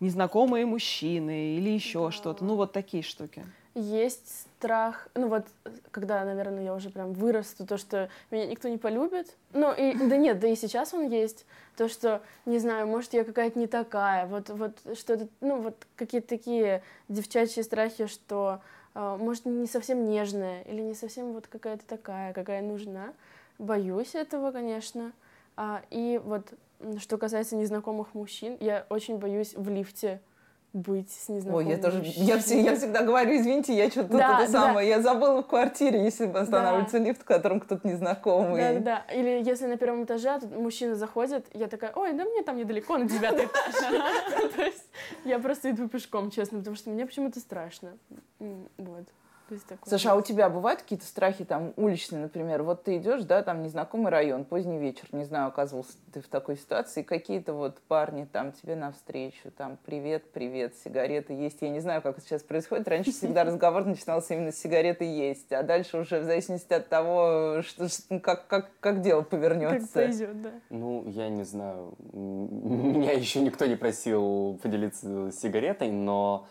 незнакомые 0.00 0.66
мужчины 0.66 1.56
или 1.56 1.70
еще 1.70 2.06
да. 2.06 2.10
что-то. 2.10 2.44
Ну, 2.44 2.56
вот 2.56 2.72
такие 2.72 3.02
штуки. 3.02 3.44
есть 3.74 4.46
страх, 4.58 5.08
ну 5.14 5.28
вот, 5.28 5.46
когда, 5.90 6.24
наверное, 6.24 6.64
я 6.64 6.74
уже 6.74 6.90
прям 6.90 7.12
вырасту, 7.12 7.66
то, 7.66 7.76
что 7.76 8.08
меня 8.30 8.46
никто 8.46 8.68
не 8.68 8.78
полюбит. 8.78 9.36
Ну, 9.52 9.72
и, 9.72 9.94
да 10.08 10.16
нет, 10.16 10.40
да 10.40 10.48
и 10.48 10.56
сейчас 10.56 10.94
он 10.94 11.08
есть. 11.08 11.46
То, 11.76 11.88
что, 11.88 12.22
не 12.44 12.58
знаю, 12.58 12.86
может, 12.86 13.12
я 13.12 13.24
какая-то 13.24 13.58
не 13.58 13.66
такая. 13.66 14.26
Вот, 14.26 14.48
вот 14.50 14.72
что-то, 14.98 15.28
ну, 15.40 15.60
вот 15.60 15.86
какие-то 15.96 16.28
такие 16.28 16.82
девчачьи 17.08 17.62
страхи, 17.62 18.06
что, 18.06 18.60
э, 18.94 19.16
может, 19.20 19.44
не 19.44 19.66
совсем 19.66 20.04
нежная 20.08 20.62
или 20.62 20.80
не 20.80 20.94
совсем 20.94 21.32
вот 21.32 21.46
какая-то 21.46 21.86
такая, 21.86 22.32
какая 22.32 22.62
нужна. 22.62 23.12
Боюсь 23.58 24.14
этого, 24.14 24.50
конечно. 24.52 25.12
А, 25.56 25.82
и 25.90 26.20
вот, 26.24 26.52
что 26.98 27.18
касается 27.18 27.56
незнакомых 27.56 28.14
мужчин, 28.14 28.56
я 28.60 28.86
очень 28.88 29.18
боюсь 29.18 29.54
в 29.54 29.68
лифте 29.68 30.20
быть 30.74 31.10
с 31.10 31.28
незнакомым 31.28 31.66
Ой, 31.66 31.72
я 31.72 31.78
тоже, 31.80 32.02
я, 32.04 32.38
все, 32.38 32.60
я 32.60 32.76
всегда 32.76 33.02
говорю, 33.02 33.36
извините, 33.36 33.74
я 33.74 33.90
что-то 33.90 34.18
да, 34.18 34.42
это 34.42 34.52
да. 34.52 34.60
самое, 34.60 34.88
я 34.88 35.00
забыла 35.00 35.42
в 35.42 35.46
квартире, 35.46 36.04
если 36.04 36.26
останавливается 36.26 36.98
да. 36.98 37.04
лифт, 37.04 37.22
в 37.22 37.24
котором 37.24 37.60
кто-то 37.60 37.88
незнакомый. 37.88 38.60
Да, 38.60 38.72
да, 38.74 38.80
да. 38.80 39.14
Или 39.14 39.42
если 39.42 39.66
на 39.66 39.78
первом 39.78 40.04
этаже 40.04 40.38
мужчина 40.54 40.94
заходит, 40.94 41.46
я 41.54 41.68
такая, 41.68 41.92
ой, 41.94 42.12
да 42.12 42.24
мне 42.24 42.42
там 42.42 42.56
недалеко, 42.56 42.98
на 42.98 43.08
девятый 43.08 43.46
этаж. 43.46 43.74
То 44.56 44.62
есть 44.62 44.84
я 45.24 45.38
просто 45.38 45.70
иду 45.70 45.88
пешком, 45.88 46.30
честно, 46.30 46.58
потому 46.58 46.76
что 46.76 46.90
мне 46.90 47.06
почему-то 47.06 47.40
страшно. 47.40 47.96
Вот. 48.38 49.08
Саша, 49.84 50.12
а 50.12 50.14
у 50.14 50.22
тебя 50.22 50.48
бывают 50.48 50.82
какие-то 50.82 51.06
страхи 51.06 51.44
там 51.44 51.72
уличные, 51.76 52.22
например? 52.22 52.62
Вот 52.62 52.84
ты 52.84 52.98
идешь, 52.98 53.22
да, 53.22 53.42
там 53.42 53.62
незнакомый 53.62 54.10
район, 54.10 54.44
поздний 54.44 54.78
вечер, 54.78 55.08
не 55.12 55.24
знаю, 55.24 55.48
оказывался 55.48 55.92
ты 56.12 56.20
в 56.20 56.28
такой 56.28 56.56
ситуации, 56.56 57.02
какие-то 57.02 57.52
вот 57.52 57.80
парни 57.88 58.28
там 58.30 58.52
тебе 58.52 58.76
навстречу, 58.76 59.50
там 59.56 59.78
привет, 59.84 60.30
привет, 60.32 60.74
сигареты 60.84 61.32
есть. 61.32 61.58
Я 61.60 61.70
не 61.70 61.80
знаю, 61.80 62.02
как 62.02 62.18
это 62.18 62.26
сейчас 62.26 62.42
происходит. 62.42 62.88
Раньше 62.88 63.12
всегда 63.12 63.44
разговор 63.58 63.84
начинался 63.84 64.34
именно 64.34 64.52
с 64.52 64.58
сигареты 64.58 65.04
есть, 65.04 65.52
а 65.52 65.62
дальше 65.62 65.98
уже 65.98 66.20
в 66.20 66.24
зависимости 66.24 66.72
от 66.72 66.88
того, 66.88 67.62
что, 67.62 67.88
ну, 68.10 68.20
как, 68.20 68.46
как, 68.46 68.70
как 68.80 69.00
дело 69.00 69.22
повернется. 69.22 69.86
Как 69.86 70.08
пойдет, 70.08 70.42
да. 70.42 70.50
Ну, 70.70 71.04
я 71.08 71.28
не 71.28 71.44
знаю. 71.44 71.94
Меня 72.12 73.12
еще 73.12 73.40
никто 73.40 73.66
не 73.66 73.76
просил 73.76 74.58
поделиться 74.62 75.30
сигаретой, 75.32 75.90
но 75.90 76.46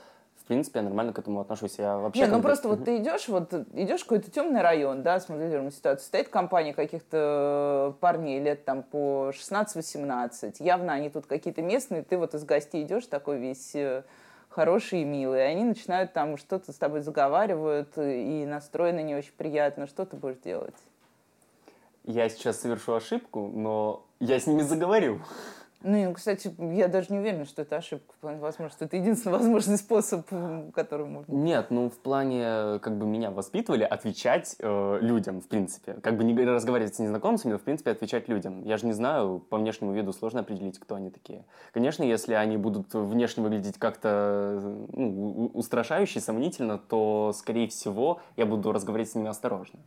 принципе, 0.47 0.79
я 0.79 0.83
нормально 0.83 1.13
к 1.13 1.19
этому 1.19 1.41
отношусь. 1.41 1.75
Я 1.77 1.97
вообще... 1.97 2.21
Нет, 2.21 2.31
ну 2.31 2.41
просто 2.41 2.67
вот 2.67 2.85
ты 2.85 2.97
идешь, 2.97 3.27
вот 3.27 3.53
идешь 3.73 4.01
в 4.01 4.03
какой-то 4.03 4.31
темный 4.31 4.61
район, 4.61 5.03
да, 5.03 5.19
смоделируем 5.19 5.71
ситуацию, 5.71 6.05
стоит 6.05 6.29
компания 6.29 6.73
каких-то 6.73 7.95
парней 7.99 8.39
лет 8.39 8.65
там 8.65 8.83
по 8.83 9.31
16-18, 9.31 10.55
явно 10.59 10.93
они 10.93 11.09
тут 11.09 11.25
какие-то 11.25 11.61
местные, 11.61 12.03
ты 12.03 12.17
вот 12.17 12.33
из 12.33 12.43
гостей 12.45 12.83
идешь 12.83 13.05
такой 13.07 13.39
весь 13.39 13.75
э, 13.75 14.03
хороший 14.49 15.01
и 15.01 15.05
милый, 15.05 15.39
и 15.39 15.43
они 15.43 15.63
начинают 15.63 16.13
там 16.13 16.37
что-то 16.37 16.71
с 16.71 16.75
тобой 16.75 17.01
заговаривают, 17.01 17.97
и 17.97 18.45
настроены 18.47 19.03
не 19.03 19.15
очень 19.15 19.33
приятно, 19.37 19.85
что 19.85 20.05
ты 20.05 20.15
будешь 20.15 20.37
делать? 20.37 20.75
Я 22.03 22.29
сейчас 22.29 22.61
совершу 22.61 22.93
ошибку, 22.93 23.51
но 23.53 24.05
я 24.19 24.39
с 24.39 24.47
ними 24.47 24.61
заговорил. 24.61 25.21
Ну, 25.83 26.13
кстати, 26.13 26.53
я 26.59 26.87
даже 26.87 27.07
не 27.11 27.19
уверена, 27.19 27.45
что 27.45 27.61
это 27.61 27.77
ошибка. 27.77 28.13
В 28.13 28.17
плане, 28.17 28.39
возможно, 28.39 28.75
это 28.79 28.97
единственный 28.97 29.33
возможный 29.37 29.77
способ, 29.77 30.27
который 30.73 31.05
можно... 31.05 31.31
Нет, 31.31 31.67
ну, 31.69 31.89
в 31.89 31.97
плане, 31.97 32.79
как 32.79 32.97
бы 32.97 33.05
меня 33.05 33.29
воспитывали 33.29 33.83
отвечать 33.83 34.55
э, 34.59 34.97
людям, 35.01 35.41
в 35.41 35.47
принципе. 35.47 35.93
Как 35.93 36.17
бы 36.17 36.23
не 36.23 36.35
разговаривать 36.43 36.95
с 36.95 36.99
незнакомцами, 36.99 37.53
но, 37.53 37.59
в 37.59 37.61
принципе, 37.61 37.91
отвечать 37.91 38.27
людям. 38.27 38.63
Я 38.63 38.77
же 38.77 38.87
не 38.87 38.93
знаю, 38.93 39.39
по 39.39 39.57
внешнему 39.57 39.93
виду 39.93 40.13
сложно 40.13 40.39
определить, 40.39 40.79
кто 40.79 40.95
они 40.95 41.11
такие. 41.11 41.45
Конечно, 41.71 42.03
если 42.03 42.33
они 42.33 42.57
будут 42.57 42.93
внешне 42.93 43.43
выглядеть 43.43 43.77
как-то 43.77 44.59
ну, 44.93 45.51
устрашающе, 45.53 46.21
сомнительно, 46.21 46.79
то, 46.79 47.33
скорее 47.35 47.67
всего, 47.67 48.19
я 48.35 48.45
буду 48.45 48.71
разговаривать 48.71 49.11
с 49.11 49.15
ними 49.15 49.29
осторожно. 49.29 49.79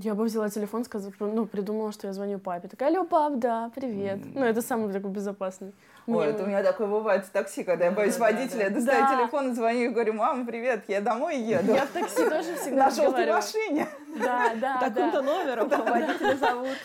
Я 0.00 0.14
бы 0.14 0.24
взяла 0.24 0.48
телефон, 0.48 0.84
сказала, 0.84 1.12
ну, 1.18 1.44
придумала, 1.44 1.90
что 1.90 2.06
я 2.06 2.12
звоню 2.12 2.38
папе. 2.38 2.68
Такая, 2.68 2.90
алло, 2.90 3.04
пап, 3.04 3.38
да, 3.38 3.72
привет. 3.74 4.18
Mm. 4.18 4.32
Ну, 4.36 4.44
это 4.44 4.62
самый 4.62 4.92
такой 4.92 5.10
безопасный. 5.10 5.72
Ой, 6.06 6.14
Мне... 6.14 6.26
это 6.26 6.44
у 6.44 6.46
меня 6.46 6.62
такое 6.62 6.86
бывает 6.86 7.24
в 7.24 7.30
такси, 7.30 7.64
когда 7.64 7.86
я 7.86 7.90
боюсь 7.90 8.14
да, 8.14 8.20
водителя, 8.20 8.50
да, 8.50 8.56
да. 8.58 8.64
я 8.64 8.70
достаю 8.70 9.00
да. 9.00 9.16
телефон, 9.16 9.54
звоню 9.56 9.80
и 9.80 9.88
говорю, 9.88 10.12
мама, 10.12 10.46
привет, 10.46 10.84
я 10.86 11.00
домой 11.00 11.40
еду. 11.40 11.72
Я 11.72 11.84
в 11.84 11.90
такси 11.90 12.28
тоже 12.28 12.54
всегда 12.54 12.84
На 12.84 12.90
желтой 12.90 13.26
машине. 13.26 13.88
Да, 14.18 14.54
да, 14.54 14.78
Таким-то 14.78 15.20
номером 15.20 15.68
водителя 15.68 16.36
зовут. 16.36 16.78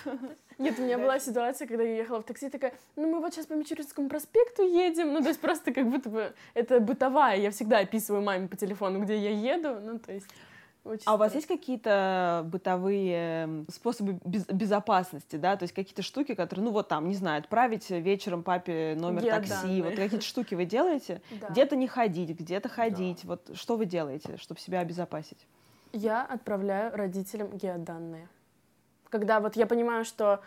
Нет, 0.57 0.79
у 0.79 0.81
меня 0.81 0.97
была 0.97 1.19
ситуация, 1.19 1.67
когда 1.67 1.83
я 1.83 1.97
ехала 1.97 2.19
в 2.19 2.23
такси, 2.23 2.49
такая, 2.49 2.73
ну 2.95 3.11
мы 3.11 3.19
вот 3.19 3.33
сейчас 3.33 3.45
по 3.45 3.53
Мичуринскому 3.53 4.09
проспекту 4.09 4.63
едем, 4.63 5.13
ну 5.13 5.21
то 5.21 5.27
есть 5.27 5.39
просто 5.39 5.71
как 5.71 5.87
будто 5.87 6.09
бы 6.09 6.33
это 6.55 6.79
бытовая, 6.79 7.37
я 7.37 7.51
всегда 7.51 7.79
описываю 7.79 8.23
маме 8.23 8.47
по 8.47 8.57
телефону, 8.57 9.01
где 9.01 9.17
я 9.17 9.55
еду, 9.55 9.79
ну 9.79 9.99
то 9.99 10.11
есть... 10.11 10.27
Очень 10.83 11.03
а 11.05 11.13
у 11.13 11.17
вас 11.17 11.33
есть 11.33 11.47
какие-то 11.47 12.43
бытовые 12.45 13.65
способы 13.69 14.19
без 14.25 14.45
безопасности, 14.45 15.37
да, 15.37 15.55
то 15.55 15.63
есть 15.63 15.73
какие-то 15.73 16.01
штуки, 16.01 16.35
которые, 16.35 16.65
ну 16.65 16.71
вот 16.71 16.89
там, 16.89 17.07
не 17.07 17.15
знаю, 17.15 17.39
отправить 17.39 17.89
вечером 17.89 18.43
папе 18.43 18.95
номер 18.99 19.23
Я 19.23 19.39
такси, 19.39 19.81
вот 19.81 19.95
какие-то 19.95 20.25
штуки 20.25 20.55
вы 20.55 20.65
делаете? 20.65 21.21
Да. 21.39 21.49
Где-то 21.49 21.75
не 21.75 21.87
ходить, 21.87 22.37
где-то 22.39 22.69
ходить, 22.69 23.21
да. 23.23 23.29
вот 23.29 23.57
что 23.57 23.75
вы 23.75 23.85
делаете, 23.85 24.37
чтобы 24.37 24.59
себя 24.59 24.79
обезопасить? 24.79 25.47
Я 25.91 26.23
отправляю 26.23 26.95
родителям 26.95 27.57
геоданные. 27.57 28.27
Когда 29.09 29.39
вот 29.39 29.55
я 29.55 29.65
понимаю, 29.65 30.05
что, 30.05 30.41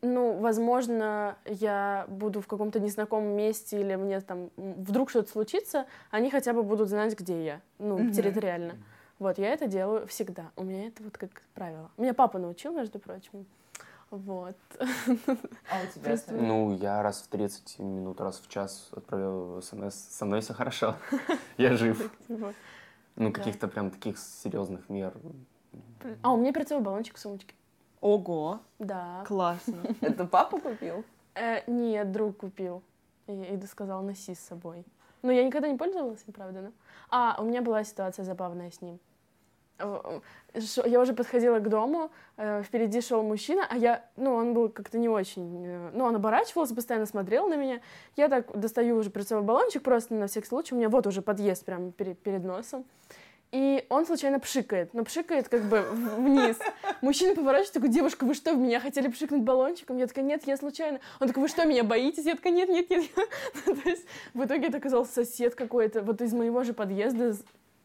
ну, 0.00 0.38
возможно, 0.38 1.36
я 1.44 2.06
буду 2.08 2.40
в 2.40 2.46
каком-то 2.46 2.80
незнакомом 2.80 3.36
месте 3.36 3.80
или 3.80 3.94
мне 3.94 4.20
там 4.20 4.50
вдруг 4.56 5.10
что-то 5.10 5.30
случится, 5.30 5.86
они 6.10 6.30
хотя 6.30 6.52
бы 6.52 6.62
будут 6.62 6.88
знать, 6.88 7.18
где 7.18 7.44
я, 7.44 7.60
ну, 7.78 8.10
территориально. 8.10 8.74
Вот, 9.18 9.38
я 9.38 9.52
это 9.52 9.66
делаю 9.66 10.06
всегда. 10.06 10.50
У 10.56 10.64
меня 10.64 10.88
это 10.88 11.02
вот 11.02 11.16
как 11.16 11.42
правило. 11.54 11.90
Меня 11.96 12.14
папа 12.14 12.38
научил, 12.38 12.72
между 12.72 12.98
прочим. 12.98 13.46
Вот. 14.10 14.56
А 14.78 15.82
у 15.82 15.86
тебя? 15.86 16.04
Просто... 16.04 16.34
Ну, 16.34 16.76
я 16.76 17.02
раз 17.02 17.22
в 17.22 17.28
30 17.28 17.78
минут, 17.78 18.20
раз 18.20 18.40
в 18.40 18.48
час 18.48 18.90
отправляю 18.92 19.62
смс. 19.62 19.94
Со 19.94 20.26
мной 20.26 20.42
все 20.42 20.52
хорошо. 20.52 20.96
Я 21.56 21.76
жив. 21.76 22.12
Ну, 23.16 23.32
каких-то 23.32 23.68
прям 23.68 23.90
таких 23.90 24.18
серьезных 24.18 24.88
мер. 24.90 25.14
А, 26.22 26.32
у 26.32 26.36
меня 26.36 26.52
прицел 26.52 26.80
баллончик 26.80 27.16
в 27.16 27.20
сумочке. 27.20 27.54
Ого! 28.02 28.60
Да. 28.78 29.24
Классно. 29.26 29.80
Это 30.02 30.26
папа 30.26 30.60
купил? 30.60 31.04
Э, 31.34 31.62
нет, 31.66 32.12
друг 32.12 32.38
купил. 32.38 32.82
И, 33.28 33.32
и 33.32 33.66
сказал, 33.66 34.02
носи 34.02 34.34
с 34.34 34.40
собой. 34.40 34.84
Но 35.22 35.32
я 35.32 35.44
никогда 35.44 35.68
не 35.68 35.76
пользовалась, 35.76 36.24
правда, 36.34 36.62
да? 36.62 36.72
А, 37.08 37.36
у 37.40 37.44
меня 37.44 37.62
была 37.62 37.84
ситуация 37.84 38.24
забавная 38.24 38.70
с 38.70 38.80
ним. 38.82 38.98
Я 39.78 41.00
уже 41.00 41.12
подходила 41.12 41.58
к 41.58 41.68
дому, 41.68 42.10
э, 42.36 42.62
впереди 42.62 43.00
шел 43.00 43.22
мужчина, 43.22 43.66
а 43.68 43.76
я, 43.76 44.04
ну, 44.16 44.34
он 44.34 44.54
был 44.54 44.68
как-то 44.68 44.98
не 44.98 45.08
очень, 45.08 45.66
э, 45.66 45.90
ну, 45.92 46.04
он 46.04 46.14
оборачивался, 46.14 46.74
постоянно 46.74 47.06
смотрел 47.06 47.48
на 47.48 47.56
меня. 47.56 47.80
Я 48.16 48.28
так 48.28 48.56
достаю 48.56 48.96
уже 48.96 49.10
прицеловый 49.10 49.46
баллончик 49.46 49.82
просто 49.82 50.14
на 50.14 50.26
всякий 50.28 50.46
случай, 50.46 50.74
у 50.74 50.78
меня 50.78 50.88
вот 50.88 51.06
уже 51.06 51.20
подъезд 51.20 51.64
прямо 51.64 51.90
перед, 51.90 52.18
перед 52.18 52.44
носом. 52.44 52.84
И 53.52 53.84
он 53.90 54.06
случайно 54.06 54.40
пшикает, 54.40 54.94
но 54.94 55.04
пшикает 55.04 55.48
как 55.50 55.62
бы 55.64 55.82
вниз. 55.82 56.58
Мужчина 57.02 57.34
поворачивается, 57.34 57.74
такой, 57.74 57.90
девушка, 57.90 58.24
вы 58.24 58.32
что, 58.32 58.54
в 58.54 58.58
меня 58.58 58.80
хотели 58.80 59.08
пшикнуть 59.08 59.42
баллончиком? 59.42 59.98
Я 59.98 60.06
такая, 60.06 60.24
нет, 60.24 60.46
я 60.46 60.56
случайно. 60.56 61.00
Он 61.20 61.28
такой, 61.28 61.42
вы 61.42 61.48
что, 61.48 61.66
меня 61.66 61.84
боитесь? 61.84 62.24
Я 62.24 62.34
такая, 62.34 62.54
нет, 62.54 62.70
нет, 62.70 62.88
нет. 62.88 63.04
То 63.66 63.88
есть 63.88 64.06
в 64.32 64.42
итоге 64.42 64.68
это 64.68 64.78
оказался 64.78 65.12
сосед 65.12 65.54
какой-то, 65.54 66.00
вот 66.00 66.22
из 66.22 66.32
моего 66.32 66.64
же 66.64 66.72
подъезда 66.72 67.34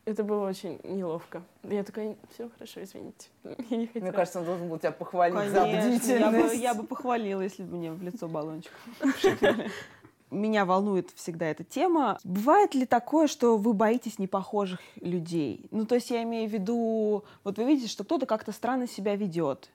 это 0.08 0.24
было 0.24 0.48
очень 0.48 0.80
неловко. 0.86 1.44
Я 1.64 1.84
такая, 1.84 2.16
все 2.34 2.50
хорошо, 2.50 2.82
извините. 2.82 3.28
Я 3.44 3.78
не 3.78 3.88
хотела. 3.88 4.04
Мне 4.04 4.12
кажется, 4.14 4.40
он 4.40 4.46
должен 4.46 4.70
был 4.70 4.80
тебя 4.80 4.94
похвалить 4.94 5.36
Конечно, 5.36 5.60
за 5.60 5.66
бдительность. 5.66 6.08
Я 6.08 6.32
бы, 6.32 6.56
я 6.56 6.74
бы 6.76 6.84
похвалила, 6.84 7.42
если 7.42 7.64
бы 7.64 7.76
мне 7.76 7.92
в 7.92 8.02
лицо 8.02 8.30
баллончик 8.30 8.72
Меня 10.30 10.66
волнует 10.66 11.10
всегда 11.16 11.46
эта 11.46 11.64
тема. 11.64 12.20
Бывает 12.24 12.76
ли 12.76 12.86
такое, 12.86 13.28
что 13.28 13.58
вы 13.58 13.74
боитесь 13.74 14.20
непохожих 14.20 14.80
людей? 15.00 15.68
Ну, 15.72 15.86
то 15.86 15.96
есть 15.96 16.10
я 16.10 16.24
имею 16.24 16.50
в 16.50 16.54
виду, 16.54 17.24
вот 17.46 17.58
вы 17.58 17.64
видите, 17.64 17.88
что 17.88 18.04
кто-то 18.04 18.26
как-то 18.26 18.52
странно 18.52 18.88
себя 18.88 19.16
ведет. 19.16 19.70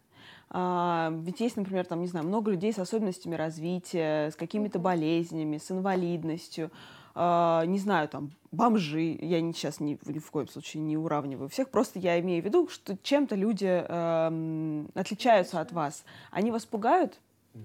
А, 0.51 1.11
ведь 1.23 1.41
есть, 1.41 1.57
например, 1.57 1.87
там, 1.87 2.03
не 2.03 2.07
знаю, 2.07 2.27
много 2.27 2.51
людей 2.51 2.75
с 2.75 2.79
особенностями 2.79 3.35
развития, 3.35 4.31
с 4.31 4.37
какими-то 4.37 4.79
болезнями, 4.79 5.57
с 5.57 5.71
инвалидностью. 5.71 6.71
А, 7.15 7.65
не 7.65 7.79
знаю, 7.79 8.09
там, 8.09 8.33
бомжи, 8.51 9.17
я 9.21 9.41
не, 9.41 9.55
сейчас 9.55 9.81
ни, 9.81 9.99
ни 10.05 10.19
в 10.19 10.31
коем 10.31 10.49
случае 10.49 10.83
не 10.83 10.99
уравниваю 10.99 11.49
всех, 11.49 11.71
просто 11.71 11.99
я 11.99 12.21
имею 12.21 12.43
в 12.43 12.45
виду, 12.45 12.69
что 12.69 12.97
чем-то 13.03 13.35
люди 13.35 13.67
э, 13.67 14.85
отличаются 14.95 15.61
от 15.61 15.73
вас. 15.73 16.05
Они 16.31 16.51
вас 16.51 16.65
пугают 16.67 17.19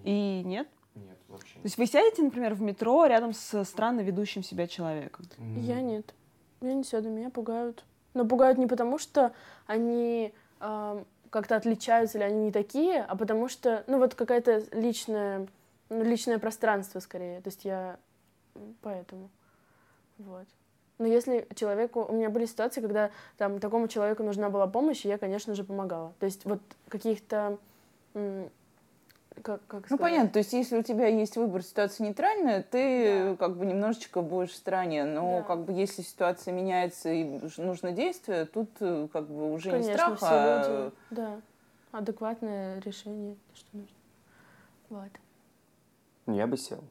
и 0.04 0.42
нет? 0.46 0.68
Вообще 1.38 1.54
То 1.56 1.62
есть 1.64 1.78
вы 1.78 1.86
сядете, 1.86 2.22
например, 2.22 2.54
в 2.54 2.62
метро 2.62 3.06
рядом 3.06 3.34
с 3.34 3.64
странно 3.64 4.02
ведущим 4.02 4.44
себя 4.44 4.68
человеком? 4.68 5.26
Я 5.56 5.82
нет. 5.82 6.14
Я 6.62 6.74
не 6.74 6.84
сяду, 6.84 7.10
меня 7.10 7.30
пугают. 7.30 7.84
Но 8.14 8.26
пугают 8.26 8.58
не 8.58 8.68
потому, 8.68 8.98
что 8.98 9.32
они 9.68 10.34
э, 10.60 11.04
как-то 11.30 11.56
отличаются 11.56 12.18
или 12.18 12.26
они 12.26 12.46
не 12.46 12.52
такие, 12.52 13.02
а 13.02 13.16
потому 13.16 13.48
что, 13.48 13.84
ну 13.88 14.00
вот 14.00 14.16
какая-то 14.16 14.64
личная, 14.72 15.48
ну, 15.90 16.04
личное 16.04 16.40
пространство 16.40 17.00
скорее. 17.00 17.42
То 17.42 17.50
есть 17.50 17.66
я 17.66 17.98
поэтому. 18.82 19.30
Вот. 20.18 20.48
Но 20.98 21.06
если 21.06 21.48
человеку... 21.56 22.06
У 22.10 22.14
меня 22.14 22.30
были 22.30 22.46
ситуации, 22.46 22.82
когда 22.82 23.12
там 23.38 23.60
такому 23.60 23.88
человеку 23.88 24.24
нужна 24.24 24.50
была 24.50 24.66
помощь, 24.68 25.06
и 25.06 25.10
я, 25.10 25.18
конечно 25.18 25.54
же, 25.54 25.64
помогала. 25.64 26.14
То 26.20 26.26
есть 26.26 26.46
вот 26.46 26.62
каких-то... 26.90 27.58
Как, 29.42 29.62
как 29.68 29.90
ну, 29.90 29.98
понятно, 29.98 30.30
то 30.30 30.40
есть 30.40 30.54
если 30.54 30.78
у 30.78 30.84
тебя 30.84 31.08
есть 31.08 31.36
выбор 31.38 31.62
ситуация 31.64 32.08
нейтральная, 32.08 32.64
ты 32.64 33.32
да. 33.32 33.36
как 33.38 33.58
бы 33.58 33.66
немножечко 33.66 34.22
будешь 34.22 34.52
в 34.52 34.56
стороне, 34.56 35.06
но 35.06 35.40
да. 35.40 35.44
как 35.44 35.64
бы 35.64 35.74
если 35.74 36.02
ситуация 36.02 36.54
меняется 36.54 37.10
и 37.10 37.40
нужно 37.58 37.92
действие, 37.92 38.46
тут 38.46 38.70
э, 38.80 39.08
как 39.12 39.28
бы 39.28 39.54
уже 39.54 39.72
Конечно, 39.72 39.90
не 39.90 39.96
страх, 39.96 40.18
все 40.18 40.28
а... 40.30 40.84
люди, 40.84 40.96
да, 41.12 41.42
адекватное 41.92 42.80
решение, 42.82 43.36
что 43.54 43.68
нужно. 43.74 43.96
Вот. 44.90 45.12
Я 46.36 46.48
бы 46.48 46.58
сел. 46.58 46.84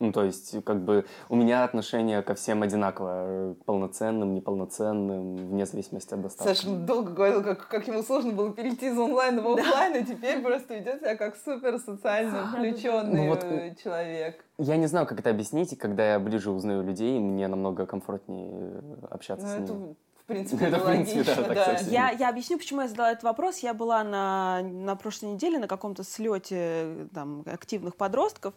Ну, 0.00 0.12
то 0.12 0.24
есть, 0.24 0.64
как 0.64 0.82
бы, 0.82 1.04
у 1.28 1.36
меня 1.36 1.62
отношение 1.62 2.22
ко 2.22 2.34
всем 2.34 2.62
одинаково. 2.62 3.54
Полноценным, 3.66 4.34
неполноценным, 4.34 5.36
вне 5.36 5.66
зависимости 5.66 6.14
от 6.14 6.22
доставки. 6.22 6.54
Саша 6.54 6.70
долго 6.70 7.12
говорил, 7.12 7.44
как, 7.44 7.68
как 7.68 7.86
ему 7.86 8.02
сложно 8.02 8.32
было 8.32 8.50
перейти 8.50 8.88
из 8.88 8.98
онлайна 8.98 9.42
в 9.42 9.48
офлайн, 9.52 9.96
и 9.96 10.04
теперь 10.04 10.40
просто 10.40 10.76
ведет 10.76 11.00
себя 11.00 11.16
как 11.16 11.36
супер 11.36 11.78
социально 11.78 12.46
включенный 12.46 13.26
ну, 13.26 13.28
вот, 13.28 13.44
э, 13.44 13.74
человек. 13.82 14.42
Я 14.56 14.78
не 14.78 14.86
знаю, 14.86 15.06
как 15.06 15.20
это 15.20 15.28
объяснить, 15.28 15.74
и 15.74 15.76
когда 15.76 16.12
я 16.12 16.18
ближе 16.18 16.50
узнаю 16.50 16.82
людей, 16.82 17.18
мне 17.18 17.46
намного 17.46 17.84
комфортнее 17.84 18.82
общаться 19.10 19.46
ну, 19.58 19.66
с 19.66 19.70
ними 19.70 19.96
принципе, 20.30 20.66
это, 20.66 20.78
в 20.78 20.86
принципе, 20.86 21.22
да, 21.24 21.34
да. 21.42 21.64
Так 21.64 21.82
я, 21.82 22.10
я 22.10 22.28
объясню, 22.28 22.58
почему 22.58 22.80
я 22.82 22.88
задала 22.88 23.12
этот 23.12 23.24
вопрос. 23.24 23.58
Я 23.58 23.74
была 23.74 24.04
на, 24.04 24.62
на 24.62 24.96
прошлой 24.96 25.32
неделе 25.32 25.58
на 25.58 25.68
каком-то 25.68 26.04
слете 26.04 27.08
там, 27.12 27.42
активных 27.46 27.96
подростков, 27.96 28.54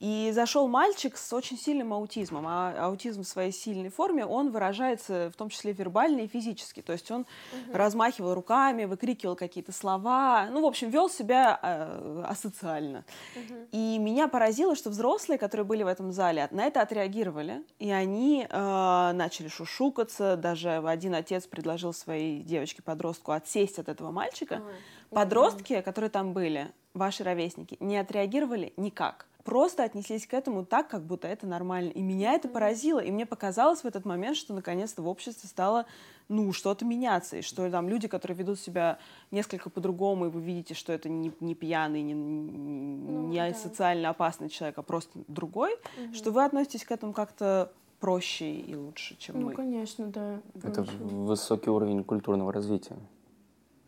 и 0.00 0.30
зашел 0.34 0.68
мальчик 0.68 1.16
с 1.16 1.32
очень 1.32 1.58
сильным 1.58 1.92
аутизмом. 1.92 2.46
А 2.46 2.86
аутизм 2.86 3.22
в 3.22 3.28
своей 3.28 3.52
сильной 3.52 3.90
форме, 3.90 4.24
он 4.24 4.50
выражается 4.50 5.30
в 5.32 5.36
том 5.36 5.48
числе 5.48 5.72
вербально 5.72 6.20
и 6.20 6.28
физически. 6.28 6.82
То 6.82 6.92
есть 6.92 7.10
он 7.10 7.22
угу. 7.22 7.76
размахивал 7.76 8.34
руками, 8.34 8.84
выкрикивал 8.84 9.36
какие-то 9.36 9.72
слова, 9.72 10.48
ну, 10.50 10.62
в 10.62 10.66
общем, 10.66 10.90
вел 10.90 11.10
себя 11.10 11.58
э, 11.62 12.24
асоциально. 12.26 13.04
Угу. 13.34 13.54
И 13.72 13.98
меня 13.98 14.28
поразило, 14.28 14.76
что 14.76 14.90
взрослые, 14.90 15.38
которые 15.38 15.64
были 15.64 15.82
в 15.82 15.88
этом 15.88 16.12
зале, 16.12 16.48
на 16.50 16.64
это 16.64 16.80
отреагировали, 16.82 17.62
и 17.78 17.90
они 17.90 18.46
э, 18.48 19.12
начали 19.12 19.48
шушукаться, 19.48 20.36
даже 20.36 20.76
один 20.76 21.15
отец 21.16 21.46
предложил 21.46 21.92
своей 21.92 22.42
девочке-подростку 22.42 23.32
отсесть 23.32 23.78
от 23.78 23.88
этого 23.88 24.10
мальчика. 24.10 24.62
Ой. 24.66 24.74
Подростки, 25.10 25.80
которые 25.80 26.10
там 26.10 26.32
были, 26.32 26.72
ваши 26.94 27.24
ровесники, 27.24 27.76
не 27.80 27.96
отреагировали 27.96 28.72
никак. 28.76 29.26
Просто 29.44 29.84
отнеслись 29.84 30.26
к 30.26 30.34
этому 30.34 30.64
так, 30.64 30.88
как 30.88 31.04
будто 31.04 31.28
это 31.28 31.46
нормально. 31.46 31.90
И 31.90 32.02
меня 32.02 32.32
это 32.32 32.48
поразило. 32.48 32.98
И 32.98 33.12
мне 33.12 33.26
показалось 33.26 33.82
в 33.82 33.84
этот 33.84 34.04
момент, 34.04 34.36
что 34.36 34.52
наконец-то 34.52 35.02
в 35.02 35.08
обществе 35.08 35.48
стало 35.48 35.86
ну, 36.28 36.52
что-то 36.52 36.84
меняться, 36.84 37.36
и 37.36 37.42
что 37.42 37.70
там 37.70 37.88
люди, 37.88 38.08
которые 38.08 38.36
ведут 38.36 38.58
себя 38.58 38.98
несколько 39.30 39.70
по-другому, 39.70 40.26
и 40.26 40.28
вы 40.28 40.40
видите, 40.40 40.74
что 40.74 40.92
это 40.92 41.08
не, 41.08 41.32
не 41.38 41.54
пьяный, 41.54 42.02
не, 42.02 42.14
ну, 42.14 43.28
не 43.28 43.36
да. 43.36 43.54
социально 43.54 44.08
опасный 44.10 44.48
человек, 44.48 44.78
а 44.78 44.82
просто 44.82 45.20
другой, 45.28 45.74
угу. 45.74 46.14
что 46.14 46.32
вы 46.32 46.44
относитесь 46.44 46.84
к 46.84 46.90
этому 46.90 47.12
как-то 47.12 47.72
проще 48.00 48.52
и 48.52 48.74
лучше, 48.74 49.16
чем 49.18 49.40
ну, 49.40 49.46
мы. 49.46 49.50
Ну, 49.50 49.56
конечно, 49.56 50.06
да. 50.06 50.40
Это 50.62 50.82
высокий 50.82 51.70
уровень 51.70 52.04
культурного 52.04 52.52
развития. 52.52 52.96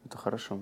Это 0.05 0.19
хорошо. 0.19 0.61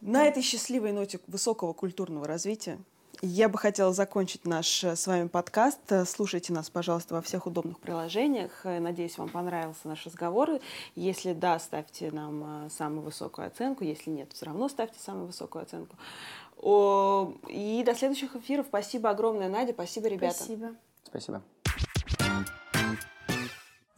На 0.00 0.26
этой 0.26 0.42
счастливой 0.42 0.92
ноте 0.92 1.18
высокого 1.26 1.72
культурного 1.72 2.26
развития 2.26 2.78
я 3.20 3.48
бы 3.48 3.58
хотела 3.58 3.92
закончить 3.92 4.44
наш 4.44 4.84
э, 4.84 4.94
с 4.94 5.06
вами 5.06 5.26
подкаст. 5.26 5.80
Слушайте 6.06 6.52
нас, 6.52 6.70
пожалуйста, 6.70 7.14
во 7.14 7.22
всех 7.22 7.46
удобных 7.46 7.80
приложениях. 7.80 8.64
Э, 8.64 8.78
надеюсь, 8.78 9.18
вам 9.18 9.28
понравился 9.28 9.88
наш 9.88 10.06
разговор. 10.06 10.60
Если 10.94 11.32
да, 11.32 11.58
ставьте 11.58 12.10
нам 12.12 12.66
э, 12.66 12.70
самую 12.70 13.02
высокую 13.02 13.48
оценку. 13.48 13.84
Если 13.84 14.10
нет, 14.10 14.32
все 14.32 14.46
равно 14.46 14.68
ставьте 14.68 15.00
самую 15.00 15.26
высокую 15.26 15.62
оценку. 15.62 15.96
И 17.48 17.82
до 17.84 17.94
следующих 17.94 18.34
эфиров. 18.36 18.66
Спасибо 18.68 19.10
огромное, 19.10 19.48
Надя. 19.48 19.72
Спасибо, 19.72 20.08
ребята. 20.08 20.36
Спасибо. 20.36 20.74
Спасибо. 21.04 21.42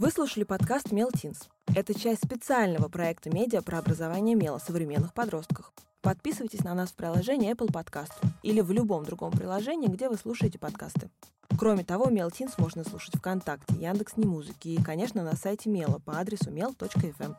Вы 0.00 0.10
слушали 0.10 0.44
подкаст 0.44 0.92
«Мелтинс». 0.92 1.50
Это 1.76 1.92
часть 1.92 2.24
специального 2.24 2.88
проекта 2.88 3.28
медиа 3.28 3.60
про 3.60 3.80
образование 3.80 4.34
мела 4.34 4.56
современных 4.56 5.12
подростках. 5.12 5.74
Подписывайтесь 6.00 6.64
на 6.64 6.72
нас 6.72 6.88
в 6.88 6.94
приложении 6.94 7.52
Apple 7.52 7.70
Podcast 7.70 8.14
или 8.42 8.62
в 8.62 8.72
любом 8.72 9.04
другом 9.04 9.30
приложении, 9.30 9.88
где 9.88 10.08
вы 10.08 10.16
слушаете 10.16 10.58
подкасты. 10.58 11.10
Кроме 11.58 11.84
того, 11.84 12.08
Мелтинс 12.08 12.56
можно 12.56 12.82
слушать 12.82 13.14
ВКонтакте, 13.16 13.74
Яндекс.Немузыке 13.74 14.70
и, 14.70 14.82
конечно, 14.82 15.22
на 15.22 15.36
сайте 15.36 15.68
Мела 15.68 15.98
по 15.98 16.18
адресу 16.18 16.50
mel.fm. 16.50 17.36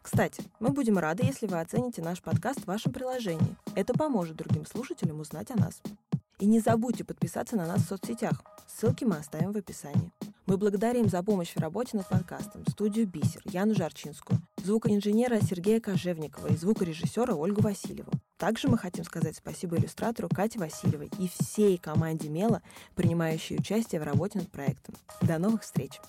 Кстати, 0.00 0.42
мы 0.60 0.70
будем 0.70 0.96
рады, 0.96 1.26
если 1.26 1.46
вы 1.46 1.60
оцените 1.60 2.00
наш 2.00 2.22
подкаст 2.22 2.60
в 2.60 2.68
вашем 2.68 2.90
приложении. 2.90 3.54
Это 3.74 3.92
поможет 3.92 4.36
другим 4.36 4.64
слушателям 4.64 5.20
узнать 5.20 5.50
о 5.50 5.60
нас. 5.60 5.82
И 6.38 6.46
не 6.46 6.60
забудьте 6.60 7.04
подписаться 7.04 7.56
на 7.56 7.66
нас 7.66 7.82
в 7.82 7.88
соцсетях. 7.88 8.42
Ссылки 8.66 9.04
мы 9.04 9.16
оставим 9.16 9.52
в 9.52 9.58
описании. 9.58 10.10
Мы 10.48 10.56
благодарим 10.56 11.10
за 11.10 11.22
помощь 11.22 11.52
в 11.54 11.60
работе 11.60 11.98
над 11.98 12.08
подкастом 12.08 12.64
студию 12.68 13.06
«Бисер» 13.06 13.42
Яну 13.44 13.74
Жарчинскую, 13.74 14.40
звукоинженера 14.64 15.42
Сергея 15.42 15.78
Кожевникова 15.78 16.46
и 16.46 16.56
звукорежиссера 16.56 17.34
Ольгу 17.34 17.60
Васильеву. 17.60 18.10
Также 18.38 18.68
мы 18.68 18.78
хотим 18.78 19.04
сказать 19.04 19.36
спасибо 19.36 19.76
иллюстратору 19.76 20.30
Кате 20.30 20.58
Васильевой 20.58 21.10
и 21.18 21.28
всей 21.28 21.76
команде 21.76 22.30
Мела, 22.30 22.62
принимающей 22.94 23.56
участие 23.56 24.00
в 24.00 24.04
работе 24.04 24.38
над 24.38 24.50
проектом. 24.50 24.94
До 25.20 25.36
новых 25.36 25.64
встреч! 25.64 26.00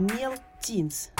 Мел 0.00 0.32
Тинс. 0.60 1.10